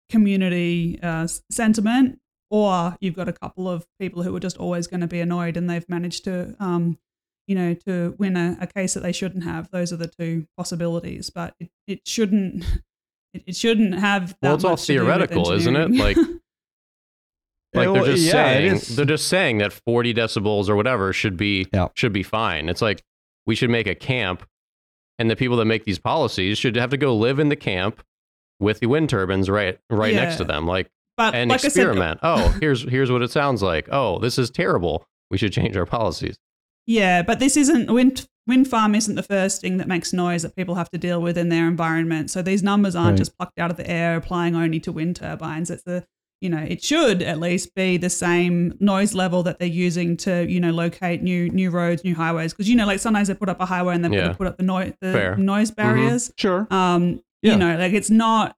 community 0.09 0.99
uh, 1.03 1.27
sentiment, 1.51 2.19
or 2.51 2.95
you've 3.01 3.15
got 3.15 3.27
a 3.27 3.33
couple 3.33 3.67
of 3.67 3.87
people 3.99 4.21
who 4.21 4.35
are 4.35 4.39
just 4.39 4.57
always 4.57 4.85
going 4.85 5.01
to 5.01 5.07
be 5.07 5.19
annoyed, 5.21 5.57
and 5.57 5.67
they've 5.67 5.87
managed 5.89 6.25
to, 6.25 6.55
um, 6.59 6.99
you 7.47 7.55
know, 7.55 7.73
to 7.73 8.13
win 8.19 8.37
a, 8.37 8.57
a 8.61 8.67
case 8.67 8.93
that 8.93 8.99
they 9.01 9.11
shouldn't 9.11 9.43
have. 9.43 9.71
Those 9.71 9.91
are 9.91 9.97
the 9.97 10.07
two 10.07 10.45
possibilities, 10.57 11.29
but 11.31 11.55
it, 11.59 11.69
it 11.87 12.07
shouldn't. 12.07 12.63
It, 13.33 13.43
it 13.47 13.55
shouldn't 13.55 13.97
have. 13.97 14.31
That 14.41 14.49
Well, 14.49 14.55
it's 14.55 14.65
all 14.65 14.71
much 14.71 14.81
to 14.81 14.87
theoretical, 14.87 15.53
isn't 15.53 15.73
it? 15.73 15.91
Like- 15.91 16.17
Like 17.73 17.85
Well, 17.87 17.93
they're 18.03 18.15
just 18.15 18.23
yeah, 18.25 18.31
saying 18.31 18.81
they're 18.97 19.05
just 19.05 19.29
saying 19.29 19.59
that 19.59 19.71
40 19.71 20.13
decibels 20.13 20.67
or 20.67 20.75
whatever 20.75 21.13
should 21.13 21.37
be 21.37 21.67
Yeah. 21.73 21.87
should 21.95 22.11
be 22.11 22.23
fine. 22.23 22.67
It's 22.67 22.81
like 22.81 23.01
we 23.45 23.55
should 23.55 23.69
make 23.69 23.87
a 23.87 23.95
camp 23.95 24.45
and 25.17 25.29
the 25.29 25.37
people 25.37 25.55
that 25.57 25.65
make 25.65 25.85
these 25.85 25.97
policies 25.99 26.57
should 26.57 26.75
have 26.75 26.89
to 26.89 26.97
go 26.97 27.15
live 27.15 27.39
in 27.39 27.47
the 27.47 27.55
camp 27.55 28.03
with 28.59 28.81
the 28.81 28.87
wind 28.87 29.09
turbines 29.09 29.49
right 29.49 29.79
right 29.89 30.13
next 30.13 30.35
to 30.35 30.43
them 30.43 30.67
like 30.67 30.91
but 31.31 31.35
and 31.35 31.49
like 31.49 31.59
I 31.65 31.67
said, 31.69 31.87
experiment. 31.87 32.19
oh, 32.23 32.49
here's 32.61 32.83
here's 32.89 33.11
what 33.11 33.21
it 33.21 33.31
sounds 33.31 33.61
like. 33.61 33.87
Oh, 33.91 34.19
this 34.19 34.37
is 34.37 34.49
terrible. 34.49 35.05
We 35.29 35.37
should 35.37 35.53
change 35.53 35.75
our 35.77 35.85
policies. 35.85 36.37
Yeah, 36.87 37.21
but 37.21 37.39
this 37.39 37.55
isn't 37.57 37.91
wind 37.91 38.27
wind 38.47 38.67
farm 38.67 38.95
isn't 38.95 39.15
the 39.15 39.23
first 39.23 39.61
thing 39.61 39.77
that 39.77 39.87
makes 39.87 40.11
noise 40.13 40.41
that 40.41 40.55
people 40.55 40.75
have 40.75 40.89
to 40.89 40.97
deal 40.97 41.21
with 41.21 41.37
in 41.37 41.49
their 41.49 41.67
environment. 41.67 42.31
So 42.31 42.41
these 42.41 42.63
numbers 42.63 42.95
aren't 42.95 43.11
Right. 43.11 43.17
just 43.19 43.37
plucked 43.37 43.59
out 43.59 43.69
of 43.71 43.77
the 43.77 43.89
air 43.89 44.15
applying 44.17 44.55
only 44.55 44.79
to 44.81 44.91
wind 44.91 45.15
turbines. 45.17 45.69
It's 45.69 45.83
the 45.83 46.03
you 46.41 46.49
know, 46.49 46.57
it 46.57 46.83
should 46.83 47.21
at 47.21 47.39
least 47.39 47.75
be 47.75 47.97
the 47.97 48.09
same 48.09 48.73
noise 48.79 49.13
level 49.13 49.43
that 49.43 49.59
they're 49.59 49.67
using 49.67 50.17
to, 50.17 50.43
you 50.49 50.59
know, 50.59 50.71
locate 50.71 51.21
new 51.21 51.49
new 51.49 51.69
roads, 51.69 52.03
new 52.03 52.15
highways. 52.15 52.51
Because 52.51 52.67
you 52.67 52.75
know, 52.75 52.87
like 52.87 52.99
sometimes 52.99 53.27
they 53.27 53.35
put 53.35 53.47
up 53.47 53.61
a 53.61 53.65
highway 53.67 53.93
and 53.93 54.03
then 54.03 54.11
Yeah. 54.11 54.33
put 54.33 54.47
up 54.47 54.57
the 54.57 54.63
noise 54.63 54.93
the 55.01 55.13
Fair. 55.13 55.37
noise 55.37 55.69
barriers. 55.69 56.31
Sure. 56.37 56.65
Um, 56.71 57.21
Yeah. 57.43 57.51
you 57.53 57.57
know, 57.59 57.77
like 57.77 57.93
it's 57.93 58.09
not. 58.09 58.55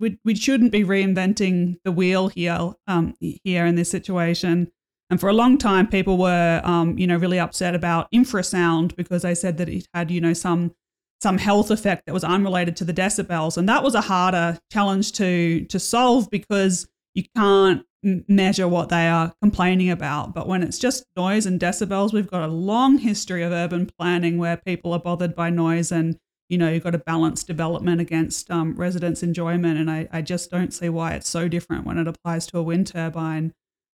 We 0.00 0.18
we 0.24 0.34
shouldn't 0.34 0.72
be 0.72 0.84
reinventing 0.84 1.76
the 1.84 1.92
wheel 1.92 2.28
here. 2.28 2.72
Um, 2.86 3.14
here 3.20 3.66
in 3.66 3.74
this 3.76 3.90
situation. 3.90 4.70
And 5.08 5.20
for 5.20 5.28
a 5.28 5.32
long 5.32 5.56
time, 5.56 5.86
people 5.86 6.18
were, 6.18 6.60
um, 6.64 6.98
you 6.98 7.06
know, 7.06 7.16
really 7.16 7.38
upset 7.38 7.74
about 7.74 8.10
infrasound 8.10 8.96
because 8.96 9.22
they 9.22 9.36
said 9.36 9.56
that 9.58 9.68
it 9.68 9.86
had, 9.94 10.10
you 10.10 10.20
know, 10.20 10.32
some 10.32 10.74
some 11.22 11.38
health 11.38 11.70
effect 11.70 12.04
that 12.06 12.12
was 12.12 12.24
unrelated 12.24 12.76
to 12.76 12.84
the 12.84 12.92
decibels, 12.92 13.56
and 13.56 13.68
that 13.68 13.82
was 13.82 13.94
a 13.94 14.00
harder 14.00 14.58
challenge 14.70 15.12
to 15.12 15.64
to 15.66 15.78
solve 15.78 16.28
because 16.30 16.88
you 17.14 17.24
can't 17.36 17.84
measure 18.28 18.68
what 18.68 18.88
they 18.88 19.08
are 19.08 19.32
complaining 19.40 19.90
about. 19.90 20.34
But 20.34 20.46
when 20.46 20.62
it's 20.62 20.78
just 20.78 21.04
noise 21.16 21.46
and 21.46 21.58
decibels, 21.58 22.12
we've 22.12 22.30
got 22.30 22.48
a 22.48 22.52
long 22.52 22.98
history 22.98 23.42
of 23.42 23.52
urban 23.52 23.90
planning 23.98 24.38
where 24.38 24.56
people 24.56 24.92
are 24.92 25.00
bothered 25.00 25.34
by 25.34 25.50
noise 25.50 25.90
and 25.90 26.18
you 26.48 26.58
know, 26.58 26.70
you've 26.70 26.84
got 26.84 26.90
to 26.90 26.98
balance 26.98 27.42
development 27.42 28.00
against 28.00 28.50
um, 28.50 28.74
residents' 28.76 29.22
enjoyment. 29.22 29.78
And 29.78 29.90
I, 29.90 30.08
I 30.12 30.22
just 30.22 30.50
don't 30.50 30.72
see 30.72 30.88
why 30.88 31.14
it's 31.14 31.28
so 31.28 31.48
different 31.48 31.84
when 31.84 31.98
it 31.98 32.06
applies 32.06 32.46
to 32.48 32.58
a 32.58 32.62
wind 32.62 32.86
turbine 32.88 33.52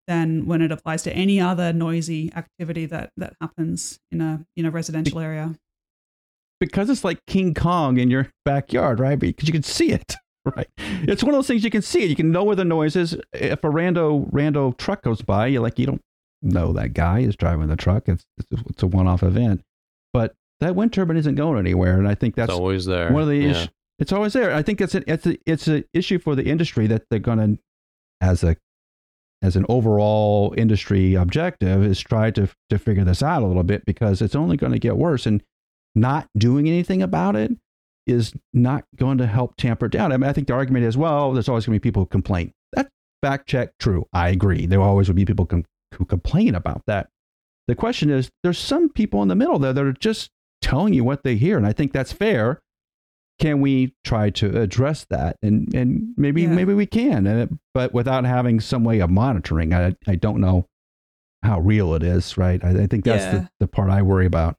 than 0.07 0.45
when 0.45 0.61
it 0.61 0.71
applies 0.71 1.03
to 1.03 1.13
any 1.13 1.39
other 1.41 1.73
noisy 1.73 2.31
activity 2.33 2.85
that, 2.85 3.11
that 3.17 3.33
happens 3.41 3.99
in 4.11 4.21
a 4.21 4.45
in 4.55 4.65
a 4.65 4.71
residential 4.71 5.19
area. 5.19 5.55
because 6.59 6.89
it's 6.89 7.03
like 7.03 7.25
King 7.27 7.53
Kong 7.53 7.97
in 7.97 8.09
your 8.09 8.29
backyard, 8.45 8.99
right? 8.99 9.19
Because 9.19 9.47
you 9.47 9.53
can 9.53 9.63
see 9.63 9.91
it, 9.91 10.15
right? 10.55 10.69
It's 10.77 11.23
one 11.23 11.33
of 11.33 11.37
those 11.37 11.47
things 11.47 11.63
you 11.63 11.69
can 11.69 11.81
see 11.81 12.03
it. 12.03 12.09
You 12.09 12.15
can 12.15 12.31
know 12.31 12.43
where 12.45 12.55
the 12.55 12.65
noise 12.65 12.95
is. 12.95 13.17
If 13.33 13.63
a 13.63 13.67
rando 13.67 14.31
rando 14.31 14.77
truck 14.77 15.03
goes 15.03 15.21
by, 15.21 15.47
you're 15.47 15.61
like, 15.61 15.77
you 15.77 15.85
don't 15.85 16.01
know 16.41 16.71
that 16.73 16.93
guy 16.93 17.19
is 17.19 17.35
driving 17.35 17.67
the 17.67 17.75
truck. 17.75 18.07
It's 18.07 18.25
it's, 18.37 18.61
it's 18.69 18.83
a 18.83 18.87
one 18.87 19.07
off 19.07 19.23
event, 19.23 19.61
but 20.13 20.33
that 20.59 20.75
wind 20.75 20.93
turbine 20.93 21.17
isn't 21.17 21.35
going 21.35 21.59
anywhere, 21.59 21.97
and 21.97 22.07
I 22.07 22.15
think 22.15 22.35
that's 22.35 22.49
it's 22.49 22.57
always 22.59 22.85
there. 22.85 23.11
one 23.11 23.21
of 23.21 23.27
the 23.27 23.37
yeah. 23.37 23.49
issues. 23.51 23.69
It's 23.99 24.11
always 24.11 24.33
there. 24.33 24.53
I 24.53 24.61
think 24.61 24.81
it's 24.81 24.95
an 24.95 25.03
it's 25.07 25.25
a, 25.25 25.37
it's 25.45 25.67
an 25.67 25.83
issue 25.93 26.19
for 26.19 26.35
the 26.35 26.45
industry 26.45 26.87
that 26.87 27.03
they're 27.09 27.19
going 27.19 27.39
to, 27.39 27.61
as 28.21 28.43
a 28.43 28.55
as 29.41 29.55
an 29.55 29.65
overall 29.69 30.53
industry 30.57 31.15
objective, 31.15 31.83
is 31.83 31.99
try 31.99 32.31
to 32.31 32.47
to 32.69 32.77
figure 32.77 33.03
this 33.03 33.23
out 33.23 33.43
a 33.43 33.47
little 33.47 33.63
bit 33.63 33.85
because 33.85 34.21
it's 34.21 34.35
only 34.35 34.57
going 34.57 34.71
to 34.71 34.79
get 34.79 34.97
worse, 34.97 35.25
and 35.25 35.43
not 35.95 36.27
doing 36.37 36.67
anything 36.67 37.01
about 37.01 37.35
it 37.35 37.51
is 38.05 38.33
not 38.53 38.85
going 38.95 39.17
to 39.17 39.27
help 39.27 39.57
tamper 39.57 39.87
it 39.87 39.91
down. 39.91 40.11
I 40.11 40.17
mean, 40.17 40.29
I 40.29 40.33
think 40.33 40.47
the 40.47 40.53
argument 40.53 40.85
is, 40.85 40.95
well, 40.95 41.33
there's 41.33 41.49
always 41.49 41.65
going 41.65 41.75
to 41.75 41.79
be 41.79 41.87
people 41.87 42.03
who 42.03 42.07
complain. 42.07 42.53
That's 42.73 42.89
fact 43.21 43.47
check 43.47 43.71
true. 43.79 44.05
I 44.13 44.29
agree. 44.29 44.65
There 44.65 44.81
always 44.81 45.07
will 45.07 45.15
be 45.15 45.25
people 45.25 45.45
com- 45.45 45.65
who 45.95 46.05
complain 46.05 46.55
about 46.55 46.83
that. 46.87 47.09
The 47.67 47.75
question 47.75 48.09
is, 48.09 48.31
there's 48.43 48.57
some 48.57 48.89
people 48.89 49.21
in 49.21 49.27
the 49.27 49.35
middle 49.35 49.59
there 49.59 49.73
that 49.73 49.83
are 49.83 49.91
just 49.91 50.31
telling 50.61 50.93
you 50.93 51.03
what 51.03 51.23
they 51.23 51.35
hear, 51.35 51.57
and 51.57 51.65
I 51.65 51.73
think 51.73 51.93
that's 51.93 52.11
fair. 52.11 52.59
Can 53.39 53.61
we 53.61 53.93
try 54.03 54.31
to 54.31 54.59
address 54.59 55.05
that? 55.09 55.37
And 55.43 55.73
and 55.75 56.13
maybe 56.17 56.43
Yeah. 56.43 56.55
maybe 56.55 56.73
we 56.73 56.85
can, 56.87 57.27
and 57.27 57.59
but 57.73 57.93
without 57.93 58.25
having 58.25 58.59
some 58.59 58.83
way 58.83 58.99
of 58.99 59.09
monitoring. 59.09 59.73
I 59.73 59.95
I 60.07 60.15
don't 60.15 60.41
know 60.41 60.67
how 61.43 61.59
real 61.59 61.93
it 61.93 62.01
is, 62.03 62.35
right? 62.37 62.63
I, 62.63 62.83
I 62.83 62.87
think 62.87 63.05
that's 63.05 63.25
Yeah. 63.25 63.31
the, 63.39 63.49
the 63.61 63.67
part 63.67 63.91
I 63.91 64.01
worry 64.01 64.25
about. 64.25 64.55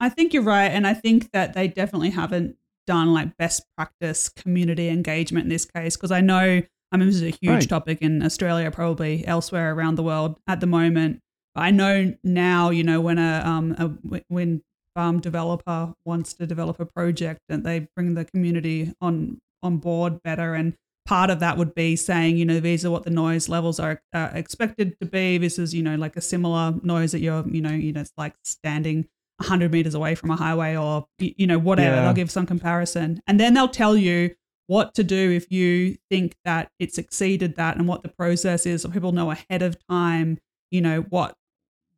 I 0.00 0.08
think 0.08 0.34
you're 0.34 0.42
right, 0.42 0.66
and 0.66 0.84
I 0.86 0.94
think 0.94 1.30
that 1.32 1.54
they 1.54 1.68
definitely 1.68 2.10
haven't 2.10 2.56
done 2.88 3.14
like 3.14 3.36
best 3.36 3.62
practice 3.76 4.28
community 4.28 4.88
engagement 4.88 5.44
in 5.44 5.48
this 5.50 5.64
case 5.64 5.96
because 5.96 6.10
I 6.10 6.20
know 6.20 6.60
I 6.90 6.96
mean 6.96 7.06
this 7.06 7.14
is 7.14 7.22
a 7.22 7.30
huge 7.40 7.48
Right. 7.60 7.68
topic 7.68 7.98
in 8.02 8.20
Australia, 8.24 8.68
probably 8.72 9.24
elsewhere 9.24 9.72
around 9.72 9.94
the 9.94 10.02
world 10.02 10.40
at 10.48 10.58
the 10.58 10.66
moment. 10.66 11.20
I 11.54 11.70
know 11.70 12.14
now, 12.24 12.70
you 12.70 12.82
know, 12.82 13.00
when 13.00 13.18
a 13.18 13.42
um 13.46 13.76
a 13.78 14.18
when 14.26 14.62
farm 14.94 15.20
developer 15.20 15.94
wants 16.04 16.32
to 16.34 16.46
develop 16.46 16.80
a 16.80 16.86
project, 16.86 17.40
and 17.48 17.64
they 17.64 17.88
bring 17.96 18.14
the 18.14 18.24
community 18.24 18.92
on 19.00 19.40
on 19.62 19.76
board 19.78 20.22
better, 20.22 20.54
and 20.54 20.74
part 21.06 21.30
of 21.30 21.40
that 21.40 21.56
would 21.58 21.74
be 21.74 21.96
saying, 21.96 22.36
you 22.36 22.44
know, 22.44 22.60
these 22.60 22.84
are 22.84 22.90
what 22.90 23.04
the 23.04 23.10
noise 23.10 23.48
levels 23.48 23.78
are 23.80 24.00
uh, 24.12 24.30
expected 24.34 24.96
to 25.00 25.06
be. 25.06 25.36
This 25.38 25.58
is, 25.58 25.74
you 25.74 25.82
know, 25.82 25.96
like 25.96 26.16
a 26.16 26.20
similar 26.20 26.74
noise 26.82 27.10
that 27.12 27.20
you're, 27.20 27.46
you 27.48 27.60
know, 27.60 27.70
you 27.70 27.92
know, 27.92 28.00
it's 28.02 28.12
like 28.16 28.34
standing 28.44 29.08
100 29.38 29.72
meters 29.72 29.94
away 29.94 30.14
from 30.14 30.30
a 30.30 30.36
highway 30.36 30.76
or 30.76 31.06
you 31.18 31.46
know 31.48 31.58
whatever 31.58 31.96
Yeah. 31.96 32.02
they'll 32.02 32.12
give 32.14 32.30
some 32.30 32.46
comparison 32.46 33.20
and 33.26 33.40
then 33.40 33.54
they'll 33.54 33.66
tell 33.66 33.96
you 33.96 34.36
what 34.68 34.94
to 34.94 35.02
do 35.02 35.32
if 35.32 35.50
you 35.50 35.96
think 36.10 36.36
that 36.44 36.70
it's 36.78 36.96
exceeded 36.96 37.56
that 37.56 37.76
and 37.76 37.88
what 37.88 38.04
the 38.04 38.08
process 38.10 38.66
is 38.66 38.82
so 38.82 38.88
people 38.90 39.10
know 39.10 39.32
ahead 39.32 39.62
of 39.62 39.76
time 39.88 40.38
you 40.70 40.80
know 40.80 41.00
what 41.08 41.34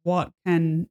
what 0.05 0.30
can 0.47 0.88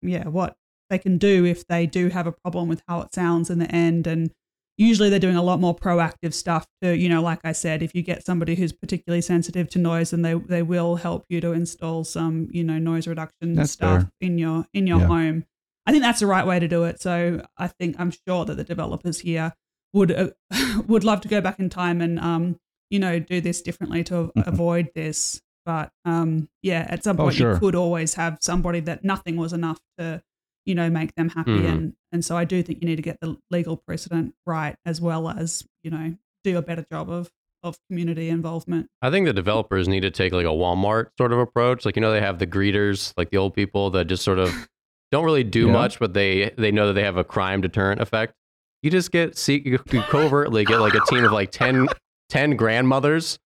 yeah 0.00 0.26
what 0.26 0.56
they 0.92 0.98
can 0.98 1.16
do 1.18 1.44
if 1.44 1.66
they 1.66 1.86
do 1.86 2.08
have 2.10 2.26
a 2.26 2.32
problem 2.44 2.68
with 2.68 2.82
how 2.86 3.00
it 3.00 3.14
sounds 3.14 3.48
in 3.50 3.58
the 3.58 3.70
end 3.74 4.06
and 4.06 4.30
usually 4.78 5.08
they're 5.10 5.18
doing 5.28 5.36
a 5.36 5.42
lot 5.42 5.60
more 5.60 5.74
proactive 5.74 6.32
stuff 6.34 6.66
to 6.82 6.96
you 6.96 7.08
know 7.08 7.22
like 7.22 7.40
i 7.44 7.52
said 7.52 7.82
if 7.82 7.94
you 7.94 8.02
get 8.02 8.24
somebody 8.24 8.54
who's 8.54 8.72
particularly 8.72 9.20
sensitive 9.22 9.68
to 9.68 9.78
noise 9.78 10.10
then 10.10 10.22
they 10.22 10.34
they 10.34 10.62
will 10.62 10.96
help 10.96 11.24
you 11.28 11.40
to 11.40 11.52
install 11.52 12.04
some 12.04 12.48
you 12.52 12.64
know 12.64 12.78
noise 12.78 13.06
reduction 13.06 13.54
That's 13.54 13.70
stuff 13.72 14.02
fair. 14.02 14.10
in 14.20 14.38
your 14.38 14.66
in 14.72 14.86
your 14.86 15.00
Yeah. 15.00 15.06
home 15.14 15.44
i 15.86 15.92
think 15.92 16.02
that's 16.02 16.20
the 16.20 16.26
right 16.26 16.46
way 16.46 16.58
to 16.58 16.68
do 16.68 16.84
it 16.84 17.00
so 17.00 17.44
i 17.58 17.68
think 17.68 17.96
i'm 17.98 18.12
sure 18.26 18.44
that 18.44 18.56
the 18.56 18.64
developers 18.64 19.20
here 19.20 19.52
would 19.94 20.10
uh, 20.12 20.30
would 20.88 21.04
love 21.04 21.20
to 21.22 21.28
go 21.28 21.40
back 21.40 21.58
in 21.58 21.68
time 21.70 22.00
and 22.00 22.18
um 22.20 22.58
you 22.90 22.98
know 22.98 23.18
do 23.18 23.40
this 23.40 23.60
differently 23.62 24.02
to 24.04 24.32
Mhm. 24.36 24.46
avoid 24.46 24.88
this 24.94 25.40
but 25.66 25.90
um 26.04 26.48
yeah 26.62 26.86
at 26.88 27.04
some 27.04 27.16
Oh, 27.20 27.24
point 27.24 27.36
sure. 27.36 27.52
you 27.54 27.58
could 27.60 27.74
always 27.74 28.14
have 28.14 28.38
somebody 28.40 28.80
that 28.88 29.04
nothing 29.04 29.36
was 29.36 29.52
enough 29.52 29.80
to 29.98 30.22
you 30.66 30.74
know 30.74 30.88
make 30.90 31.14
them 31.14 31.28
happy 31.30 31.50
Mhm. 31.62 31.68
and 31.68 31.92
and 32.12 32.24
so 32.24 32.36
i 32.36 32.44
do 32.44 32.62
think 32.62 32.80
you 32.82 32.86
need 32.88 32.96
to 32.96 33.02
get 33.02 33.18
the 33.20 33.36
legal 33.50 33.76
precedent 33.76 34.34
right 34.46 34.76
as 34.86 35.00
well 35.00 35.28
as 35.28 35.64
you 35.82 35.90
know 35.90 36.14
do 36.44 36.56
a 36.58 36.62
better 36.62 36.84
job 36.90 37.10
of 37.10 37.30
of 37.64 37.76
community 37.88 38.28
involvement 38.28 38.88
I 39.02 39.10
think 39.10 39.24
the 39.26 39.32
developers 39.32 39.86
need 39.86 40.00
to 40.00 40.10
take 40.10 40.32
like 40.32 40.46
a 40.46 40.48
Walmart 40.48 41.10
sort 41.16 41.32
of 41.32 41.38
approach. 41.38 41.84
Like 41.84 41.94
you 41.94 42.02
know, 42.02 42.10
they 42.10 42.20
have 42.20 42.40
the 42.40 42.46
greeters, 42.46 43.12
like 43.16 43.30
the 43.30 43.36
old 43.36 43.54
people 43.54 43.90
that 43.90 44.06
just 44.08 44.24
sort 44.24 44.40
of 44.40 44.50
don't 45.12 45.24
really 45.24 45.44
do 45.44 45.66
Yeah. 45.66 45.72
much, 45.72 46.00
but 46.00 46.12
they 46.12 46.52
they 46.58 46.72
know 46.72 46.88
that 46.88 46.94
they 46.94 47.04
have 47.04 47.16
a 47.16 47.22
crime 47.22 47.60
deterrent 47.60 48.00
effect. 48.00 48.34
You 48.82 48.90
just 48.90 49.12
get 49.12 49.38
see 49.38 49.62
you 49.64 49.78
covertly 49.78 50.64
get 50.64 50.80
like 50.80 50.94
a 50.94 51.00
team 51.08 51.24
of 51.24 51.30
like 51.30 51.52
10, 51.52 51.86
10 52.30 52.56
grandmothers, 52.56 53.38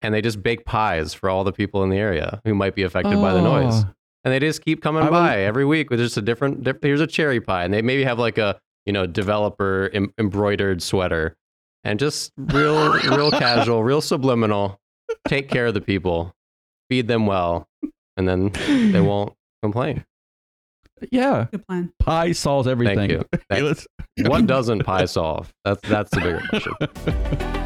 and 0.00 0.14
they 0.14 0.22
just 0.22 0.42
bake 0.42 0.64
pies 0.64 1.12
for 1.12 1.28
all 1.28 1.44
the 1.44 1.52
people 1.52 1.82
in 1.82 1.90
the 1.90 1.98
area 1.98 2.40
who 2.46 2.54
might 2.54 2.74
be 2.74 2.84
affected 2.84 3.20
by 3.20 3.34
the 3.34 3.42
noise. 3.42 3.84
And 4.26 4.32
they 4.34 4.40
just 4.40 4.60
keep 4.64 4.82
coming 4.82 5.04
I 5.04 5.08
by 5.10 5.36
would- 5.36 5.44
every 5.44 5.64
week 5.64 5.88
with 5.88 6.00
just 6.00 6.16
a 6.16 6.20
different. 6.20 6.64
diff- 6.64 6.82
Here's 6.82 7.00
a 7.00 7.06
cherry 7.06 7.40
pie, 7.40 7.62
and 7.62 7.72
they 7.72 7.80
maybe 7.80 8.02
have 8.02 8.18
like 8.18 8.38
a 8.38 8.58
you 8.84 8.92
know 8.92 9.06
developer 9.06 9.88
em- 9.94 10.12
embroidered 10.18 10.82
sweater, 10.82 11.36
and 11.84 12.00
just 12.00 12.32
real 12.36 12.92
real 12.92 13.30
casual, 13.44 13.84
real 13.84 14.00
subliminal. 14.00 14.80
Take 15.28 15.48
care 15.48 15.66
of 15.66 15.74
the 15.74 15.80
people, 15.80 16.34
feed 16.90 17.06
them 17.06 17.26
well, 17.26 17.68
and 18.16 18.28
then 18.28 18.50
they 18.92 19.00
won't 19.10 19.32
complain. 19.62 20.04
Yeah, 21.12 21.46
good 21.52 21.64
plan 21.68 21.92
pie 22.00 22.32
solves 22.32 22.66
everything. 22.66 22.96
Thank 23.08 23.12
you. 23.12 23.24
Hey, 23.48 23.62
let's- 23.62 23.86
What 24.22 24.46
doesn't 24.48 24.80
pie 24.84 25.04
solve? 25.04 25.54
That's 25.64 25.88
that's 25.88 26.10
the 26.10 26.20
bigger 26.20 26.42
question. 26.50 27.65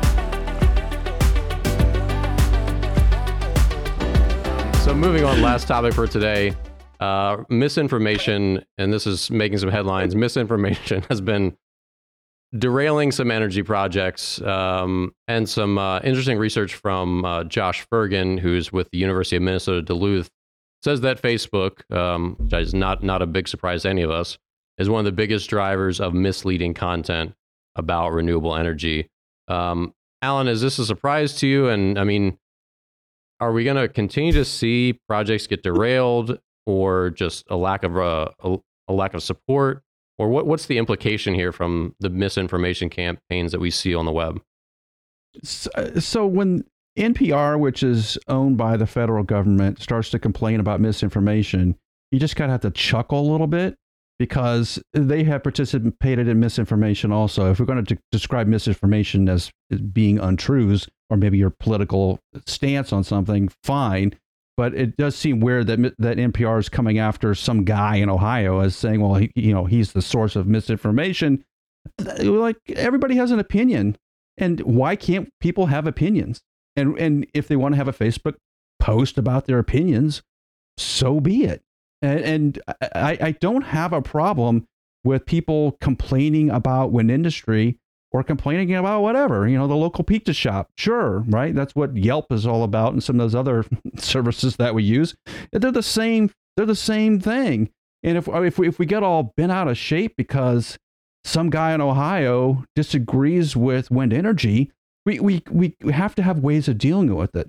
So 4.91 4.97
moving 4.97 5.23
on, 5.23 5.41
last 5.41 5.69
topic 5.69 5.95
for 5.95 6.09
today. 6.09 6.53
Uh, 6.99 7.45
misinformation, 7.49 8.65
and 8.77 8.93
this 8.93 9.07
is 9.07 9.31
making 9.31 9.59
some 9.59 9.69
headlines. 9.69 10.17
Misinformation 10.17 11.03
has 11.09 11.21
been 11.21 11.57
derailing 12.59 13.13
some 13.13 13.31
energy 13.31 13.63
projects 13.63 14.43
um, 14.43 15.15
and 15.29 15.49
some 15.49 15.79
uh, 15.79 16.01
interesting 16.01 16.39
research 16.39 16.75
from 16.75 17.25
uh, 17.25 17.45
Josh 17.45 17.87
Fergen, 17.87 18.41
who's 18.41 18.73
with 18.73 18.91
the 18.91 18.99
University 18.99 19.37
of 19.37 19.43
Minnesota 19.43 19.81
Duluth, 19.81 20.29
says 20.83 21.03
that 21.03 21.23
Facebook, 21.23 21.89
um, 21.95 22.35
which 22.41 22.53
is 22.55 22.75
not 22.75 23.01
not 23.01 23.23
a 23.23 23.27
big 23.27 23.47
surprise 23.47 23.83
to 23.83 23.91
any 23.91 24.03
of 24.03 24.11
us, 24.11 24.39
is 24.77 24.91
one 24.91 24.99
of 24.99 25.05
the 25.05 25.13
biggest 25.13 25.49
drivers 25.49 26.01
of 26.01 26.15
misleading 26.15 26.75
content 26.75 27.33
about 27.77 28.11
renewable 28.13 28.57
energy. 28.57 29.09
Um, 29.47 29.95
Allen, 30.21 30.49
is 30.49 30.61
this 30.61 30.81
a 30.81 30.85
surprise 30.85 31.37
to 31.37 31.47
you? 31.47 31.69
And 31.69 31.97
I 31.97 32.03
mean, 32.03 32.40
are 33.41 33.53
we 33.53 33.65
going 33.65 33.77
to 33.77 33.89
continue 33.89 34.33
to 34.33 34.45
see 34.45 34.99
projects 35.09 35.47
get 35.47 35.63
derailed, 35.63 36.39
or 36.67 37.11
just 37.11 37.45
a 37.51 37.57
lack 37.57 37.85
of 37.85 37.97
uh, 37.97 38.29
a, 38.41 38.59
a 38.89 38.93
lack 38.93 39.15
of 39.15 39.23
support? 39.23 39.83
or 40.21 40.29
what, 40.29 40.47
what's 40.47 40.67
the 40.67 40.77
implication 40.77 41.33
here 41.33 41.51
from 41.51 41.95
the 41.99 42.11
misinformation 42.11 42.91
campaigns 42.91 43.53
that 43.53 43.59
we 43.59 43.71
see 43.71 43.95
on 43.95 44.05
the 44.05 44.13
web? 44.13 44.39
So, 45.43 45.71
uh, 45.75 45.99
so 45.99 46.27
when 46.27 46.65
NPR, 46.99 47.59
which 47.59 47.83
is 47.83 48.19
owned 48.29 48.59
by 48.59 48.77
the 48.77 48.87
federal 48.87 49.25
government, 49.25 49.81
starts 49.81 50.11
to 50.11 50.19
complain 50.19 50.61
about 50.61 50.79
misinformation, 50.79 51.75
you 52.11 52.21
just 52.21 52.37
kind 52.37 52.51
of 52.51 52.53
have 52.53 52.71
to 52.71 52.79
chuckle 52.79 53.19
a 53.19 53.31
little 53.33 53.47
bit 53.47 53.77
because 54.19 54.79
they 54.93 55.25
have 55.25 55.43
participated 55.43 56.29
in 56.29 56.39
misinformation 56.39 57.13
also. 57.13 57.51
If 57.51 57.59
we're 57.59 57.65
going 57.65 57.83
to 57.83 57.95
de- 57.95 58.01
describe 58.13 58.47
misinformation 58.47 59.27
as 59.27 59.51
being 59.91 60.19
untruths 60.19 60.87
or 61.11 61.17
maybe 61.17 61.37
your 61.37 61.51
political 61.51 62.21
stance 62.47 62.93
on 62.93 63.05
something, 63.05 63.51
fine 63.65 64.15
but 64.61 64.75
it 64.75 64.95
does 64.99 65.17
seem 65.17 65.41
weird 65.41 65.69
that 65.69 65.95
that 65.99 66.19
NPR 66.19 66.61
is 66.61 66.69
coming 66.69 66.99
after 66.99 67.35
some 67.35 67.65
guy 67.65 67.97
in 67.97 68.11
Ohio 68.11 68.61
as 68.61 68.77
saying, 68.77 69.01
well, 69.01 69.15
he, 69.15 69.33
you 69.35 69.55
know, 69.55 69.65
he's 69.65 69.93
the 69.95 70.03
source 70.03 70.37
of 70.37 70.47
misinformation. 70.47 71.43
Like 72.19 72.59
everybody 72.69 73.15
has 73.15 73.31
an 73.31 73.39
opinion, 73.39 73.97
and 74.37 74.61
why 74.61 74.97
can't 74.97 75.31
people 75.41 75.69
have 75.69 75.87
opinions? 75.87 76.43
And 76.77 76.99
and 76.99 77.27
if 77.33 77.49
they 77.49 77.57
want 77.57 77.73
to 77.73 77.77
have 77.77 77.89
a 77.89 77.93
Facebook 77.95 78.35
post 78.79 79.17
about 79.17 79.47
their 79.47 79.59
opinions, 79.59 80.21
so 80.77 81.21
be 81.21 81.45
it. 81.45 81.63
And, 82.03 82.21
and 82.21 82.63
I, 82.95 83.17
I 83.19 83.31
don't 83.41 83.65
have 83.65 83.95
a 83.95 84.03
problem 84.03 84.67
with 85.05 85.25
people 85.25 85.79
complaining 85.81 86.51
about 86.51 86.93
wind 86.93 87.11
industry 87.11 87.79
or 88.13 88.23
complaining 88.23 88.75
about 88.75 89.03
whatever, 89.03 89.47
you 89.47 89.57
know, 89.57 89.69
the 89.69 89.77
local 89.77 90.03
pizza 90.05 90.33
shop. 90.33 90.71
Sure, 90.77 91.21
right? 91.29 91.55
That's 91.55 91.75
what 91.75 91.97
Yelp 91.97 92.33
is 92.33 92.47
all 92.47 92.65
about 92.65 92.93
and 92.93 93.03
some 93.03 93.21
of 93.21 93.25
those 93.25 93.35
other 93.35 93.65
services 93.97 94.57
that 94.57 94.75
we 94.75 94.83
use. 94.83 95.15
They're 95.53 95.71
the 95.71 95.83
same 95.83 96.31
they're 96.57 96.67
the 96.67 96.75
same 96.75 97.21
thing. 97.21 97.71
And 98.03 98.19
if 98.19 98.29
if 98.29 98.59
we, 98.59 98.69
if 98.69 98.79
we 98.79 98.87
get 98.87 99.03
all 99.03 99.33
bent 99.37 99.53
out 99.53 99.69
of 99.69 99.79
shape 99.79 100.15
because 100.17 100.79
some 101.25 101.51
guy 101.51 101.73
in 101.73 101.81
Ohio 101.81 102.65
disagrees 102.75 103.57
with 103.57 103.91
wind 103.91 104.13
energy, 104.13 104.71
we, 105.05 105.21
we, 105.21 105.43
we 105.51 105.75
have 105.93 106.15
to 106.17 106.23
have 106.23 106.39
ways 106.39 106.69
of 106.69 106.79
dealing 106.79 107.15
with 107.15 107.35
it. 107.35 107.49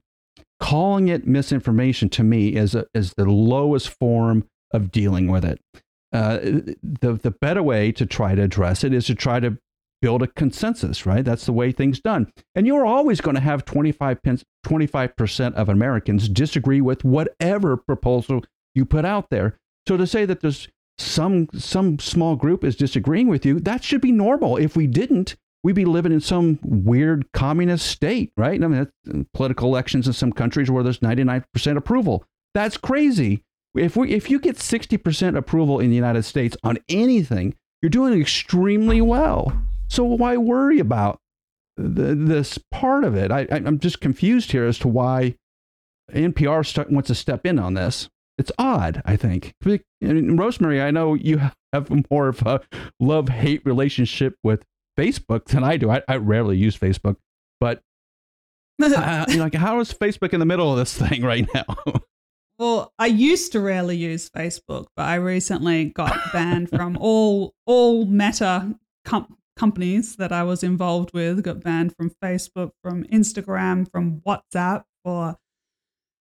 Calling 0.60 1.08
it 1.08 1.26
misinformation 1.26 2.10
to 2.10 2.24
me 2.24 2.50
is, 2.50 2.76
a, 2.76 2.86
is 2.94 3.14
the 3.16 3.26
lowest 3.26 3.90
form 3.90 4.46
of 4.74 4.92
dealing 4.92 5.28
with 5.28 5.44
it. 5.44 5.60
Uh, 6.14 6.38
the, 6.84 7.14
the 7.22 7.32
better 7.32 7.64
way 7.64 7.92
to 7.94 8.06
try 8.06 8.36
to 8.36 8.42
address 8.42 8.84
it 8.84 8.94
is 8.94 9.06
to 9.06 9.16
try 9.16 9.40
to 9.40 9.58
build 10.02 10.24
a 10.24 10.28
consensus, 10.28 11.06
right? 11.06 11.24
That's 11.24 11.46
the 11.46 11.54
way 11.54 11.72
things 11.72 12.00
done. 12.00 12.32
And 12.56 12.66
you're 12.66 12.86
always 12.86 13.22
going 13.22 13.36
to 13.36 13.42
have 13.42 13.66
25 13.66 14.20
25% 14.66 15.54
of 15.54 15.70
Americans 15.70 16.30
disagree 16.30 16.82
with 16.82 17.04
whatever 17.04 17.78
proposal 17.78 18.44
you 18.74 18.86
put 18.86 19.06
out 19.06 19.30
there. 19.30 19.58
So 19.88 19.98
to 19.98 20.08
say 20.08 20.26
that 20.26 20.42
there's 20.42 20.68
some 20.98 21.48
some 21.54 22.00
small 22.00 22.36
group 22.36 22.64
is 22.64 22.76
disagreeing 22.76 23.28
with 23.28 23.46
you, 23.46 23.60
that 23.62 23.84
should 23.84 24.02
be 24.02 24.12
normal. 24.12 24.58
If 24.58 24.76
we 24.76 24.88
didn't, 24.88 25.36
we'd 25.64 25.76
be 25.76 25.86
living 25.86 26.12
in 26.12 26.22
some 26.22 26.60
weird 26.64 27.32
communist 27.34 27.88
state, 27.88 28.32
right? 28.38 28.64
I 28.64 28.68
mean, 28.68 28.88
uh, 29.10 29.24
political 29.34 29.68
elections 29.70 30.08
in 30.08 30.14
some 30.14 30.32
countries 30.32 30.70
where 30.70 30.84
there's 30.84 31.00
99% 31.00 31.78
approval. 31.78 32.24
That's 32.54 32.78
crazy. 32.78 33.44
If 33.76 33.96
we 33.96 34.12
if 34.12 34.30
you 34.30 34.40
get 34.40 34.58
60% 34.58 35.38
approval 35.38 35.80
in 35.80 35.90
the 35.90 35.96
United 35.96 36.24
States 36.24 36.58
on 36.64 36.78
anything, 36.90 37.56
you're 37.82 37.90
doing 37.90 38.20
extremely 38.20 39.02
well. 39.02 39.54
So 39.92 40.06
why 40.06 40.38
worry 40.38 40.80
about 40.80 41.20
the, 41.76 42.16
this 42.16 42.58
part 42.72 43.04
of 43.04 43.18
it? 43.18 43.30
I, 43.30 43.42
am 43.52 43.78
just 43.78 44.00
confused 44.00 44.54
here 44.54 44.64
as 44.64 44.80
to 44.80 44.88
why 44.88 45.36
NPR 46.14 46.66
st- 46.66 46.90
wants 46.92 47.08
to 47.08 47.16
step 47.16 47.46
in 47.46 47.60
on 47.60 47.74
this. 47.74 48.08
It's 48.38 48.54
odd, 48.58 49.02
I 49.04 49.18
think. 49.18 49.54
I 49.66 49.80
mean, 50.00 50.38
Rosemary, 50.38 50.82
I 50.82 50.92
know 50.92 51.14
you 51.14 51.42
have 51.74 52.10
more 52.10 52.30
of 52.30 52.42
a 52.44 52.62
love 53.02 53.28
hate 53.28 53.66
relationship 53.66 54.36
with 54.46 54.64
Facebook 54.98 55.44
than 55.48 55.66
I 55.66 55.76
do. 55.76 55.92
I, 55.92 56.02
I 56.08 56.16
rarely 56.16 56.56
use 56.56 56.78
Facebook, 56.78 57.18
but 57.60 57.82
uh, 58.82 59.26
like, 59.36 59.56
how 59.56 59.82
is 59.82 59.94
Facebook 59.94 60.32
in 60.32 60.40
the 60.40 60.46
middle 60.46 60.72
of 60.72 60.78
this 60.78 60.98
thing 60.98 61.22
right 61.22 61.48
now? 61.54 61.66
Well, 62.60 62.94
I 63.00 63.08
used 63.08 63.54
to 63.54 63.60
rarely 63.60 63.98
use 63.98 64.30
Facebook, 64.30 64.86
but 64.96 65.08
I 65.08 65.16
recently 65.16 65.86
got 65.86 66.16
banned 66.32 66.70
from 66.70 66.96
all 67.02 67.56
all 67.66 68.06
Meta 68.06 68.76
com- 69.04 69.36
companies 69.62 70.16
that 70.16 70.32
I 70.32 70.42
was 70.42 70.64
involved 70.64 71.14
with 71.14 71.44
got 71.44 71.62
banned 71.62 71.96
from 71.96 72.10
Facebook, 72.24 72.72
from 72.84 73.04
Instagram, 73.06 73.90
from 73.92 74.22
WhatsApp 74.26 74.86
for 75.04 75.38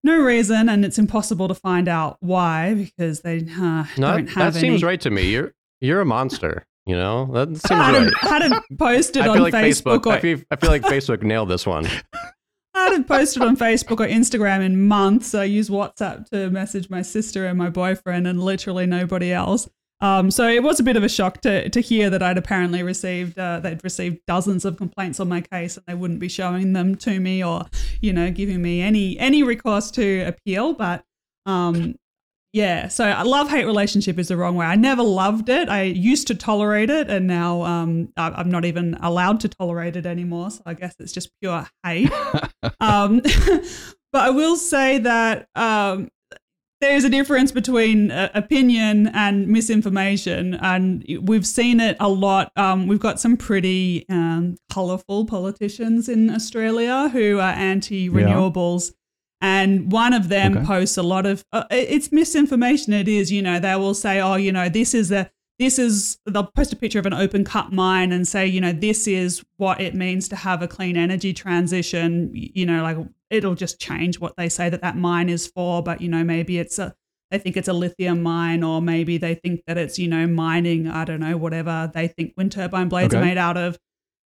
no 0.04 0.18
reason, 0.18 0.70
and 0.70 0.84
it's 0.84 0.98
impossible 0.98 1.48
to 1.48 1.54
find 1.54 1.88
out 1.88 2.18
why 2.20 2.74
because 2.74 3.22
they 3.22 3.38
uh, 3.38 3.86
no, 3.96 4.18
don't 4.18 4.28
have. 4.30 4.54
That 4.54 4.60
seems 4.60 4.82
right 4.82 5.00
to 5.02 5.12
me. 5.12 5.30
You're 5.30 5.54
you're 5.82 6.02
a 6.02 6.06
monster. 6.06 6.66
You 6.88 6.96
know 6.96 7.30
that 7.34 7.50
seems 7.68 7.80
I 7.80 8.06
right. 8.06 8.14
Hadn't 8.22 8.64
posted 8.80 9.24
I 9.24 9.28
on 9.28 9.40
like 9.40 9.54
Facebook. 9.54 10.00
Facebook 10.00 10.06
or, 10.08 10.14
I, 10.14 10.20
feel, 10.20 10.40
I 10.50 10.56
feel 10.56 10.72
like 10.72 10.82
Facebook 10.82 11.22
nailed 11.22 11.50
this 11.50 11.68
one. 11.68 11.88
I 12.74 12.84
hadn't 12.86 13.08
posted 13.08 13.44
on 13.44 13.56
Facebook 13.56 14.00
or 14.00 14.08
Instagram 14.08 14.64
in 14.64 14.88
months. 14.88 15.36
I 15.36 15.44
use 15.44 15.70
WhatsApp 15.70 16.30
to 16.30 16.50
message 16.50 16.90
my 16.90 17.04
sister 17.04 17.46
and 17.46 17.58
my 17.58 17.70
boyfriend, 17.70 18.26
and 18.26 18.42
literally 18.42 18.88
nobody 18.88 19.32
else. 19.32 19.68
Um, 20.00 20.30
so 20.30 20.48
it 20.48 20.62
was 20.62 20.80
a 20.80 20.84
bit 20.84 20.96
of 20.96 21.04
a 21.04 21.10
shock 21.10 21.42
to 21.42 21.70
to 21.70 21.82
hear 21.82 22.10
that 22.12 22.22
I'd 22.22 22.38
apparently 22.38 22.84
received 22.84 23.40
uh, 23.40 23.60
they'd 23.60 23.84
received 23.84 24.20
dozens 24.28 24.64
of 24.64 24.78
complaints 24.78 25.20
on 25.20 25.28
my 25.28 25.42
case 25.42 25.76
and 25.76 25.86
they 25.88 25.96
wouldn't 25.96 26.20
be 26.20 26.30
showing 26.30 26.74
them 26.74 26.96
to 26.98 27.20
me 27.20 27.44
or 27.44 27.66
you 28.00 28.14
know 28.14 28.30
giving 28.30 28.62
me 28.62 28.82
any 28.82 29.18
any 29.18 29.42
recourse 29.42 29.90
to 29.92 30.22
appeal. 30.22 30.74
But 30.74 31.04
um, 31.48 31.96
yeah, 32.54 32.88
so 32.88 33.14
a 33.16 33.26
love 33.26 33.50
hate 33.50 33.66
relationship 33.66 34.18
is 34.18 34.30
the 34.30 34.38
wrong 34.38 34.56
way. 34.56 34.66
I 34.66 34.76
never 34.76 35.04
loved 35.04 35.50
it. 35.50 35.70
I 35.70 35.84
used 35.84 36.28
to 36.28 36.36
tolerate 36.36 36.90
it, 36.90 37.10
and 37.10 37.28
now 37.28 37.62
um, 37.64 38.12
I'm 38.16 38.50
not 38.50 38.66
even 38.66 38.98
allowed 39.02 39.42
to 39.42 39.50
tolerate 39.50 39.96
it 39.96 40.06
anymore. 40.06 40.52
So 40.52 40.62
I 40.66 40.74
guess 40.74 40.96
it's 41.00 41.12
just 41.12 41.30
pure 41.42 41.68
hate. 41.84 42.12
um, 42.80 43.20
but 44.12 44.22
I 44.22 44.30
will 44.30 44.56
say 44.56 45.00
that 45.00 45.48
um, 45.56 46.10
there's 46.80 47.04
a 47.04 47.10
difference 47.10 47.52
between 47.52 48.12
uh, 48.12 48.30
opinion 48.36 49.08
and 49.08 49.48
misinformation, 49.48 50.54
and 50.56 51.04
we've 51.22 51.48
seen 51.48 51.80
it 51.80 51.98
a 52.00 52.08
lot. 52.08 52.52
Um, 52.56 52.88
we've 52.88 53.00
got 53.00 53.20
some 53.20 53.36
pretty 53.36 54.06
um, 54.10 54.58
colourful 54.72 55.26
politicians 55.26 56.08
in 56.08 56.30
Australia 56.30 57.10
who 57.10 57.40
are 57.40 57.52
anti-renewables. 57.52 58.92
Yeah. 58.92 58.94
And 59.40 59.92
one 59.92 60.14
of 60.14 60.30
them 60.30 60.58
okay. 60.58 60.66
posts 60.66 60.98
a 60.98 61.04
lot 61.04 61.26
of 61.26 61.46
uh, 61.52 61.66
it's 61.70 62.12
misinformation. 62.12 62.94
It 62.94 63.08
is, 63.08 63.32
you 63.32 63.42
know, 63.42 63.60
they 63.60 63.76
will 63.76 63.94
say, 63.94 64.20
"Oh, 64.20 64.36
you 64.36 64.52
know, 64.52 64.68
this 64.68 64.96
is 64.96 65.12
a 65.12 65.30
this 65.60 65.78
is." 65.78 66.18
They'll 66.26 66.46
post 66.46 66.74
a 66.74 66.76
picture 66.76 66.98
of 66.98 67.06
an 67.06 67.14
open 67.14 67.44
cut 67.44 67.72
mine 67.72 68.12
and 68.12 68.28
say, 68.28 68.48
"You 68.48 68.62
know, 68.62 68.72
this 68.72 69.08
is 69.08 69.44
what 69.58 69.80
it 69.80 69.94
means 69.94 70.28
to 70.30 70.36
have 70.36 70.64
a 70.64 70.68
clean 70.68 70.98
energy 70.98 71.34
transition." 71.34 72.32
You 72.34 72.66
know, 72.66 72.82
like 72.82 72.98
it'll 73.30 73.56
just 73.56 73.80
change 73.80 74.20
what 74.20 74.36
they 74.38 74.50
say 74.50 74.70
that 74.70 74.82
that 74.82 74.98
mine 74.98 75.30
is 75.30 75.48
for. 75.48 75.84
But 75.84 76.02
you 76.02 76.10
know, 76.10 76.24
maybe 76.24 76.60
it's 76.60 76.80
a 76.80 76.94
they 77.32 77.40
think 77.40 77.58
it's 77.58 77.68
a 77.68 77.74
lithium 77.74 78.24
mine, 78.24 78.64
or 78.64 78.82
maybe 78.82 79.18
they 79.18 79.36
think 79.36 79.64
that 79.68 79.78
it's 79.78 80.00
you 80.00 80.08
know 80.08 80.28
mining. 80.28 80.88
I 80.88 81.06
don't 81.06 81.20
know, 81.20 81.38
whatever 81.38 81.92
they 81.94 82.08
think 82.08 82.34
wind 82.38 82.52
turbine 82.52 82.90
blades 82.90 83.14
okay. 83.14 83.22
are 83.22 83.26
made 83.26 83.38
out 83.38 83.58
of. 83.58 83.78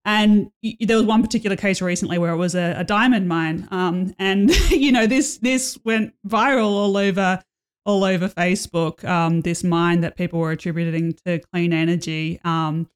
And 0.04 0.50
there 0.80 0.96
was 0.96 1.04
one 1.04 1.22
particular 1.22 1.56
case 1.56 1.82
recently 1.82 2.16
where 2.16 2.32
it 2.32 2.38
was 2.38 2.54
a, 2.54 2.74
a 2.78 2.84
diamond 2.84 3.28
mine, 3.28 3.68
um, 3.70 4.14
and 4.18 4.50
you 4.70 4.92
know 4.92 5.06
this 5.06 5.38
this 5.38 5.78
went 5.84 6.14
viral 6.26 6.70
all 6.70 6.96
over 6.96 7.42
all 7.86 8.04
over 8.04 8.28
Facebook. 8.28 9.04
Um, 9.04 9.42
this 9.42 9.64
mine 9.64 10.00
that 10.00 10.16
people 10.16 10.38
were 10.38 10.52
attributing 10.52 11.14
to 11.26 11.40
clean 11.52 11.72
energy. 11.72 12.40
Um, 12.44 12.88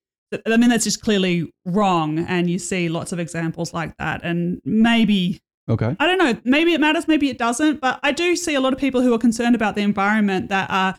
I 0.46 0.56
mean, 0.56 0.70
that's 0.70 0.84
just 0.84 1.00
clearly 1.00 1.52
wrong, 1.64 2.18
and 2.18 2.50
you 2.50 2.58
see 2.58 2.88
lots 2.88 3.12
of 3.12 3.18
examples 3.18 3.72
like 3.72 3.96
that. 3.98 4.22
And 4.24 4.60
maybe 4.64 5.40
Okay. 5.68 5.96
I 5.98 6.06
don't 6.06 6.18
know. 6.18 6.38
Maybe 6.44 6.74
it 6.74 6.80
matters, 6.80 7.08
maybe 7.08 7.30
it 7.30 7.38
doesn't. 7.38 7.80
But 7.80 8.00
I 8.02 8.12
do 8.12 8.36
see 8.36 8.54
a 8.54 8.60
lot 8.60 8.72
of 8.72 8.78
people 8.78 9.00
who 9.00 9.14
are 9.14 9.18
concerned 9.18 9.54
about 9.54 9.74
the 9.74 9.82
environment 9.82 10.48
that 10.50 10.70
are 10.70 10.98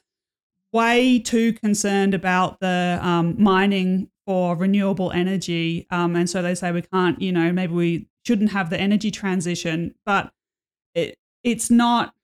way 0.74 1.20
too 1.20 1.54
concerned 1.54 2.14
about 2.14 2.60
the 2.60 3.00
um, 3.02 3.36
mining 3.42 4.10
for 4.26 4.56
renewable 4.56 5.12
energy. 5.12 5.86
Um, 5.92 6.16
and 6.16 6.30
so 6.30 6.42
they 6.42 6.56
say 6.56 6.72
we 6.72 6.82
can't, 6.82 7.22
you 7.22 7.32
know, 7.32 7.52
maybe 7.52 7.74
we 7.74 8.08
shouldn't 8.26 8.52
have 8.52 8.70
the 8.70 8.80
energy 8.80 9.12
transition. 9.12 9.94
But 10.06 10.32
it, 10.96 11.18
it's 11.44 11.70
not 11.70 12.16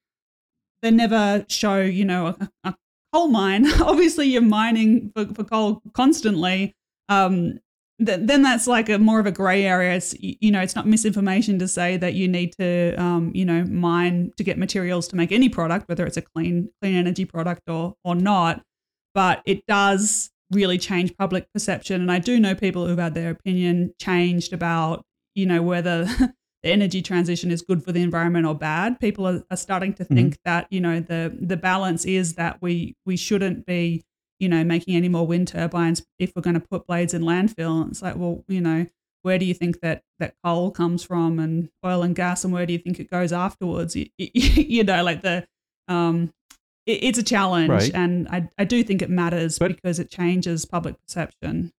they 0.81 0.91
never 0.91 1.45
show, 1.47 1.79
you 1.81 2.05
know, 2.05 2.27
a, 2.27 2.49
a 2.63 2.75
coal 3.13 3.27
mine. 3.27 3.71
Obviously, 3.81 4.27
you're 4.27 4.41
mining 4.41 5.11
for, 5.15 5.25
for 5.27 5.43
coal 5.43 5.81
constantly. 5.93 6.75
Um, 7.09 7.59
th- 8.05 8.19
then 8.23 8.41
that's 8.41 8.67
like 8.67 8.89
a 8.89 8.97
more 8.99 9.19
of 9.19 9.25
a 9.25 9.31
gray 9.31 9.65
area. 9.65 9.95
It's, 9.95 10.15
you 10.19 10.51
know, 10.51 10.61
it's 10.61 10.75
not 10.75 10.87
misinformation 10.87 11.59
to 11.59 11.67
say 11.67 11.97
that 11.97 12.13
you 12.13 12.27
need 12.27 12.53
to, 12.59 12.95
um, 12.95 13.31
you 13.33 13.45
know, 13.45 13.63
mine 13.65 14.31
to 14.37 14.43
get 14.43 14.57
materials 14.57 15.07
to 15.09 15.15
make 15.15 15.31
any 15.31 15.49
product, 15.49 15.87
whether 15.89 16.05
it's 16.05 16.17
a 16.17 16.21
clean 16.21 16.69
clean 16.81 16.95
energy 16.95 17.25
product 17.25 17.69
or 17.69 17.95
or 18.03 18.15
not. 18.15 18.61
But 19.13 19.41
it 19.45 19.65
does 19.67 20.31
really 20.51 20.77
change 20.77 21.15
public 21.17 21.47
perception, 21.53 22.01
and 22.01 22.11
I 22.11 22.19
do 22.19 22.39
know 22.39 22.55
people 22.55 22.87
who've 22.87 22.97
had 22.97 23.13
their 23.13 23.31
opinion 23.31 23.93
changed 23.99 24.53
about, 24.53 25.03
you 25.35 25.45
know, 25.45 25.61
whether 25.61 26.05
the 26.63 26.69
energy 26.69 27.01
transition 27.01 27.51
is 27.51 27.61
good 27.61 27.83
for 27.83 27.91
the 27.91 28.01
environment 28.01 28.45
or 28.45 28.55
bad. 28.55 28.99
People 28.99 29.27
are, 29.27 29.43
are 29.49 29.57
starting 29.57 29.93
to 29.95 30.03
think 30.03 30.35
mm-hmm. 30.35 30.49
that 30.49 30.67
you 30.69 30.81
know 30.81 30.99
the 30.99 31.35
the 31.39 31.57
balance 31.57 32.05
is 32.05 32.35
that 32.35 32.61
we 32.61 32.95
we 33.05 33.17
shouldn't 33.17 33.65
be 33.65 34.03
you 34.41 34.49
know 34.49 34.63
making 34.63 34.95
any 34.95 35.07
more 35.07 35.25
wind 35.25 35.47
turbines 35.47 36.03
if 36.19 36.33
we're 36.35 36.41
going 36.41 36.59
to 36.59 36.59
put 36.59 36.87
blades 36.87 37.13
in 37.13 37.21
landfill. 37.21 37.81
And 37.81 37.91
it's 37.91 38.01
like, 38.01 38.15
well, 38.17 38.43
you 38.47 38.59
know, 38.59 38.87
where 39.21 39.37
do 39.37 39.45
you 39.45 39.53
think 39.53 39.79
that 39.81 40.03
that 40.19 40.33
coal 40.43 40.71
comes 40.71 41.03
from 41.03 41.39
and 41.39 41.69
oil 41.85 42.03
and 42.03 42.15
gas, 42.15 42.43
and 42.43 42.51
where 42.51 42.65
do 42.65 42.73
you 42.73 42.79
think 42.79 42.99
it 42.99 43.09
goes 43.09 43.31
afterwards? 43.31 43.95
You, 43.95 44.07
you 44.17 44.83
know, 44.83 45.03
like 45.03 45.21
the 45.21 45.45
um, 45.87 46.33
it, 46.85 47.03
it's 47.03 47.19
a 47.19 47.23
challenge, 47.23 47.69
right. 47.69 47.91
and 47.93 48.27
I 48.29 48.49
I 48.57 48.65
do 48.65 48.83
think 48.83 49.01
it 49.01 49.09
matters 49.09 49.59
but 49.59 49.75
because 49.75 49.99
it 49.99 50.09
changes 50.09 50.65
public 50.65 50.95
perception. 51.01 51.71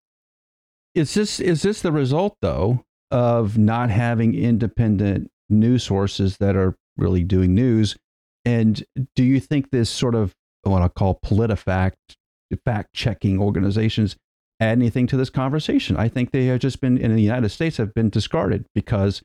Is 0.93 1.13
this 1.13 1.39
is 1.39 1.63
this 1.63 1.81
the 1.81 1.91
result 1.91 2.37
though 2.41 2.85
of 3.09 3.57
not 3.57 3.89
having 3.89 4.35
independent 4.35 5.29
news 5.49 5.83
sources 5.83 6.37
that 6.37 6.55
are 6.55 6.75
really 6.97 7.23
doing 7.23 7.53
news. 7.53 7.97
And 8.45 8.83
do 9.15 9.23
you 9.23 9.39
think 9.39 9.69
this 9.69 9.89
sort 9.89 10.15
of 10.15 10.33
what 10.63 10.81
I 10.81 10.87
call 10.87 11.19
PolitiFact, 11.23 12.15
fact 12.57 12.93
checking 12.93 13.39
organizations 13.39 14.15
add 14.59 14.77
anything 14.77 15.07
to 15.07 15.17
this 15.17 15.29
conversation? 15.29 15.97
I 15.97 16.07
think 16.07 16.31
they 16.31 16.45
have 16.45 16.59
just 16.59 16.81
been 16.81 16.97
in 16.97 17.15
the 17.15 17.21
United 17.21 17.49
States 17.49 17.77
have 17.77 17.93
been 17.93 18.09
discarded 18.09 18.65
because 18.73 19.21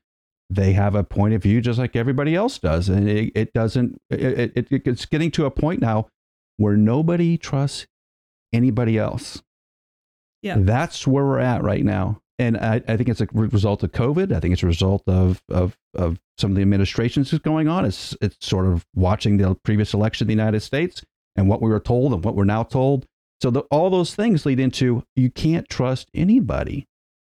they 0.49 0.73
have 0.75 0.95
a 0.95 1.05
point 1.05 1.35
of 1.35 1.43
view 1.43 1.61
just 1.61 1.79
like 1.79 1.97
everybody 1.97 2.35
else 2.35 2.59
does, 2.59 2.89
and 2.89 3.09
it, 3.09 3.33
it 3.35 3.53
doesn't. 3.53 3.99
It, 4.11 4.53
it, 4.57 4.69
it's 4.71 5.07
getting 5.07 5.31
to 5.33 5.45
a 5.45 5.51
point 5.51 5.81
now 5.81 6.09
where 6.57 6.77
nobody 6.77 7.37
trusts 7.37 7.87
anybody 8.53 8.99
else. 8.99 9.43
Yeah, 10.43 10.57
that's 10.59 11.07
where 11.07 11.25
we're 11.25 11.41
at 11.41 11.63
right 11.63 11.85
now 11.85 12.21
and 12.39 12.57
I, 12.59 12.83
I, 12.87 12.97
think 12.97 13.09
it's 13.09 13.21
a 13.21 13.29
result 13.33 13.83
of 13.83 13.93
COVID. 13.93 14.33
I 14.33 14.41
think 14.41 14.53
it's 14.53 14.63
a 14.63 14.67
result 14.67 15.03
of 15.07 15.43
of, 15.49 15.77
of 15.95 16.19
some 16.39 16.51
of 16.51 16.57
the 16.57 16.63
administrations 16.63 17.31
that's 17.31 17.43
going 17.43 17.69
on. 17.69 17.85
It's 17.85 18.15
it's 18.21 18.37
sort 18.47 18.67
of 18.67 18.85
watching 18.95 19.39
the 19.39 19.55
previous 19.65 19.95
election 19.95 20.25
in 20.25 20.29
the 20.29 20.43
United 20.43 20.61
States 20.61 21.03
and 21.37 21.49
what 21.49 21.63
we 21.63 21.71
were 21.71 21.81
told 21.81 22.13
and 22.13 22.25
what 22.25 22.35
we're 22.35 22.45
now 22.45 22.63
told. 22.63 23.07
So 23.43 23.51
the, 23.51 23.61
all 23.71 23.91
those 23.91 24.15
things 24.15 24.47
lead 24.47 24.61
into 24.61 25.05
you 25.15 25.31
can't 25.31 25.69
trust 25.69 26.09
anybody. 26.15 26.87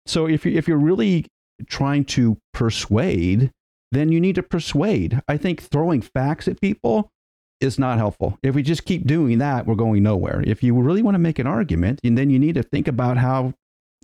So 0.07 0.27
if 0.27 0.47
you 0.47 0.57
if 0.57 0.69
you're 0.69 0.77
really 0.79 1.27
trying 1.67 2.05
to 2.05 2.39
persuade, 2.53 3.51
then 3.93 4.13
you 4.13 4.21
need 4.21 4.37
to 4.37 4.43
persuade. 4.43 5.21
I 5.27 5.37
think 5.37 5.63
throwing 5.63 6.01
facts 6.01 6.47
at 6.49 6.61
people 6.61 7.11
is 7.61 7.79
not 7.79 7.99
helpful. 7.99 8.39
If 8.43 8.55
we 8.55 8.63
just 8.63 8.85
keep 8.85 9.07
doing 9.07 9.39
that, 9.39 9.67
we're 9.67 9.75
going 9.75 10.03
nowhere. 10.03 10.43
If 10.47 10.63
you 10.63 10.75
really 10.75 11.03
want 11.03 11.15
to 11.15 11.21
make 11.21 11.39
an 11.39 11.47
argument, 11.47 12.01
and 12.05 12.17
then 12.17 12.31
you 12.31 12.39
need 12.39 12.55
to 12.57 12.63
think 12.63 12.87
about 12.87 13.17
how 13.17 13.55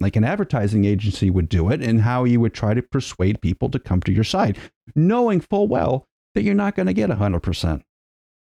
like 0.00 0.16
an 0.16 0.24
advertising 0.24 0.84
agency 0.84 1.30
would 1.30 1.48
do 1.48 1.70
it 1.70 1.82
and 1.82 2.00
how 2.00 2.24
you 2.24 2.40
would 2.40 2.54
try 2.54 2.74
to 2.74 2.82
persuade 2.82 3.40
people 3.40 3.68
to 3.70 3.78
come 3.78 4.00
to 4.02 4.12
your 4.12 4.24
side, 4.24 4.58
knowing 4.96 5.40
full 5.40 5.68
well 5.68 6.06
that 6.34 6.42
you're 6.42 6.54
not 6.54 6.74
going 6.74 6.86
to 6.86 6.94
get 6.94 7.10
100%. 7.10 7.82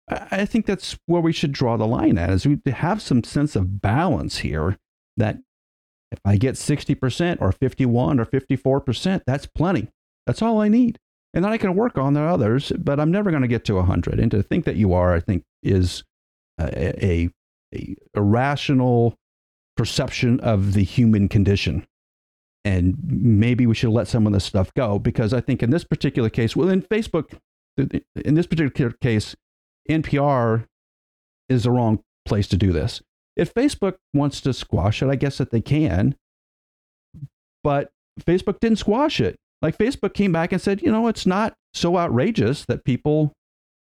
I 0.08 0.44
think 0.44 0.66
that's 0.66 0.98
where 1.06 1.20
we 1.20 1.32
should 1.32 1.52
draw 1.52 1.76
the 1.76 1.86
line 1.86 2.18
at 2.18 2.30
is 2.30 2.46
we 2.46 2.58
have 2.66 3.00
some 3.00 3.22
sense 3.22 3.54
of 3.54 3.80
balance 3.80 4.38
here 4.38 4.76
that 5.16 5.38
if 6.10 6.18
I 6.24 6.36
get 6.36 6.56
60% 6.56 7.38
or 7.40 7.52
51 7.52 8.18
or 8.18 8.24
54%, 8.24 9.22
that's 9.26 9.46
plenty. 9.46 9.88
That's 10.26 10.42
all 10.42 10.60
I 10.60 10.68
need. 10.68 10.98
And 11.32 11.44
then 11.44 11.52
I 11.52 11.58
can 11.58 11.76
work 11.76 11.96
on 11.96 12.14
the 12.14 12.22
others, 12.22 12.72
but 12.76 12.98
I'm 12.98 13.12
never 13.12 13.30
going 13.30 13.42
to 13.42 13.48
get 13.48 13.64
to 13.66 13.74
100. 13.74 14.18
And 14.18 14.30
to 14.32 14.42
think 14.42 14.64
that 14.64 14.76
you 14.76 14.92
are, 14.92 15.14
I 15.14 15.20
think, 15.20 15.44
is 15.62 16.02
a, 16.58 17.04
a, 17.04 17.30
a 17.74 17.96
irrational 18.14 19.16
perception 19.76 20.40
of 20.40 20.72
the 20.72 20.82
human 20.82 21.28
condition. 21.28 21.86
And 22.64 22.96
maybe 23.06 23.66
we 23.66 23.74
should 23.74 23.90
let 23.90 24.08
some 24.08 24.26
of 24.26 24.32
this 24.32 24.44
stuff 24.44 24.74
go 24.74 24.98
because 24.98 25.32
I 25.32 25.40
think 25.40 25.62
in 25.62 25.70
this 25.70 25.84
particular 25.84 26.28
case, 26.28 26.56
well, 26.56 26.68
in 26.68 26.82
Facebook, 26.82 27.38
in 27.78 28.34
this 28.34 28.46
particular 28.46 28.90
case, 28.90 29.36
NPR 29.88 30.66
is 31.48 31.64
the 31.64 31.70
wrong 31.70 32.00
place 32.24 32.48
to 32.48 32.56
do 32.56 32.72
this. 32.72 33.02
If 33.36 33.54
Facebook 33.54 33.96
wants 34.12 34.40
to 34.42 34.52
squash 34.52 35.02
it, 35.02 35.08
I 35.08 35.16
guess 35.16 35.38
that 35.38 35.50
they 35.50 35.60
can. 35.60 36.16
But 37.62 37.90
Facebook 38.20 38.60
didn't 38.60 38.78
squash 38.78 39.20
it. 39.20 39.36
Like 39.62 39.78
Facebook 39.78 40.14
came 40.14 40.32
back 40.32 40.52
and 40.52 40.60
said, 40.60 40.82
you 40.82 40.90
know, 40.90 41.08
it's 41.08 41.26
not 41.26 41.54
so 41.74 41.98
outrageous 41.98 42.64
that 42.66 42.84
people 42.84 43.32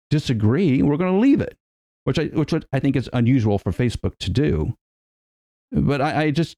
disagree. 0.09 0.81
We're 0.81 0.97
going 0.97 1.13
to 1.13 1.19
leave 1.19 1.41
it, 1.41 1.55
which 2.05 2.17
I, 2.17 2.25
which 2.25 2.53
I 2.71 2.79
think 2.79 2.95
is 2.95 3.09
unusual 3.13 3.57
for 3.57 3.71
Facebook 3.71 4.17
to 4.19 4.29
do. 4.29 4.75
But 5.71 6.01
I, 6.01 6.25
I 6.25 6.31
just 6.31 6.55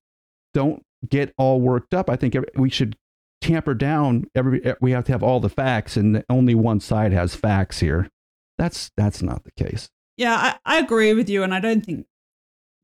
don't 0.53 0.83
get 1.09 1.33
all 1.38 1.59
worked 1.61 1.93
up. 1.93 2.09
I 2.09 2.15
think 2.15 2.35
we 2.55 2.69
should 2.69 2.95
tamper 3.41 3.73
down. 3.73 4.25
Every 4.35 4.61
we 4.81 4.91
have 4.91 5.05
to 5.05 5.11
have 5.11 5.23
all 5.23 5.39
the 5.39 5.49
facts, 5.49 5.97
and 5.97 6.23
only 6.29 6.55
one 6.55 6.79
side 6.79 7.13
has 7.13 7.35
facts 7.35 7.79
here. 7.79 8.09
That's 8.57 8.91
that's 8.97 9.21
not 9.21 9.43
the 9.43 9.51
case. 9.51 9.89
Yeah, 10.17 10.35
I, 10.65 10.77
I 10.77 10.79
agree 10.79 11.13
with 11.13 11.29
you, 11.29 11.43
and 11.43 11.53
I 11.53 11.59
don't 11.59 11.85
think 11.85 12.07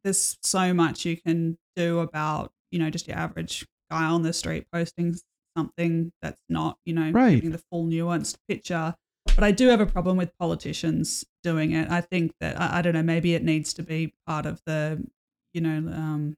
there's 0.03 0.38
so 0.43 0.74
much 0.74 1.05
you 1.05 1.17
can 1.17 1.57
do 1.76 1.99
about 1.99 2.51
you 2.71 2.80
know 2.80 2.89
just 2.89 3.07
your 3.07 3.17
average 3.17 3.65
guy 3.89 4.05
on 4.05 4.21
the 4.21 4.34
street 4.34 4.67
posting 4.71 5.15
something 5.57 6.11
that's 6.21 6.41
not 6.49 6.78
you 6.86 6.93
know 6.93 7.11
right. 7.11 7.36
giving 7.36 7.51
the 7.51 7.63
full 7.71 7.86
nuanced 7.86 8.38
picture. 8.47 8.95
But 9.26 9.43
I 9.43 9.51
do 9.51 9.69
have 9.69 9.82
a 9.82 9.88
problem 9.88 10.17
with 10.17 10.38
politicians 10.38 11.26
doing 11.41 11.71
it. 11.71 11.89
I 11.89 12.01
think 12.01 12.34
that 12.39 12.59
I, 12.61 12.80
I 12.80 12.82
don't 12.84 12.93
know. 12.93 13.01
Maybe 13.01 13.34
it 13.34 13.43
needs 13.43 13.74
to 13.76 13.84
be 13.84 14.13
part 14.28 14.45
of 14.45 14.61
the 14.67 15.03
you 15.53 15.61
know, 15.61 15.91
um, 15.93 16.36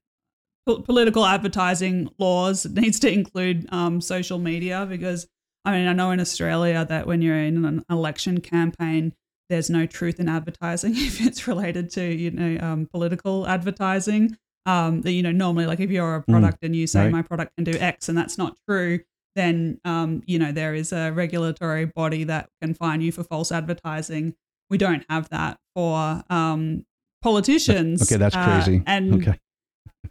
po- 0.66 0.82
political 0.82 1.24
advertising 1.24 2.10
laws. 2.18 2.66
It 2.66 2.74
needs 2.74 3.00
to 3.00 3.12
include 3.12 3.66
um, 3.72 4.00
social 4.00 4.38
media 4.38 4.86
because, 4.88 5.26
I 5.64 5.72
mean, 5.72 5.88
I 5.88 5.92
know 5.92 6.10
in 6.10 6.20
Australia 6.20 6.84
that 6.88 7.06
when 7.06 7.22
you're 7.22 7.38
in 7.38 7.64
an 7.64 7.84
election 7.90 8.40
campaign, 8.40 9.14
there's 9.48 9.70
no 9.70 9.86
truth 9.86 10.20
in 10.20 10.28
advertising 10.28 10.92
if 10.96 11.20
it's 11.20 11.46
related 11.46 11.90
to, 11.90 12.04
you 12.04 12.30
know, 12.30 12.64
um, 12.64 12.88
political 12.92 13.46
advertising. 13.46 14.36
Um, 14.64 15.02
that, 15.02 15.12
you 15.12 15.22
know, 15.22 15.30
normally, 15.30 15.66
like 15.66 15.78
if 15.78 15.90
you're 15.90 16.16
a 16.16 16.22
mm. 16.22 16.26
product 16.26 16.60
mm, 16.60 16.66
and 16.66 16.76
you 16.76 16.88
say 16.88 17.04
right. 17.04 17.12
my 17.12 17.22
product 17.22 17.54
can 17.56 17.62
do 17.62 17.78
X 17.78 18.08
and 18.08 18.18
that's 18.18 18.36
not 18.36 18.56
true, 18.68 18.98
then, 19.36 19.80
um, 19.84 20.24
you 20.26 20.40
know, 20.40 20.50
there 20.50 20.74
is 20.74 20.92
a 20.92 21.12
regulatory 21.12 21.84
body 21.84 22.24
that 22.24 22.50
can 22.60 22.74
fine 22.74 23.00
you 23.00 23.12
for 23.12 23.22
false 23.22 23.52
advertising. 23.52 24.34
We 24.68 24.78
don't 24.78 25.04
have 25.08 25.28
that 25.28 25.60
for 25.76 26.24
um, 26.30 26.84
politicians. 27.22 28.02
Okay, 28.02 28.16
that's 28.16 28.34
crazy. 28.34 28.78
Uh, 28.78 28.90
and 28.90 29.14
okay. 29.14 29.38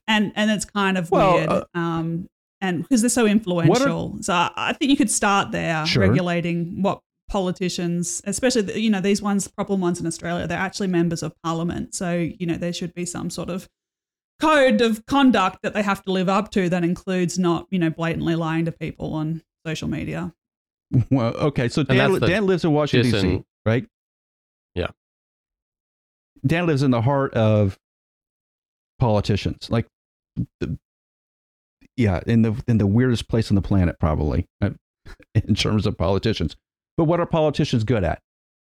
and 0.08 0.32
and 0.36 0.52
it's 0.52 0.64
kind 0.64 0.98
of 0.98 1.12
well, 1.12 1.34
weird. 1.34 1.50
Uh, 1.50 1.66
um, 1.74 2.28
and 2.62 2.84
because 2.84 3.02
they're 3.02 3.10
so 3.10 3.26
influential, 3.26 4.16
are, 4.18 4.24
so 4.24 4.34
I, 4.34 4.74
think 4.74 4.90
you 4.90 4.98
could 4.98 5.12
start 5.12 5.52
there 5.52 5.86
sure. 5.86 6.08
regulating 6.08 6.82
what 6.82 7.02
politicians, 7.30 8.22
especially 8.26 8.62
the, 8.62 8.80
you 8.80 8.90
know 8.90 9.02
these 9.02 9.22
ones, 9.22 9.48
problem 9.48 9.82
ones 9.82 10.00
in 10.00 10.08
Australia, 10.08 10.48
they're 10.48 10.58
actually 10.58 10.88
members 10.88 11.24
of 11.24 11.34
parliament. 11.44 11.96
So 11.96 12.14
you 12.14 12.46
know 12.46 12.56
there 12.56 12.74
should 12.74 12.94
be 12.94 13.06
some 13.06 13.30
sort 13.30 13.50
of 13.50 13.68
code 14.40 14.82
of 14.82 15.06
conduct 15.06 15.60
that 15.64 15.74
they 15.74 15.82
have 15.82 16.04
to 16.04 16.12
live 16.12 16.30
up 16.30 16.52
to 16.52 16.70
that 16.70 16.84
includes 16.84 17.40
not 17.40 17.68
you 17.72 17.80
know 17.80 17.90
blatantly 17.90 18.36
lying 18.36 18.66
to 18.66 18.72
people 18.72 19.14
on 19.14 19.42
social 19.66 19.88
media. 19.88 20.34
Well, 21.10 21.36
okay, 21.36 21.68
so 21.68 21.84
Dan, 21.84 22.20
Dan 22.20 22.46
lives 22.46 22.64
in 22.64 22.72
Washington 22.72 23.12
D.C., 23.12 23.44
right? 23.66 23.86
Yeah. 24.76 24.88
Dan 26.46 26.68
lives 26.68 26.84
in 26.84 26.92
the 26.92 27.02
heart 27.02 27.34
of 27.34 27.78
politicians, 29.00 29.70
like, 29.72 29.88
the, 30.60 30.78
yeah, 31.98 32.22
in 32.28 32.44
the 32.44 32.62
in 32.68 32.78
the 32.78 32.86
weirdest 32.86 33.28
place 33.28 33.50
on 33.50 33.56
the 33.56 33.62
planet, 33.62 34.00
probably 34.00 34.48
uh, 34.62 34.72
in 35.36 35.56
terms 35.56 35.86
of 35.86 35.98
politicians. 35.98 36.56
But 36.98 37.06
what 37.06 37.20
are 37.20 37.26
politicians 37.26 37.84
good 37.84 38.04
at, 38.04 38.20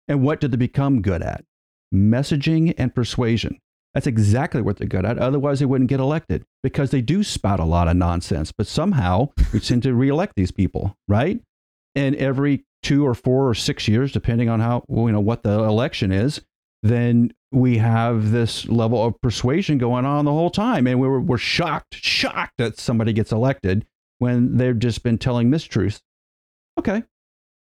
and 0.08 0.24
what 0.24 0.40
did 0.40 0.52
they 0.52 0.58
become 0.58 1.02
good 1.02 1.22
at? 1.22 1.44
Messaging 1.94 2.74
and 2.78 2.96
persuasion. 2.96 3.60
That's 3.94 4.08
exactly 4.08 4.62
what 4.62 4.78
they're 4.78 4.88
good 4.88 5.06
at. 5.06 5.18
Otherwise, 5.18 5.60
they 5.60 5.66
wouldn't 5.66 5.90
get 5.90 6.00
elected 6.00 6.46
because 6.64 6.92
they 6.92 7.02
do 7.02 7.24
spout 7.24 7.60
a 7.60 7.66
lot 7.66 7.90
of 7.90 7.98
nonsense. 7.98 8.52
But 8.52 8.68
somehow 8.68 9.30
we 9.52 9.60
tend 9.62 9.84
to 9.84 9.94
reelect 9.94 10.36
these 10.36 10.52
people, 10.52 10.96
right? 11.08 11.42
And 11.94 12.16
every 12.16 12.64
two 12.84 13.06
or 13.06 13.14
four 13.14 13.50
or 13.50 13.54
six 13.54 13.88
years, 13.88 14.12
depending 14.12 14.50
on 14.50 14.62
how 14.62 14.86
you 14.90 15.12
know 15.12 15.20
what 15.20 15.44
the 15.44 15.52
election 15.52 16.12
is, 16.12 16.42
then 16.84 17.34
we 17.52 17.78
have 17.78 18.32
this 18.32 18.68
level 18.70 19.06
of 19.06 19.20
persuasion 19.22 19.78
going 19.78 20.06
on 20.06 20.26
the 20.26 20.32
whole 20.32 20.50
time. 20.50 20.88
And 20.88 21.00
we're, 21.00 21.20
we're 21.20 21.38
shocked, 21.38 21.96
shocked 21.96 22.54
that 22.58 22.80
somebody 22.80 23.12
gets 23.12 23.32
elected 23.32 23.86
when 24.20 24.58
they've 24.58 24.78
just 24.78 25.04
been 25.04 25.18
telling 25.18 25.52
mistruths. 25.52 26.00
Okay. 26.80 27.04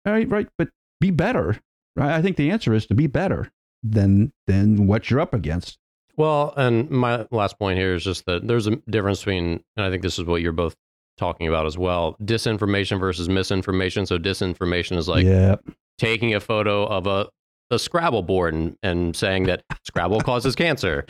All 0.05 0.13
right, 0.13 0.29
right. 0.29 0.47
But 0.57 0.69
be 0.99 1.11
better. 1.11 1.59
Right? 1.95 2.15
I 2.15 2.21
think 2.21 2.37
the 2.37 2.51
answer 2.51 2.73
is 2.73 2.85
to 2.87 2.93
be 2.95 3.07
better. 3.07 3.51
than 3.83 4.31
than 4.47 4.87
what 4.87 5.09
you're 5.09 5.19
up 5.21 5.33
against. 5.33 5.77
Well, 6.17 6.53
and 6.57 6.89
my 6.89 7.25
last 7.31 7.57
point 7.57 7.79
here 7.79 7.93
is 7.95 8.03
just 8.03 8.25
that 8.25 8.45
there's 8.45 8.67
a 8.67 8.75
difference 8.89 9.19
between, 9.19 9.63
and 9.77 9.85
I 9.85 9.89
think 9.89 10.01
this 10.03 10.19
is 10.19 10.25
what 10.25 10.41
you're 10.41 10.51
both 10.51 10.75
talking 11.17 11.47
about 11.47 11.65
as 11.65 11.77
well 11.77 12.17
disinformation 12.23 12.99
versus 12.99 13.29
misinformation. 13.29 14.05
So, 14.05 14.17
disinformation 14.17 14.97
is 14.97 15.07
like 15.07 15.25
yeah. 15.25 15.55
taking 15.97 16.33
a 16.35 16.39
photo 16.41 16.85
of 16.85 17.07
a, 17.07 17.27
a 17.71 17.79
Scrabble 17.79 18.23
board 18.23 18.53
and, 18.53 18.77
and 18.83 19.15
saying 19.15 19.43
that 19.43 19.63
Scrabble 19.85 20.19
causes 20.21 20.55
cancer. 20.55 21.05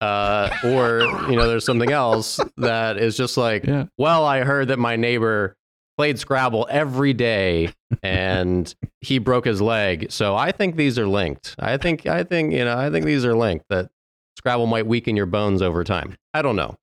Uh, 0.00 0.50
or, 0.64 1.00
you 1.30 1.36
know, 1.36 1.46
there's 1.48 1.64
something 1.64 1.92
else 1.92 2.38
that 2.58 2.98
is 2.98 3.16
just 3.16 3.36
like, 3.36 3.64
Yeah. 3.64 3.84
well, 3.96 4.24
I 4.26 4.40
heard 4.40 4.68
that 4.68 4.78
my 4.78 4.96
neighbor 4.96 5.56
played 5.96 6.18
Scrabble 6.18 6.66
every 6.70 7.12
day 7.12 7.70
and 8.02 8.74
he 9.00 9.18
broke 9.18 9.44
his 9.44 9.60
leg. 9.60 10.10
So 10.10 10.34
I 10.36 10.52
think 10.52 10.76
these 10.76 10.98
are 10.98 11.06
linked. 11.06 11.54
I 11.58 11.76
think, 11.76 12.06
I 12.06 12.24
think, 12.24 12.52
you 12.52 12.64
know, 12.64 12.76
I 12.76 12.90
think 12.90 13.04
these 13.06 13.24
are 13.24 13.34
linked 13.34 13.66
that 13.70 13.90
Scrabble 14.38 14.66
might 14.66 14.86
weaken 14.86 15.16
your 15.16 15.26
bones 15.26 15.62
over 15.62 15.84
time. 15.84 16.16
I 16.32 16.42
don't 16.42 16.56
know. 16.56 16.74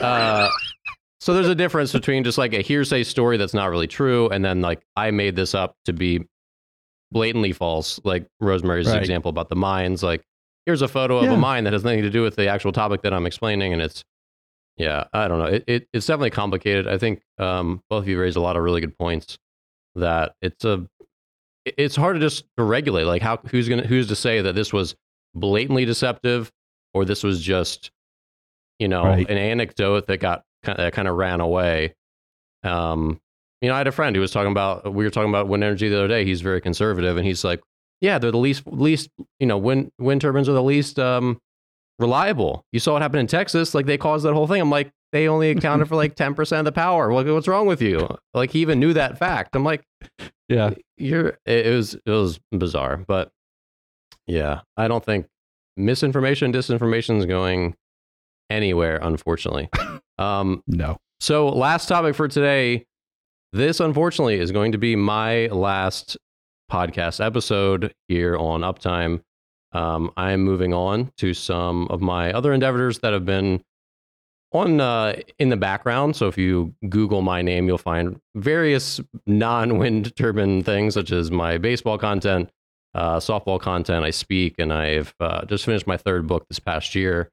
Uh, 0.00 0.48
so 1.20 1.32
there's 1.34 1.48
a 1.48 1.54
difference 1.54 1.92
between 1.92 2.24
just 2.24 2.36
like 2.38 2.52
a 2.52 2.60
hearsay 2.60 3.04
story 3.04 3.36
that's 3.38 3.54
not 3.54 3.70
really 3.70 3.86
true 3.86 4.28
and 4.28 4.44
then 4.44 4.60
like 4.60 4.82
I 4.96 5.10
made 5.10 5.34
this 5.36 5.54
up 5.54 5.74
to 5.86 5.92
be 5.92 6.26
blatantly 7.10 7.52
false, 7.52 7.98
like 8.04 8.26
Rosemary's 8.40 8.86
Right. 8.88 9.00
example 9.00 9.30
about 9.30 9.48
the 9.48 9.56
mines. 9.56 10.02
Like, 10.02 10.22
here's 10.66 10.82
a 10.82 10.88
photo 10.88 11.16
of 11.16 11.24
Yeah. 11.24 11.32
a 11.34 11.36
mine 11.38 11.64
that 11.64 11.72
has 11.72 11.82
nothing 11.82 12.02
to 12.02 12.10
do 12.10 12.20
with 12.22 12.36
the 12.36 12.48
actual 12.48 12.70
topic 12.72 13.00
that 13.00 13.14
I'm 13.14 13.24
explaining, 13.24 13.72
and 13.72 13.80
it's 13.80 14.04
yeah, 14.78 15.04
I 15.12 15.28
don't 15.28 15.38
know. 15.38 15.46
It, 15.46 15.64
it 15.66 15.88
it's 15.92 16.06
definitely 16.06 16.30
complicated. 16.30 16.86
I 16.88 16.96
think 16.98 17.22
um, 17.38 17.82
both 17.90 18.04
of 18.04 18.08
you 18.08 18.18
raised 18.20 18.36
a 18.36 18.40
lot 18.40 18.56
of 18.56 18.62
really 18.62 18.80
good 18.80 18.96
points. 18.96 19.38
That 19.96 20.34
it's 20.40 20.64
a 20.64 20.86
it's 21.64 21.96
hard 21.96 22.16
to 22.16 22.20
just 22.20 22.44
to 22.56 22.62
regulate. 22.62 23.04
Like, 23.04 23.20
how 23.22 23.38
who's 23.50 23.68
gonna 23.68 23.86
who's 23.86 24.08
to 24.08 24.16
say 24.16 24.40
that 24.40 24.54
this 24.54 24.72
was 24.72 24.94
blatantly 25.34 25.84
deceptive 25.84 26.50
or 26.94 27.04
this 27.04 27.22
was 27.22 27.42
just 27.42 27.90
you 28.78 28.88
know 28.88 29.04
Right. 29.04 29.28
an 29.28 29.36
anecdote 29.36 30.06
that 30.06 30.18
got 30.18 30.44
that 30.62 30.92
kind 30.92 31.08
of 31.08 31.16
ran 31.16 31.40
away. 31.40 31.94
Um, 32.62 33.20
you 33.60 33.68
know, 33.68 33.74
I 33.74 33.78
had 33.78 33.86
a 33.88 33.92
friend 33.92 34.14
who 34.14 34.20
was 34.20 34.30
talking 34.30 34.52
about 34.52 34.92
we 34.94 35.04
were 35.04 35.10
talking 35.10 35.28
about 35.30 35.48
wind 35.48 35.64
energy 35.64 35.88
the 35.88 35.96
other 35.98 36.08
day. 36.08 36.24
He's 36.24 36.40
very 36.40 36.60
conservative, 36.60 37.16
and 37.16 37.26
he's 37.26 37.42
like, 37.42 37.60
"Yeah, 38.00 38.18
they're 38.18 38.30
the 38.30 38.38
least 38.38 38.66
least 38.66 39.10
you 39.40 39.46
know 39.46 39.58
wind 39.58 39.90
wind 39.98 40.20
turbines 40.20 40.48
are 40.48 40.52
the 40.52 40.62
least 40.62 40.98
um, 41.00 41.40
reliable. 41.98 42.64
You 42.72 42.80
saw 42.80 42.92
what 42.94 43.02
happened 43.02 43.20
in 43.20 43.26
Texas. 43.26 43.74
Like 43.74 43.86
they 43.86 43.98
caused 43.98 44.24
that 44.24 44.34
whole 44.34 44.46
thing. 44.46 44.60
I'm 44.60 44.70
like, 44.70 44.90
they 45.12 45.28
only 45.28 45.50
accounted 45.56 45.88
for 45.88 45.96
like 45.96 46.14
ten 46.14 46.34
percent 46.34 46.60
of 46.60 46.64
the 46.66 46.72
power. 46.72 47.12
Like, 47.12 47.26
what's 47.26 47.48
wrong 47.48 47.66
with 47.66 47.82
you? 47.82 48.08
Like 48.34 48.50
he 48.50 48.60
even 48.60 48.78
knew 48.80 48.92
that 48.94 49.18
fact. 49.18 49.54
I'm 49.56 49.64
like, 49.64 49.82
Yeah. 50.48 50.70
you're 50.96 51.28
it, 51.46 51.66
it 51.66 51.74
was 51.74 51.94
it 51.94 52.10
was 52.10 52.38
bizarre, 52.52 52.98
but 53.06 53.30
yeah, 54.26 54.60
I 54.76 54.88
don't 54.88 55.04
think 55.04 55.26
misinformation, 55.76 56.52
disinformation 56.52 57.18
is 57.18 57.26
going 57.26 57.74
anywhere. 58.50 58.98
Unfortunately. 59.02 59.68
Um, 60.18 60.64
No. 60.66 60.96
so, 61.20 61.48
last 61.48 61.86
topic 61.86 62.16
for 62.16 62.26
today. 62.26 62.84
This, 63.52 63.78
unfortunately, 63.78 64.40
is 64.40 64.50
going 64.50 64.72
to 64.72 64.78
be 64.78 64.96
my 64.96 65.46
last 65.46 66.16
podcast 66.72 67.24
episode 67.24 67.94
here 68.08 68.36
on 68.36 68.62
Uptime. 68.62 69.20
Um, 69.72 70.10
I 70.16 70.32
am 70.32 70.40
moving 70.42 70.72
on 70.72 71.12
to 71.18 71.34
some 71.34 71.86
of 71.88 72.00
my 72.00 72.32
other 72.32 72.52
endeavors 72.52 73.00
that 73.00 73.12
have 73.12 73.24
been 73.26 73.62
on 74.52 74.80
uh, 74.80 75.16
in 75.38 75.50
the 75.50 75.56
background. 75.56 76.16
So, 76.16 76.26
if 76.26 76.38
you 76.38 76.74
Google 76.88 77.20
my 77.22 77.42
name, 77.42 77.66
you'll 77.66 77.76
find 77.78 78.18
various 78.34 79.00
non-wind 79.26 80.16
turbine 80.16 80.62
things, 80.62 80.94
such 80.94 81.12
as 81.12 81.30
my 81.30 81.58
baseball 81.58 81.98
content, 81.98 82.50
uh, 82.94 83.18
softball 83.18 83.60
content. 83.60 84.04
I 84.04 84.10
speak, 84.10 84.54
and 84.58 84.72
I've 84.72 85.14
uh, 85.20 85.44
just 85.44 85.64
finished 85.66 85.86
my 85.86 85.98
third 85.98 86.26
book 86.26 86.46
this 86.48 86.58
past 86.58 86.94
year. 86.94 87.28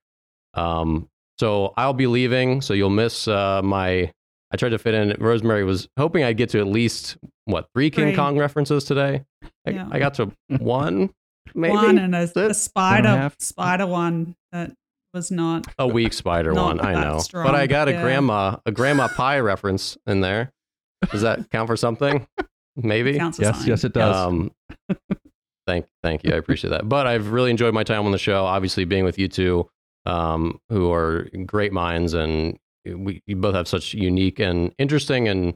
Um, 0.56 1.08
so 1.38 1.74
I'll 1.78 1.94
be 1.94 2.08
leaving. 2.08 2.62
So 2.62 2.74
you'll 2.74 2.90
miss 2.90 3.28
uh, 3.28 3.62
my. 3.64 4.12
I 4.52 4.58
tried 4.58 4.70
to 4.70 4.78
fit 4.80 4.94
in. 4.94 5.16
Rosemary 5.20 5.64
was 5.64 5.88
hoping 5.98 6.24
I'd 6.24 6.38
get 6.38 6.50
to 6.50 6.60
at 6.60 6.68
least 6.68 7.18
what 7.46 7.68
three 7.74 7.90
King 7.90 8.08
Three. 8.08 8.16
Kong 8.16 8.38
references 8.38 8.84
today. 8.84 9.24
I, 9.66 9.70
Yeah. 9.72 9.88
I 9.92 10.00
got 10.00 10.14
to 10.16 10.32
one, 10.60 11.10
maybe 11.54 11.74
One 11.74 11.98
and 11.98 12.16
a, 12.16 12.24
a 12.24 12.54
spider 12.54 13.32
spider 13.40 13.88
one 13.88 14.36
that 14.52 14.74
was 15.14 15.32
not. 15.32 15.66
a 15.80 15.88
weak 15.88 16.14
spider 16.14 16.54
Not 16.54 16.78
one. 16.78 16.86
I 16.86 17.02
know, 17.02 17.20
strong, 17.20 17.46
but 17.46 17.56
I 17.56 17.68
got 17.68 17.88
a 17.88 17.92
yeah. 17.92 18.02
grandma 18.02 18.58
a 18.66 18.72
grandma 18.72 19.08
pie 19.08 19.40
reference 19.40 19.98
in 20.06 20.22
there. 20.22 20.52
Does 21.12 21.22
that 21.22 21.50
count 21.52 21.68
for 21.68 21.78
something? 21.78 22.28
Maybe. 22.76 23.14
Yes. 23.14 23.38
sign. 23.38 23.68
Yes, 23.68 23.84
it 23.84 23.94
does. 23.94 24.16
Um, 24.16 24.52
thank, 25.68 25.86
thank 26.04 26.24
you. 26.24 26.34
I 26.34 26.36
appreciate 26.36 26.72
that. 26.72 26.90
But 26.90 27.08
I've 27.08 27.32
really 27.32 27.52
enjoyed 27.52 27.74
my 27.74 27.84
time 27.84 28.06
on 28.06 28.12
the 28.12 28.18
show. 28.18 28.46
Obviously, 28.46 28.86
being 28.86 29.06
with 29.06 29.18
you 29.18 29.28
two, 29.28 29.70
um, 30.06 30.60
who 30.70 30.92
are 30.92 31.30
great 31.46 31.72
minds, 31.72 32.14
and 32.14 32.60
we 32.86 33.22
you 33.26 33.36
both 33.36 33.56
have 33.56 33.68
such 33.68 33.94
unique 33.94 34.40
and 34.40 34.74
interesting 34.78 35.28
and 35.28 35.56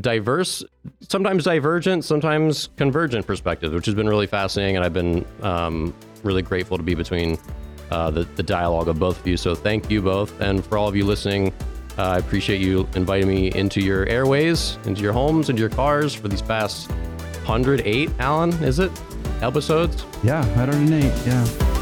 diverse, 0.00 0.64
sometimes 1.08 1.44
divergent, 1.44 2.04
sometimes 2.04 2.68
convergent 2.76 3.26
perspectives, 3.26 3.74
which 3.74 3.86
has 3.86 3.94
been 3.94 4.08
really 4.08 4.26
fascinating. 4.26 4.76
And 4.76 4.84
I've 4.84 4.92
been 4.92 5.24
um, 5.42 5.94
really 6.22 6.42
grateful 6.42 6.76
to 6.76 6.82
be 6.82 6.94
between 6.94 7.38
uh, 7.90 8.10
the, 8.10 8.24
the 8.36 8.42
dialogue 8.42 8.88
of 8.88 8.98
both 8.98 9.20
of 9.20 9.26
you. 9.26 9.36
So 9.36 9.54
thank 9.54 9.90
you 9.90 10.00
both. 10.00 10.40
And 10.40 10.64
for 10.64 10.78
all 10.78 10.88
of 10.88 10.96
you 10.96 11.04
listening, 11.04 11.52
uh, 11.98 12.02
I 12.02 12.18
appreciate 12.18 12.60
you 12.60 12.88
inviting 12.94 13.28
me 13.28 13.52
into 13.52 13.80
your 13.80 14.06
airways, 14.06 14.78
into 14.86 15.02
your 15.02 15.12
homes, 15.12 15.50
into 15.50 15.60
your 15.60 15.68
cars 15.68 16.14
for 16.14 16.28
these 16.28 16.40
past 16.42 16.90
108, 17.44 18.10
Allen, 18.18 18.50
is 18.64 18.78
it? 18.78 18.90
Episodes? 19.42 20.06
yeah. 20.22 20.46
108. 20.56 21.02
Yeah. 21.26 21.81